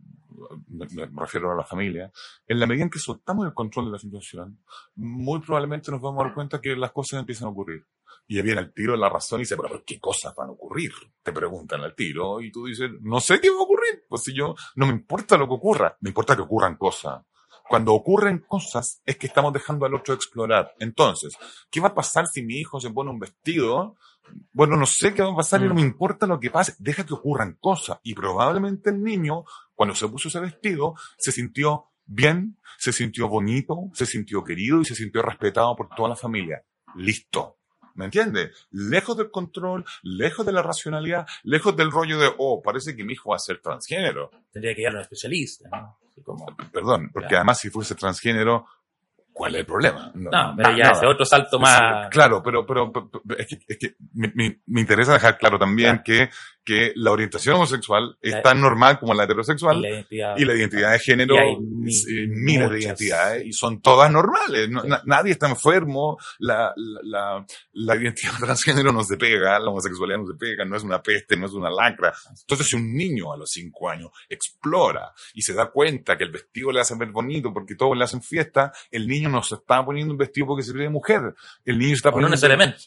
me, 0.68 0.86
me 1.08 1.20
refiero 1.20 1.52
a 1.52 1.54
la 1.54 1.64
familia, 1.64 2.10
en 2.46 2.58
la 2.58 2.66
medida 2.66 2.84
en 2.84 2.90
que 2.90 2.98
soltamos 2.98 3.46
el 3.46 3.52
control 3.52 3.86
de 3.86 3.92
la 3.92 3.98
situación, 3.98 4.58
muy 4.96 5.40
probablemente 5.40 5.90
nos 5.90 6.00
vamos 6.00 6.22
a 6.22 6.24
dar 6.24 6.34
cuenta 6.34 6.60
que 6.62 6.74
las 6.76 6.92
cosas 6.92 7.20
empiezan 7.20 7.48
a 7.48 7.50
ocurrir. 7.50 7.84
Y 8.26 8.40
viene 8.40 8.60
al 8.60 8.72
tiro 8.72 8.96
la 8.96 9.08
razón 9.08 9.40
y 9.40 9.42
dice, 9.42 9.56
pero, 9.56 9.68
pero 9.68 9.84
¿qué 9.84 10.00
cosas 10.00 10.34
van 10.34 10.48
a 10.48 10.52
ocurrir? 10.52 10.92
Te 11.22 11.32
preguntan 11.32 11.82
al 11.82 11.94
tiro 11.94 12.40
y 12.40 12.50
tú 12.50 12.66
dices, 12.66 12.90
no 13.00 13.20
sé 13.20 13.40
qué 13.40 13.50
va 13.50 13.56
a 13.56 13.62
ocurrir. 13.62 14.04
Pues 14.08 14.22
si 14.22 14.34
yo, 14.34 14.54
no 14.76 14.86
me 14.86 14.92
importa 14.92 15.36
lo 15.36 15.46
que 15.46 15.54
ocurra, 15.54 15.96
me 16.00 16.10
importa 16.10 16.34
que 16.34 16.42
ocurran 16.42 16.76
cosas. 16.76 17.22
Cuando 17.68 17.94
ocurren 17.94 18.40
cosas 18.40 19.00
es 19.06 19.16
que 19.16 19.26
estamos 19.26 19.52
dejando 19.52 19.86
al 19.86 19.94
otro 19.94 20.14
explorar. 20.14 20.74
Entonces, 20.78 21.36
¿qué 21.70 21.80
va 21.80 21.88
a 21.88 21.94
pasar 21.94 22.26
si 22.26 22.42
mi 22.42 22.56
hijo 22.56 22.78
se 22.78 22.90
pone 22.90 23.10
un 23.10 23.18
vestido? 23.18 23.96
Bueno, 24.52 24.76
no 24.76 24.86
sé 24.86 25.14
qué 25.14 25.22
va 25.22 25.32
a 25.32 25.36
pasar 25.36 25.62
y 25.62 25.68
no 25.68 25.74
me 25.74 25.80
importa 25.80 26.26
lo 26.26 26.38
que 26.38 26.50
pase. 26.50 26.74
Deja 26.78 27.04
que 27.04 27.14
ocurran 27.14 27.56
cosas. 27.60 27.98
Y 28.02 28.14
probablemente 28.14 28.90
el 28.90 29.02
niño, 29.02 29.44
cuando 29.74 29.94
se 29.94 30.08
puso 30.08 30.28
ese 30.28 30.40
vestido, 30.40 30.94
se 31.18 31.32
sintió 31.32 31.90
bien, 32.06 32.58
se 32.78 32.92
sintió 32.92 33.28
bonito, 33.28 33.90
se 33.94 34.06
sintió 34.06 34.44
querido 34.44 34.80
y 34.80 34.84
se 34.84 34.94
sintió 34.94 35.22
respetado 35.22 35.74
por 35.74 35.88
toda 35.88 36.10
la 36.10 36.16
familia. 36.16 36.64
Listo. 36.96 37.58
¿Me 37.94 38.06
entiendes? 38.06 38.66
Lejos 38.72 39.16
del 39.16 39.30
control, 39.30 39.84
lejos 40.02 40.44
de 40.44 40.52
la 40.52 40.62
racionalidad, 40.62 41.26
lejos 41.44 41.76
del 41.76 41.90
rollo 41.90 42.18
de, 42.18 42.30
oh, 42.38 42.60
parece 42.62 42.96
que 42.96 43.04
mi 43.04 43.12
hijo 43.12 43.30
va 43.30 43.36
a 43.36 43.38
ser 43.40 43.58
transgénero. 43.60 44.30
Tendría 44.52 44.74
que 44.74 44.80
ir 44.82 44.88
a 44.88 44.90
un 44.92 44.98
especialista, 45.00 45.68
¿no? 45.70 45.98
Como, 46.24 46.46
Perdón, 46.72 47.10
porque 47.12 47.28
Claro. 47.28 47.36
además 47.38 47.58
si 47.60 47.70
fuese 47.70 47.94
transgénero, 47.96 48.66
¿cuál 49.32 49.54
es 49.56 49.60
el 49.60 49.66
problema? 49.66 50.12
no, 50.14 50.54
pero 50.56 50.76
ya 50.76 50.90
ese 50.92 51.06
otro 51.06 51.24
salto 51.24 51.58
más. 51.58 52.08
Claro, 52.10 52.40
pero, 52.42 52.64
pero, 52.64 52.92
pero- 52.92 53.10
es 53.36 53.46
que, 53.48 53.58
es 53.66 53.78
que 53.78 53.96
me, 54.14 54.30
me- 54.34 54.60
me 54.66 54.80
interesa 54.80 55.12
dejar 55.14 55.36
claro 55.38 55.58
también 55.58 56.02
que, 56.04 56.30
que 56.64 56.92
la 56.96 57.12
orientación 57.12 57.56
homosexual 57.56 58.16
es 58.22 58.32
La- 58.32 58.42
tan 58.42 58.60
normal 58.60 58.98
como 58.98 59.12
la 59.12 59.24
heterosexual 59.24 59.78
y 59.78 59.82
la 59.82 59.88
identidad. 59.90 60.34
y 60.38 60.44
la 60.46 60.54
identidad 60.54 60.92
de 60.92 60.98
género, 60.98 61.34
mi- 61.60 61.92
eh, 61.94 62.26
miles 62.28 62.70
de 62.70 62.80
identidades 62.80 63.46
y 63.46 63.52
son 63.52 63.82
todas 63.82 64.10
normales. 64.10 64.70
No- 64.70 64.82
na- 64.82 65.02
nadie 65.04 65.32
está 65.32 65.48
enfermo, 65.48 66.18
la, 66.38 66.72
la, 66.76 67.44
la, 67.72 67.96
identidad 67.96 68.32
transgénero 68.40 68.92
no 68.92 69.04
se 69.04 69.16
pega, 69.18 69.58
la 69.58 69.70
homosexualidad 69.70 70.18
no 70.20 70.26
se 70.26 70.34
pega, 70.38 70.64
no 70.64 70.76
es 70.76 70.82
una 70.82 71.02
peste, 71.02 71.36
no 71.36 71.46
es 71.46 71.52
una 71.52 71.68
lacra. 71.70 72.14
Entonces, 72.40 72.66
si 72.66 72.76
un 72.76 72.94
niño 72.96 73.32
a 73.32 73.36
los 73.36 73.50
cinco 73.50 73.90
años 73.90 74.10
explora 74.28 75.12
y 75.34 75.42
se 75.42 75.52
da 75.54 75.70
cuenta 75.70 76.16
que 76.16 76.24
el 76.24 76.30
vestido 76.30 76.72
le 76.72 76.80
hace 76.80 76.94
ver 76.96 77.10
bonito 77.10 77.52
porque 77.52 77.74
todos 77.74 77.96
le 77.96 78.04
hacen 78.04 78.22
fiesta, 78.22 78.72
el 78.90 79.06
niño 79.06 79.28
no 79.28 79.42
se 79.42 79.56
está 79.56 79.84
poniendo 79.84 80.12
un 80.12 80.18
vestido 80.18 80.46
porque 80.46 80.62
se 80.62 80.72
cree 80.72 80.88
mujer. 80.88 81.34
El 81.64 81.78
niño 81.78 81.90
se 81.90 81.96
está 81.96 82.08
O 82.08 82.12
no 82.12 82.14
poniendo. 82.28 82.30
necesariamente. 82.36 82.78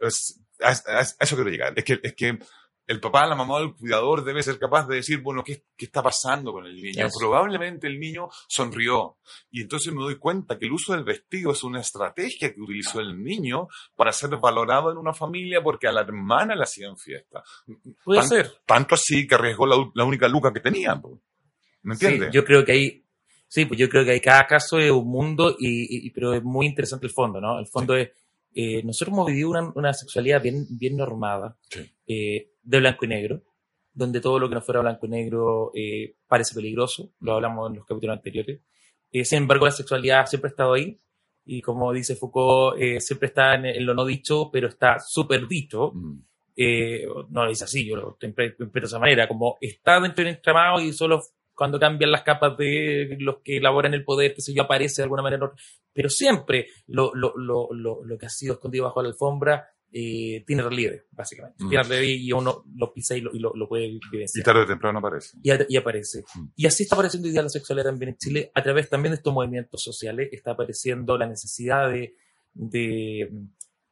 Es- 0.00 0.40
a, 0.62 0.68
a- 0.72 0.98
a 1.00 1.02
eso 1.02 1.36
quiero 1.36 1.48
llegar. 1.50 1.72
Es 1.76 1.84
que, 1.84 2.00
es 2.02 2.12
que 2.14 2.38
el 2.86 2.98
papá, 2.98 3.24
la 3.26 3.36
mamá, 3.36 3.58
el 3.58 3.74
cuidador 3.74 4.24
debe 4.24 4.42
ser 4.42 4.58
capaz 4.58 4.86
de 4.88 4.96
decir, 4.96 5.20
bueno, 5.22 5.44
¿qué, 5.44 5.62
qué 5.76 5.84
está 5.84 6.02
pasando 6.02 6.52
con 6.52 6.66
el 6.66 6.74
niño? 6.74 7.06
Probablemente 7.16 7.86
el 7.86 8.00
niño 8.00 8.28
sonrió. 8.48 9.18
Y 9.50 9.62
entonces 9.62 9.92
me 9.92 10.02
doy 10.02 10.16
cuenta 10.18 10.58
que 10.58 10.66
el 10.66 10.72
uso 10.72 10.92
del 10.94 11.04
vestido 11.04 11.52
es 11.52 11.62
una 11.62 11.80
estrategia 11.80 12.52
que 12.52 12.60
utilizó 12.60 12.98
el 13.00 13.22
niño 13.22 13.68
para 13.94 14.12
ser 14.12 14.30
valorado 14.38 14.90
en 14.90 14.98
una 14.98 15.12
familia 15.14 15.62
porque 15.62 15.86
a 15.86 15.92
la 15.92 16.00
hermana 16.00 16.56
le 16.56 16.64
hacían 16.64 16.96
fiesta. 16.96 17.44
Puede 18.04 18.20
Tan- 18.20 18.28
ser. 18.28 18.52
Tanto 18.66 18.96
así 18.96 19.26
que 19.26 19.36
arriesgó 19.36 19.66
la, 19.66 19.76
la 19.94 20.04
única 20.04 20.26
luca 20.26 20.52
que 20.52 20.60
tenía. 20.60 21.00
¿Me 21.82 21.94
entiendes? 21.94 22.28
Sí, 22.30 22.34
yo 22.34 22.44
creo 22.44 22.64
que 22.64 22.72
hay, 22.72 23.04
sí, 23.46 23.66
pues 23.66 23.78
yo 23.78 23.88
creo 23.88 24.04
que 24.04 24.10
hay 24.10 24.20
cada 24.20 24.46
caso 24.48 24.78
es 24.80 24.90
un 24.90 25.06
mundo, 25.08 25.54
y, 25.58 26.06
y- 26.06 26.10
pero 26.10 26.34
es 26.34 26.42
muy 26.42 26.66
interesante 26.66 27.06
el 27.06 27.12
fondo, 27.12 27.40
¿no? 27.40 27.58
El 27.60 27.68
fondo 27.68 27.94
es, 27.96 28.10
eh, 28.54 28.82
nosotros 28.82 29.12
hemos 29.14 29.26
vivido 29.26 29.50
una, 29.50 29.72
una 29.74 29.92
sexualidad 29.92 30.42
bien, 30.42 30.66
bien 30.70 30.96
normada, 30.96 31.56
Sí. 31.70 31.80
eh, 32.06 32.50
de 32.62 32.78
blanco 32.78 33.04
y 33.04 33.08
negro, 33.08 33.42
donde 33.92 34.20
todo 34.20 34.38
lo 34.38 34.48
que 34.48 34.54
no 34.54 34.60
fuera 34.62 34.80
blanco 34.80 35.06
y 35.06 35.08
negro 35.10 35.70
eh, 35.74 36.16
parece 36.26 36.54
peligroso, 36.54 37.12
lo 37.20 37.34
hablamos 37.34 37.70
en 37.70 37.76
los 37.76 37.86
capítulos 37.86 38.16
anteriores. 38.16 38.60
Eh, 39.12 39.24
sin 39.24 39.38
embargo, 39.38 39.66
la 39.66 39.72
sexualidad 39.72 40.26
siempre 40.26 40.48
ha 40.48 40.52
estado 40.52 40.72
ahí, 40.74 40.98
y 41.44 41.60
como 41.62 41.92
dice 41.92 42.14
Foucault, 42.16 42.80
eh, 42.80 43.00
siempre 43.00 43.28
está 43.28 43.54
en, 43.54 43.66
en 43.66 43.84
lo 43.86 43.94
no 43.94 44.04
dicho, 44.04 44.50
pero 44.52 44.68
está 44.68 44.98
súper 45.00 45.48
dicho, 45.48 45.90
Mm. 45.92 46.22
eh, 46.56 47.06
no 47.30 47.44
lo 47.44 47.48
dice 47.48 47.64
así, 47.64 47.86
yo 47.88 47.96
lo 47.96 48.16
interpreto 48.20 48.64
de 48.80 48.86
esa 48.86 48.98
manera, 48.98 49.26
como 49.26 49.56
está 49.60 49.98
dentro 50.00 50.22
del 50.24 50.34
entramado 50.34 50.80
y 50.80 50.92
solo 50.92 51.20
cuando 51.60 51.78
cambian 51.78 52.10
las 52.10 52.22
capas 52.22 52.56
de 52.56 53.18
los 53.20 53.42
que 53.44 53.58
elaboran 53.58 53.92
el 53.92 54.02
poder, 54.02 54.32
que 54.32 54.40
sé 54.40 54.54
yo, 54.54 54.62
aparece 54.62 55.02
de 55.02 55.04
alguna 55.04 55.20
manera, 55.22 55.52
pero 55.92 56.08
siempre 56.08 56.68
lo, 56.86 57.14
lo, 57.14 57.34
lo, 57.36 57.68
lo, 58.02 58.16
que 58.18 58.24
ha 58.24 58.30
sido 58.30 58.54
escondido 58.54 58.84
bajo 58.86 59.02
la 59.02 59.10
alfombra 59.10 59.68
eh, 59.92 60.42
tiene 60.46 60.62
relieve, 60.62 61.02
básicamente. 61.10 61.62
Mm. 61.62 61.68
Tiene 61.68 61.82
relieve 61.84 62.06
y 62.12 62.32
uno 62.32 62.64
lo 62.76 62.94
pisa 62.94 63.14
y 63.14 63.20
lo, 63.20 63.30
y 63.34 63.40
lo, 63.40 63.52
lo 63.54 63.68
puede 63.68 63.88
Y 63.88 64.00
vivenciar. 64.10 64.42
tarde 64.42 64.62
o 64.62 64.66
temprano 64.66 65.00
aparece. 65.00 65.36
Y, 65.42 65.50
a- 65.50 65.66
y 65.68 65.76
aparece. 65.76 66.22
Mm. 66.34 66.46
Y 66.56 66.66
así 66.66 66.84
está 66.84 66.94
apareciendo 66.96 67.26
hoy 67.28 67.32
día 67.32 67.42
la 67.42 67.50
sexualidad 67.50 67.90
también 67.90 68.08
en 68.12 68.16
Chile, 68.16 68.50
a 68.54 68.62
través 68.62 68.88
también 68.88 69.10
de 69.12 69.16
estos 69.16 69.34
movimientos 69.34 69.82
sociales, 69.82 70.30
está 70.32 70.52
apareciendo 70.52 71.18
la 71.18 71.26
necesidad 71.26 71.90
de, 71.90 72.14
de 72.54 73.28
mm, 73.30 73.44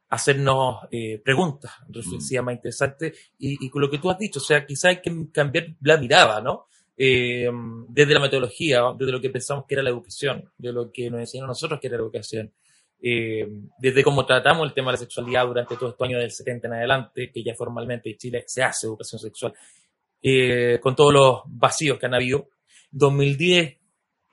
hacernos 0.09 0.77
eh, 0.89 1.21
preguntas 1.23 1.71
reflexivas 1.87 2.45
más 2.45 2.55
interesantes 2.55 3.31
y, 3.37 3.63
y 3.63 3.69
con 3.69 3.81
lo 3.83 3.91
que 3.91 3.99
tú 3.99 4.09
has 4.09 4.17
dicho, 4.17 4.39
o 4.39 4.43
sea, 4.43 4.65
quizá 4.65 4.89
hay 4.89 5.01
que 5.01 5.11
cambiar 5.31 5.67
la 5.81 5.97
mirada, 5.97 6.41
¿no? 6.41 6.65
Eh, 7.01 7.49
desde 7.87 8.13
la 8.13 8.19
metodología, 8.19 8.83
desde 8.97 9.13
lo 9.13 9.21
que 9.21 9.29
pensamos 9.29 9.63
que 9.65 9.75
era 9.75 9.81
la 9.81 9.89
educación, 9.89 10.51
de 10.57 10.73
lo 10.73 10.91
que 10.91 11.09
nos 11.09 11.21
enseñaron 11.21 11.47
nosotros 11.47 11.79
que 11.79 11.87
era 11.87 11.95
la 11.95 12.03
educación, 12.03 12.51
eh, 13.01 13.47
desde 13.77 14.03
cómo 14.03 14.25
tratamos 14.25 14.67
el 14.67 14.73
tema 14.73 14.91
de 14.91 14.95
la 14.95 14.97
sexualidad 14.97 15.47
durante 15.47 15.77
todos 15.77 15.93
estos 15.93 16.05
años 16.05 16.19
del 16.19 16.31
70 16.31 16.67
en 16.67 16.73
adelante, 16.73 17.31
que 17.31 17.41
ya 17.41 17.55
formalmente 17.55 18.09
en 18.09 18.17
Chile 18.17 18.43
se 18.45 18.63
hace 18.63 18.87
educación 18.87 19.21
sexual, 19.21 19.53
eh, 20.21 20.77
con 20.81 20.93
todos 20.93 21.13
los 21.13 21.41
vacíos 21.45 21.97
que 21.97 22.05
han 22.05 22.15
habido. 22.15 22.49
2010, 22.91 23.77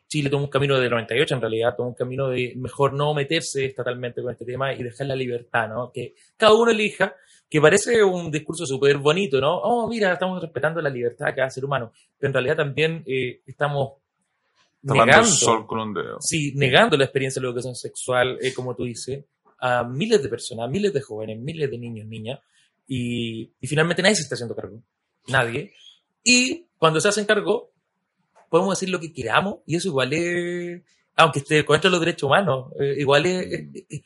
Chile 0.09 0.29
tomó 0.29 0.47
un 0.47 0.51
camino 0.51 0.77
de 0.81 0.91
98 0.91 1.37
en 1.37 1.41
realidad, 1.41 1.77
tomó 1.77 1.91
un 1.91 1.95
camino 1.95 2.31
de 2.31 2.53
mejor 2.57 2.95
no 2.95 3.15
meterse 3.15 3.67
estatalmente 3.67 4.23
con 4.23 4.33
este 4.33 4.45
tema 4.45 4.75
y 4.75 4.83
dejar 4.83 5.07
la 5.07 5.15
libertad, 5.15 5.69
¿no? 5.69 5.93
Que 5.93 6.15
cada 6.37 6.55
uno 6.55 6.73
elija, 6.73 7.15
que 7.49 7.61
parece 7.61 8.03
un 8.03 8.31
discurso 8.31 8.67
súper 8.67 8.99
bonito, 8.99 9.41
¿no? 9.41 9.57
Oh, 9.59 9.89
mira, 9.89 10.13
estamos 10.13 10.41
respetando 10.43 10.81
la 10.83 10.91
libertad 10.91 11.27
de 11.27 11.35
cada 11.35 11.51
ser 11.51 11.65
humano, 11.65 11.93
pero 12.19 12.29
en 12.31 12.35
realidad 12.35 12.57
también 12.57 13.03
eh, 13.07 13.41
estamos 13.47 13.93
Tapando 14.85 15.07
negando, 15.07 15.29
sol 15.31 15.67
con 15.67 15.81
un 15.81 15.95
dedo. 15.95 16.19
sí, 16.21 16.53
negando 16.55 16.97
la 16.97 17.05
experiencia 17.05 17.41
de 17.41 17.45
la 17.47 17.51
educación 17.51 17.75
sexual, 17.75 18.39
eh, 18.41 18.53
como 18.55 18.75
tú 18.77 18.85
dices, 18.85 19.25
a 19.59 19.83
miles 19.85 20.23
de 20.23 20.29
personas, 20.29 20.71
miles 20.71 20.93
de 20.93 21.01
jóvenes, 21.01 21.39
miles 21.39 21.71
de 21.71 21.79
niños, 21.79 22.07
niñas, 22.07 22.41
y, 22.87 23.51
y 23.61 23.67
finalmente 23.67 24.03
nadie 24.03 24.15
se 24.17 24.23
está 24.23 24.35
haciendo 24.35 24.55
cargo, 24.55 24.81
nadie. 25.29 25.73
Y 26.23 26.67
cuando 26.79 27.01
se 27.01 27.09
hacen 27.09 27.25
cargo, 27.25 27.71
podemos 28.49 28.79
decir 28.79 28.91
lo 28.91 29.01
que 29.01 29.13
queramos, 29.13 29.57
y 29.67 29.77
eso 29.77 29.89
igual 29.89 30.13
es, 30.13 30.83
aunque 31.17 31.39
esté 31.41 31.65
contra 31.65 31.91
los 31.91 31.99
derechos 32.01 32.25
humanos, 32.29 32.73
eh, 32.79 32.95
igual 32.99 33.27
es, 33.27 33.47
es- 33.47 33.85
es- 33.89 34.03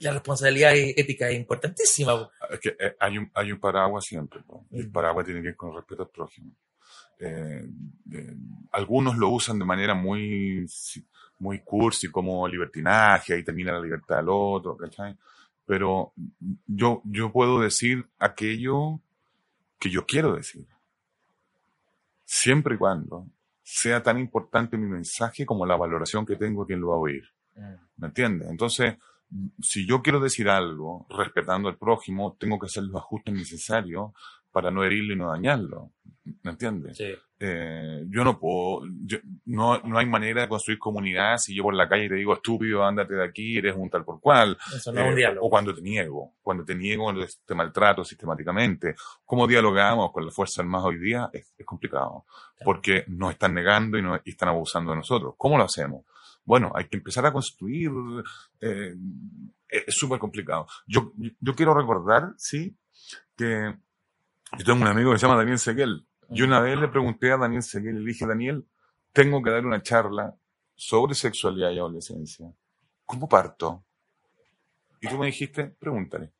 la 0.00 0.12
responsabilidad 0.12 0.72
ética 0.74 1.28
es 1.30 1.36
importantísima. 1.36 2.16
po. 2.16 2.30
Es 2.50 2.60
que 2.60 2.76
eh, 2.78 2.96
hay 3.00 3.18
un, 3.18 3.30
hay 3.34 3.52
un 3.52 3.58
paraguas 3.60 4.04
siempre. 4.04 4.40
¿no? 4.48 4.66
El 4.72 4.88
Mm. 4.88 4.92
paraguas 4.92 5.24
tiene 5.26 5.40
que 5.40 5.48
ver 5.48 5.56
con 5.56 5.74
respeto 5.74 6.02
al 6.02 6.08
prójimo. 6.10 6.52
Eh, 7.18 7.66
eh, 8.12 8.36
algunos 8.72 9.16
lo 9.16 9.30
usan 9.30 9.58
de 9.58 9.64
manera 9.64 9.94
muy, 9.94 10.66
muy 11.38 11.60
cursi, 11.60 12.10
como 12.10 12.46
libertinaje, 12.46 13.34
ahí 13.34 13.42
termina 13.42 13.72
la 13.72 13.80
libertad 13.80 14.16
del 14.16 14.26
otro, 14.28 14.76
¿cachai? 14.76 15.16
Pero 15.64 16.12
yo, 16.66 17.00
yo 17.04 17.32
puedo 17.32 17.60
decir 17.60 18.06
aquello 18.18 19.00
que 19.78 19.90
yo 19.90 20.04
quiero 20.06 20.34
decir. 20.36 20.66
Siempre 22.24 22.74
y 22.74 22.78
cuando 22.78 23.26
sea 23.62 24.02
tan 24.02 24.18
importante 24.18 24.76
mi 24.76 24.86
mensaje 24.86 25.44
como 25.46 25.66
la 25.66 25.76
valoración 25.76 26.24
que 26.26 26.36
tengo 26.36 26.66
quien 26.66 26.80
lo 26.80 26.88
va 26.88 26.94
a 26.96 26.98
oír. 26.98 27.24
¿Me 27.96 28.08
entiendes? 28.08 28.48
Entonces, 28.50 28.94
si 29.60 29.86
yo 29.86 30.02
quiero 30.02 30.20
decir 30.20 30.48
algo 30.48 31.06
respetando 31.10 31.68
al 31.68 31.76
prójimo, 31.78 32.36
tengo 32.38 32.58
que 32.58 32.66
hacer 32.66 32.84
los 32.84 32.96
ajustes 32.96 33.34
necesarios 33.34 34.12
para 34.52 34.70
no 34.70 34.84
herirlo 34.84 35.12
y 35.14 35.16
no 35.16 35.30
dañarlo. 35.30 35.90
¿Me 36.42 36.50
entiendes? 36.52 36.96
Sí. 36.96 37.14
eh, 37.38 38.02
yo 38.08 38.24
no 38.24 38.38
puedo, 38.40 38.80
yo- 39.04 39.18
no, 39.44 39.78
no 39.80 39.98
hay 39.98 40.06
manera 40.06 40.40
de 40.42 40.48
construir 40.48 40.78
comunidad 40.78 41.36
si 41.38 41.54
yo 41.54 41.62
por 41.62 41.74
la 41.74 41.86
calle 41.88 42.08
te 42.08 42.14
digo 42.14 42.32
estúpido, 42.34 42.82
ándate 42.84 43.14
de 43.14 43.24
aquí, 43.24 43.58
eres 43.58 43.76
un 43.76 43.90
tal 43.90 44.04
por 44.04 44.20
cual. 44.20 44.56
Eso 44.74 44.90
no 44.92 45.00
es 45.02 45.06
un 45.06 45.12
Eh, 45.12 45.16
diálogo. 45.16 45.46
O 45.46 45.50
cuando 45.50 45.74
te 45.74 45.82
niego, 45.82 46.32
cuando 46.42 46.64
te 46.64 46.74
niego, 46.74 47.12
te 47.44 47.54
maltrato 47.54 48.02
sistemáticamente. 48.04 48.94
¿Cómo 49.24 49.46
dialogamos 49.46 50.10
con 50.12 50.24
la 50.24 50.32
Fuerza 50.32 50.62
Armada 50.62 50.86
hoy 50.86 50.98
día? 50.98 51.28
Es, 51.32 51.52
es 51.58 51.66
complicado, 51.66 52.24
porque 52.64 53.04
nos 53.08 53.32
están 53.32 53.52
negando 53.54 53.98
y, 53.98 54.02
nos, 54.02 54.20
y 54.24 54.30
están 54.30 54.48
abusando 54.48 54.92
de 54.92 54.96
nosotros. 54.96 55.34
¿Cómo 55.36 55.58
lo 55.58 55.64
hacemos? 55.64 56.06
Bueno, 56.46 56.72
hay 56.74 56.86
que 56.88 56.96
empezar 56.96 57.26
a 57.26 57.32
construir. 57.32 57.90
eh, 58.60 58.94
es 59.68 59.84
es 59.88 59.94
súper 59.96 60.18
complicado. 60.18 60.66
Yo, 60.86 61.12
yo 61.40 61.54
quiero 61.54 61.74
recordar, 61.74 62.32
sí, 62.38 62.74
que 63.36 63.76
yo 64.56 64.64
tengo 64.64 64.80
un 64.80 64.86
amigo 64.86 65.12
que 65.12 65.18
se 65.18 65.26
llama 65.26 65.36
Daniel 65.38 65.58
Seguel. 65.58 66.06
Y 66.30 66.42
una 66.42 66.60
vez 66.60 66.78
le 66.78 66.88
pregunté 66.88 67.30
a 67.32 67.36
Daniel 67.36 67.62
Seguel, 67.62 67.98
le 68.02 68.06
dije, 68.12 68.26
Daniel, 68.26 68.64
tengo 69.12 69.42
que 69.42 69.50
dar 69.50 69.66
una 69.66 69.82
charla 69.82 70.34
sobre 70.74 71.14
sexualidad 71.14 71.70
y 71.72 71.78
adolescencia. 71.78 72.50
¿Cómo 73.04 73.28
parto? 73.28 73.84
Y 75.00 75.08
tú 75.08 75.18
me 75.18 75.26
dijiste, 75.26 75.64
pregúntale, 75.66 76.32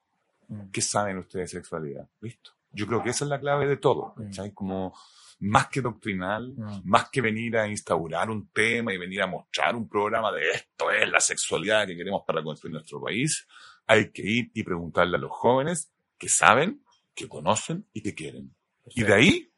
Mm. 0.49 0.71
¿qué 0.71 0.81
saben 0.81 1.19
ustedes 1.19 1.51
de 1.51 1.59
sexualidad? 1.59 2.09
Listo. 2.21 2.53
Yo 2.77 2.87
creo 2.87 3.03
que 3.03 3.11
esa 3.11 3.25
es 3.25 3.31
la 3.31 3.41
clave 3.41 3.67
de 3.67 3.77
todo. 3.79 4.15
¿cachai? 4.17 4.53
Como 4.53 4.93
más 5.41 5.69
que 5.69 5.81
doctrinal, 5.81 6.55
Mm. 6.57 6.81
más 6.85 7.11
que 7.11 7.21
venir 7.21 7.57
a 7.57 7.67
instaurar 7.69 8.31
un 8.31 8.49
tema 8.51 8.93
y 8.93 8.99
venir 8.99 9.23
a 9.23 9.27
mostrar 9.27 9.75
un 9.77 9.89
programa 9.89 10.33
de 10.33 10.51
esto 10.51 10.91
es 10.91 11.09
la 11.11 11.21
sexualidad 11.21 11.87
que 11.87 11.97
queremos 11.97 12.23
para 12.27 12.43
construir 12.43 12.73
nuestro 12.75 13.01
país, 13.03 13.47
hay 13.87 14.11
que 14.11 14.23
ir 14.23 14.51
y 14.55 14.63
preguntarle 14.63 15.17
a 15.17 15.21
los 15.21 15.31
jóvenes 15.31 15.93
que 16.19 16.29
saben, 16.29 16.83
que 17.15 17.29
conocen 17.29 17.87
y 17.93 18.03
que 18.03 18.15
quieren. 18.15 18.55
Y 18.95 19.03
de 19.03 19.15
ahí 19.15 19.53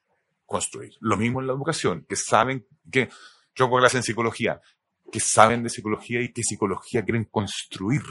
construir. 0.46 0.94
Lo 1.00 1.16
mismo 1.16 1.40
en 1.40 1.46
la 1.46 1.52
educación, 1.52 2.06
que 2.08 2.16
saben 2.16 2.66
que 2.90 3.08
yo 3.54 3.66
hago 3.66 3.78
clase 3.78 3.98
en 3.98 4.02
psicología, 4.02 4.60
que 5.12 5.20
saben 5.20 5.62
de 5.62 5.68
psicología 5.70 6.20
y 6.22 6.32
que 6.32 6.42
psicología 6.42 7.04
quieren 7.04 7.24
construir. 7.24 8.02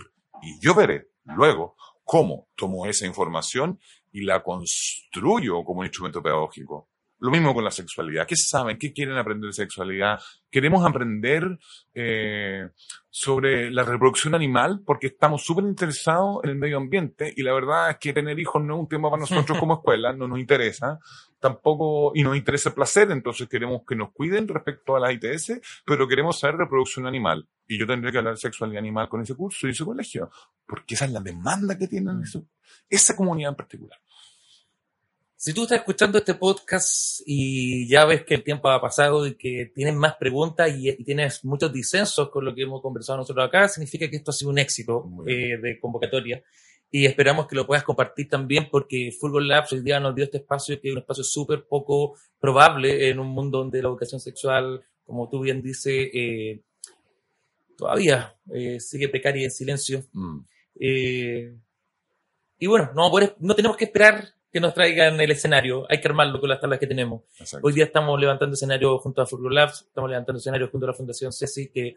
Y 0.42 0.60
yo 0.62 0.74
veré 0.76 1.10
luego 1.26 1.76
cómo 2.04 2.48
tomo 2.56 2.86
esa 2.86 3.06
información 3.06 3.80
y 4.12 4.22
la 4.22 4.44
construyo 4.44 5.64
como 5.64 5.82
un 5.82 5.86
instrumento 5.86 6.22
pedagógico. 6.22 6.88
Lo 7.20 7.32
mismo 7.32 7.54
con 7.54 7.64
la 7.64 7.72
sexualidad. 7.72 8.28
¿Qué 8.28 8.36
saben? 8.36 8.78
¿Qué 8.78 8.94
quieren 8.94 9.18
aprender 9.18 9.48
de 9.48 9.54
sexualidad? 9.54 10.20
Queremos 10.52 10.86
aprender 10.86 11.58
eh, 11.96 12.70
sobre 13.10 13.72
la 13.72 13.84
reproducción 13.84 14.36
animal 14.36 14.82
porque 14.86 15.08
estamos 15.08 15.44
súper 15.44 15.66
interesados 15.66 16.44
en 16.44 16.52
el 16.52 16.56
medio 16.58 16.78
ambiente 16.78 17.34
y 17.36 17.42
la 17.42 17.54
verdad 17.54 17.90
es 17.90 17.98
que 17.98 18.14
tener 18.14 18.38
hijos 18.40 18.64
no 18.64 18.76
es 18.76 18.80
un 18.82 18.88
tema 18.88 19.10
para 19.10 19.22
nosotros 19.22 19.58
como 19.60 19.74
escuela, 19.76 20.14
no 20.14 20.28
nos 20.28 20.38
interesa 20.40 21.00
tampoco, 21.40 22.12
y 22.16 22.24
nos 22.24 22.36
interesa 22.36 22.70
el 22.70 22.76
placer, 22.76 23.12
entonces 23.12 23.48
queremos 23.48 23.82
que 23.88 23.96
nos 23.96 24.12
cuiden 24.12 24.48
respecto 24.48 24.96
a 24.96 25.00
las 25.00 25.14
ITS, 25.14 25.62
pero 25.86 26.08
queremos 26.08 26.40
saber 26.40 26.58
reproducción 26.58 27.06
animal. 27.06 27.48
Y 27.68 27.78
yo 27.80 27.86
tendré 27.86 28.12
que 28.12 28.18
hablar 28.18 28.34
de 28.34 28.40
sexualidad 28.40 28.80
animal 28.80 29.08
con 29.08 29.22
ese 29.22 29.36
curso 29.36 29.68
y 29.68 29.72
ese 29.72 29.86
colegio, 29.86 30.32
porque 30.66 30.96
esa 30.96 31.06
es 31.06 31.12
la 31.12 31.20
demanda 31.20 31.78
que 31.78 31.88
tienen 31.88 32.22
eso- 32.24 32.46
esa 32.90 33.16
comunidad 33.16 33.52
en 33.52 33.56
particular. 33.56 34.00
Si 35.40 35.54
tú 35.54 35.64
estás 35.64 35.78
escuchando 35.78 36.18
este 36.18 36.34
podcast 36.34 37.22
y 37.24 37.88
ya 37.88 38.06
ves 38.06 38.26
que 38.26 38.34
el 38.34 38.44
tiempo 38.44 38.72
ha 38.72 38.82
pasado 38.82 39.28
y 39.28 39.36
que 39.36 39.72
tienes 39.74 39.94
más 39.94 40.16
preguntas 40.16 40.76
y, 40.76 40.90
y 40.90 41.04
tienes 41.04 41.46
muchos 41.46 41.72
disensos 41.72 42.32
con 42.32 42.44
lo 42.44 42.56
que 42.56 42.64
hemos 42.64 42.82
conversado 42.82 43.20
nosotros 43.20 43.46
acá, 43.46 43.68
significa 43.68 44.10
que 44.10 44.16
esto 44.16 44.32
ha 44.32 44.34
sido 44.34 44.50
un 44.50 44.58
éxito 44.58 45.08
eh, 45.28 45.60
de 45.62 45.80
convocatoria. 45.80 46.44
Y 46.90 47.06
esperamos 47.06 47.46
que 47.46 47.56
lo 47.56 47.68
puedas 47.68 47.84
compartir 47.84 48.28
también 48.28 48.68
porque 48.72 49.12
Fútbol 49.12 49.48
Labs 49.48 49.74
hoy 49.74 49.82
día 49.82 50.00
nos 50.00 50.16
dio 50.16 50.26
este 50.26 50.38
espacio 50.38 50.82
que 50.82 50.88
es 50.88 50.94
un 50.94 51.02
espacio 51.02 51.24
súper 51.24 51.68
poco 51.68 52.16
probable 52.40 53.08
en 53.08 53.20
un 53.20 53.28
mundo 53.28 53.60
donde 53.60 53.80
la 53.80 53.90
educación 53.90 54.20
sexual, 54.20 54.84
como 55.06 55.30
tú 55.30 55.42
bien 55.42 55.62
dices, 55.62 56.10
eh, 56.16 56.62
todavía 57.78 58.36
eh, 58.52 58.80
sigue 58.80 59.08
precaria 59.08 59.44
en 59.44 59.52
silencio. 59.52 60.04
Mm. 60.14 60.40
Eh, 60.80 61.56
y 62.58 62.66
bueno, 62.66 62.92
no, 62.96 63.12
no 63.38 63.56
tenemos 63.56 63.78
que 63.78 63.86
esperar 63.86 64.34
que 64.58 64.62
nos 64.62 64.74
traigan 64.74 65.22
el 65.22 65.30
escenario, 65.30 65.86
hay 65.88 66.02
que 66.02 66.08
armarlo 66.08 66.40
con 66.40 66.50
las 66.50 66.60
tablas 66.60 66.80
que 66.80 66.88
tenemos. 66.88 67.22
Exacto. 67.38 67.68
Hoy 67.68 67.74
día 67.74 67.86
estamos 67.86 68.20
levantando 68.20 68.56
escenario 68.56 68.98
junto 68.98 69.22
a 69.22 69.28
Fútbol 69.28 69.54
Labs, 69.54 69.84
estamos 69.84 70.10
levantando 70.10 70.40
escenario 70.40 70.68
junto 70.70 70.88
a 70.88 70.90
la 70.90 70.94
Fundación 70.96 71.32
CECI, 71.32 71.70
que 71.70 71.94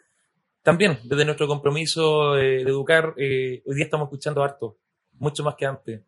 también 0.63 0.99
desde 1.05 1.25
nuestro 1.25 1.47
compromiso 1.49 2.37
eh, 2.37 2.63
de 2.63 2.71
educar, 2.71 3.15
eh, 3.17 3.63
hoy 3.65 3.75
día 3.77 3.85
estamos 3.85 4.09
escuchando 4.09 4.43
harto, 4.43 4.77
mucho 5.15 5.43
más 5.43 5.55
que 5.55 5.65
antes. 5.65 6.03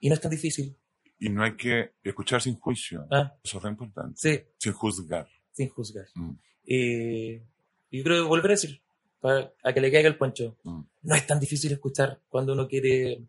Y 0.00 0.08
no 0.08 0.14
es 0.16 0.20
tan 0.20 0.32
difícil, 0.32 0.74
Y 1.20 1.28
no 1.28 1.44
hay 1.44 1.54
que 1.56 1.92
escuchar 2.02 2.42
sin 2.42 2.58
juicio. 2.58 3.06
¿ah? 3.12 3.32
Eso 3.44 3.58
es 3.58 3.62
re 3.62 3.70
importante. 3.70 4.14
sí, 4.16 4.40
Sin 4.58 4.72
juzgar. 4.72 5.28
sin 5.52 5.68
juzgar. 5.68 6.06
Mm. 6.16 6.30
Eh, 6.66 7.42
y 7.90 8.02
creo 8.02 8.24
que 8.24 8.28
volver 8.28 8.50
a 8.50 8.54
decir, 8.54 8.80
para 9.20 9.52
a 9.62 9.72
que 9.72 9.80
le 9.80 9.92
caiga 9.92 10.08
el 10.08 10.16
poncho, 10.16 10.56
Mm. 10.64 10.80
no 11.02 11.14
es 11.14 11.24
tan 11.28 11.38
difícil 11.38 11.70
escuchar 11.70 12.18
cuando 12.28 12.54
uno 12.54 12.66
quiere 12.66 13.22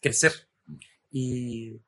crecer. 0.00 0.32
Y 1.16 1.80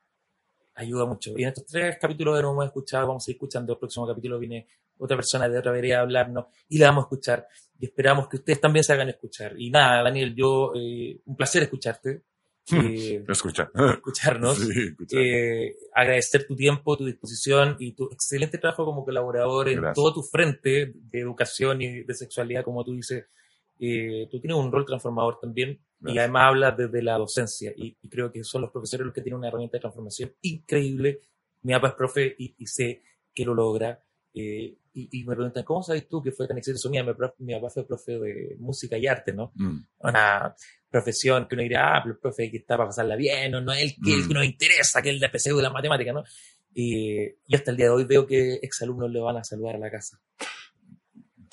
ayuda 0.76 1.04
mucho. 1.04 1.32
Y 1.36 1.42
en 1.42 1.48
estos 1.48 1.66
tres 1.66 1.96
capítulos 2.00 2.36
que 2.36 2.42
no 2.42 2.52
hemos 2.52 2.66
escuchado, 2.66 3.08
vamos 3.08 3.26
a 3.26 3.30
ir 3.30 3.34
escuchando. 3.36 3.72
El 3.72 3.78
próximo 3.80 4.06
capítulo 4.06 4.38
viene 4.38 4.68
otra 4.98 5.16
persona 5.16 5.48
de 5.48 5.58
otra 5.58 5.72
vereda 5.72 5.98
a 5.98 6.02
hablarnos 6.02 6.46
y 6.68 6.78
la 6.78 6.86
vamos 6.88 7.02
a 7.02 7.06
escuchar. 7.06 7.48
Y 7.78 7.86
esperamos 7.86 8.28
que 8.28 8.36
ustedes 8.36 8.60
también 8.60 8.84
se 8.84 8.92
hagan 8.92 9.08
escuchar. 9.08 9.54
Y 9.58 9.70
nada, 9.70 10.02
Daniel, 10.04 10.32
yo, 10.36 10.72
eh, 10.76 11.18
un 11.24 11.34
placer 11.36 11.64
escucharte, 11.64 12.22
eh, 12.72 13.24
Escuchar. 13.28 13.70
escucharnos. 13.94 14.58
Sí, 14.58 14.80
escuchar. 14.90 15.20
Eh, 15.20 15.76
agradecer 15.92 16.46
tu 16.46 16.54
tiempo, 16.54 16.96
tu 16.96 17.04
disposición 17.04 17.76
y 17.80 17.92
tu 17.92 18.04
excelente 18.12 18.58
trabajo 18.58 18.84
como 18.84 19.04
colaborador 19.04 19.68
en 19.68 19.80
Gracias. 19.80 19.94
todo 19.96 20.14
tu 20.14 20.22
frente 20.22 20.92
de 20.94 21.18
educación 21.20 21.82
y 21.82 22.02
de 22.04 22.14
sexualidad, 22.14 22.62
como 22.62 22.84
tú 22.84 22.92
dices. 22.92 23.24
Eh, 23.78 24.28
tú 24.30 24.40
tienes 24.40 24.56
un 24.56 24.72
rol 24.72 24.84
transformador 24.86 25.38
también 25.40 25.70
y 25.70 26.04
Gracias. 26.04 26.24
además 26.24 26.42
hablas 26.46 26.76
desde 26.76 27.02
la 27.02 27.18
docencia 27.18 27.72
y, 27.76 27.96
y 28.00 28.08
creo 28.08 28.30
que 28.32 28.42
son 28.44 28.62
los 28.62 28.70
profesores 28.70 29.04
los 29.06 29.14
que 29.14 29.20
tienen 29.22 29.38
una 29.38 29.48
herramienta 29.48 29.76
de 29.76 29.80
transformación 29.80 30.32
increíble. 30.42 31.20
Mi 31.62 31.72
papá 31.74 31.88
es 31.88 31.94
profe 31.94 32.34
y, 32.38 32.54
y 32.58 32.66
sé 32.66 33.02
que 33.34 33.44
lo 33.44 33.54
logra. 33.54 34.02
Eh, 34.32 34.76
y, 34.92 35.20
y 35.20 35.24
me 35.24 35.34
preguntan, 35.34 35.64
¿cómo 35.64 35.82
sabes 35.82 36.08
tú 36.08 36.22
que 36.22 36.32
fue 36.32 36.46
tan 36.46 36.56
exitoso? 36.58 36.88
Mira, 36.90 37.04
mi, 37.04 37.12
mi 37.38 37.54
papá 37.54 37.70
fue 37.70 37.86
profe 37.86 38.18
de 38.18 38.56
música 38.58 38.96
y 38.96 39.06
arte, 39.06 39.32
¿no? 39.32 39.52
Mm. 39.54 39.78
una 40.00 40.54
profesión 40.90 41.46
que 41.46 41.54
uno 41.54 41.62
dirá, 41.62 41.96
ah, 41.96 42.00
pero 42.02 42.14
el 42.14 42.20
profe 42.20 42.50
que 42.50 42.58
está 42.58 42.76
para 42.76 42.88
pasarla 42.88 43.16
bien, 43.16 43.54
o 43.54 43.60
no 43.60 43.72
es 43.72 43.82
el 43.82 43.94
que, 43.94 44.26
que 44.28 44.34
nos 44.34 44.44
interesa, 44.44 45.02
que 45.02 45.10
es 45.10 45.14
el 45.16 45.20
de 45.20 45.28
PSU 45.38 45.56
de 45.56 45.62
la 45.62 45.70
matemática, 45.70 46.12
¿no? 46.12 46.24
Y, 46.72 47.22
y 47.46 47.54
hasta 47.54 47.70
el 47.70 47.76
día 47.76 47.86
de 47.86 47.92
hoy 47.92 48.04
veo 48.04 48.26
que 48.26 48.54
exalumnos 48.62 49.10
le 49.10 49.20
van 49.20 49.36
a 49.38 49.44
saludar 49.44 49.76
a 49.76 49.78
la 49.78 49.90
casa. 49.90 50.18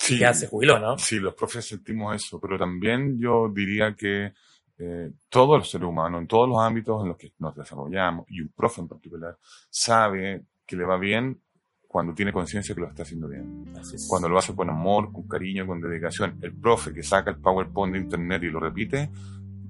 Sí. 0.04 0.18
Ya 0.18 0.34
se 0.34 0.48
jubiló, 0.48 0.78
¿no? 0.78 0.98
Sí, 0.98 1.18
los 1.18 1.34
profes 1.34 1.66
sentimos 1.66 2.14
eso, 2.14 2.38
pero 2.38 2.58
también 2.58 3.18
yo 3.18 3.48
diría 3.48 3.94
que 3.94 4.34
eh, 4.76 5.10
todos 5.30 5.58
los 5.58 5.70
seres 5.70 5.88
humanos, 5.88 6.20
en 6.20 6.26
todos 6.26 6.46
los 6.46 6.60
ámbitos 6.60 7.02
en 7.02 7.08
los 7.08 7.16
que 7.16 7.32
nos 7.38 7.56
desarrollamos, 7.56 8.26
y 8.28 8.42
un 8.42 8.48
profe 8.48 8.82
en 8.82 8.88
particular, 8.88 9.38
sabe 9.70 10.42
que 10.66 10.76
le 10.76 10.84
va 10.84 10.98
bien 10.98 11.40
cuando 11.88 12.12
tiene 12.12 12.34
conciencia 12.34 12.74
que 12.74 12.82
lo 12.82 12.88
está 12.88 13.02
haciendo 13.04 13.28
bien. 13.28 13.72
Cuando 14.06 14.28
lo 14.28 14.36
hace 14.36 14.54
con 14.54 14.68
amor, 14.68 15.10
con 15.10 15.26
cariño, 15.26 15.66
con 15.66 15.80
dedicación. 15.80 16.38
El 16.42 16.52
profe 16.52 16.92
que 16.92 17.02
saca 17.02 17.30
el 17.30 17.38
PowerPoint 17.38 17.94
de 17.94 18.00
internet 18.00 18.42
y 18.42 18.50
lo 18.50 18.60
repite, 18.60 19.10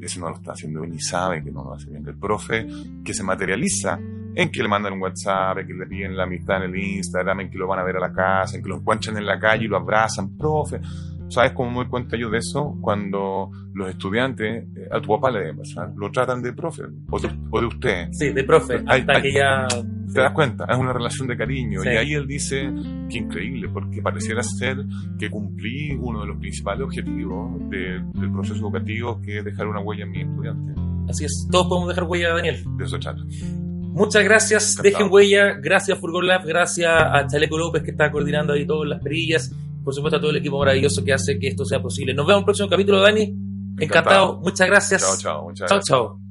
ese 0.01 0.19
no 0.19 0.31
lo 0.31 0.37
está 0.37 0.53
haciendo 0.53 0.81
bien 0.81 0.95
y 0.95 1.01
sabe 1.01 1.45
que 1.45 1.53
no 1.53 1.63
lo 1.63 1.75
hace 1.75 1.91
bien. 1.91 2.05
El 2.09 2.19
profe 2.19 2.67
que 3.05 3.15
se 3.15 3.23
materializa 3.23 4.01
en 4.35 4.51
que 4.51 4.63
le 4.63 4.69
mandan 4.69 4.93
un 4.95 5.03
WhatsApp, 5.03 5.59
en 5.59 5.67
que 5.67 5.75
le 5.75 5.87
piden 5.87 6.17
la 6.17 6.25
amistad 6.25 6.65
en 6.65 6.75
el 6.75 6.77
Instagram, 6.83 7.41
en 7.41 7.51
que 7.51 7.59
lo 7.59 7.67
van 7.67 7.79
a 7.79 7.85
ver 7.85 7.97
a 7.97 8.01
la 8.01 8.13
casa, 8.13 8.57
en 8.57 8.63
que 8.63 8.69
lo 8.69 8.77
encuentran 8.77 9.17
en 9.17 9.27
la 9.27 9.39
calle 9.39 9.65
y 9.65 9.69
lo 9.69 9.77
abrazan, 9.77 10.37
profe. 10.37 10.81
¿Sabes 11.29 11.53
cómo 11.53 11.71
me 11.71 11.77
doy 11.79 11.87
cuenta 11.87 12.17
yo 12.19 12.29
de 12.31 12.39
eso? 12.39 12.77
Cuando 12.83 13.51
los 13.73 13.89
estudiantes, 13.89 14.67
eh, 14.77 14.89
a 14.93 15.01
tu 15.01 15.09
papá 15.09 15.31
le 15.31 15.41
deben 15.41 15.57
pasar, 15.57 15.91
lo 15.97 16.11
tratan 16.13 16.43
de 16.43 16.53
profe 16.53 16.83
o 17.11 17.19
de, 17.19 17.29
o 17.51 17.61
de 17.61 17.67
usted. 17.67 18.09
Sí, 18.13 18.31
de 18.31 18.45
profe, 18.45 18.83
hasta 18.87 19.13
hay- 19.15 19.23
que 19.23 19.33
ya... 19.33 19.67
¿Te 20.13 20.21
das 20.21 20.33
cuenta? 20.33 20.65
Es 20.69 20.77
una 20.77 20.93
relación 20.93 21.27
de 21.27 21.37
cariño. 21.37 21.81
Sí. 21.81 21.89
Y 21.89 21.97
ahí 21.97 22.13
él 22.15 22.27
dice, 22.29 22.71
qué 23.11 23.19
increíble, 23.19 23.69
porque 23.73 24.01
pareciera 24.01 24.43
ser 24.45 24.77
que 25.19 25.29
cumplí 25.29 25.93
uno 25.99 26.21
de 26.21 26.27
los 26.29 26.37
principales 26.39 26.83
objetivos 26.85 27.59
de- 27.69 28.01
del 28.13 28.31
proceso 28.31 28.61
educativo, 28.61 29.21
que 29.23 29.39
es 29.39 29.45
dejar 29.45 29.67
una 29.67 29.81
huella 29.81 30.05
en 30.05 30.11
mi 30.11 30.21
estudiante. 30.21 30.73
Así 31.09 31.25
es, 31.25 31.49
todos 31.51 31.67
podemos 31.69 31.89
dejar 31.89 32.05
huella, 32.05 32.35
Daniel. 32.35 32.63
De 32.77 32.85
eso 32.85 32.99
trata. 33.01 33.23
Muchas 33.95 34.25
gracias, 34.25 34.73
Encantado. 34.73 35.05
dejen 35.05 35.13
huella, 35.13 35.53
gracias 35.53 35.97
a 35.97 36.01
Furgon 36.01 36.27
Lab, 36.27 36.45
gracias 36.45 36.91
a 36.93 37.27
Chaleco 37.29 37.57
López 37.57 37.85
que 37.85 37.93
está 37.93 38.11
coordinando 38.11 38.53
ahí 38.53 38.67
todas 38.67 38.89
las 38.89 39.01
perillas, 39.01 39.53
por 39.85 39.95
supuesto 39.95 40.17
a 40.17 40.21
todo 40.21 40.31
el 40.31 40.39
equipo 40.39 40.59
maravilloso 40.59 41.05
que 41.05 41.13
hace 41.13 41.39
que 41.39 41.47
esto 41.47 41.65
sea 41.65 41.81
posible. 41.81 42.13
Nos 42.13 42.27
vemos 42.27 42.39
en 42.39 42.43
el 42.43 42.45
próximo 42.45 42.69
capítulo, 42.69 43.01
Dani. 43.01 43.33
Encantado, 43.79 44.41
muchas 44.41 44.67
gracias. 44.67 45.01
Chao, 45.01 45.17
chao. 45.17 45.43
Muchas 45.45 45.69
chao. 45.69 45.77
gracias. 45.79 45.89
chao. 45.89 46.24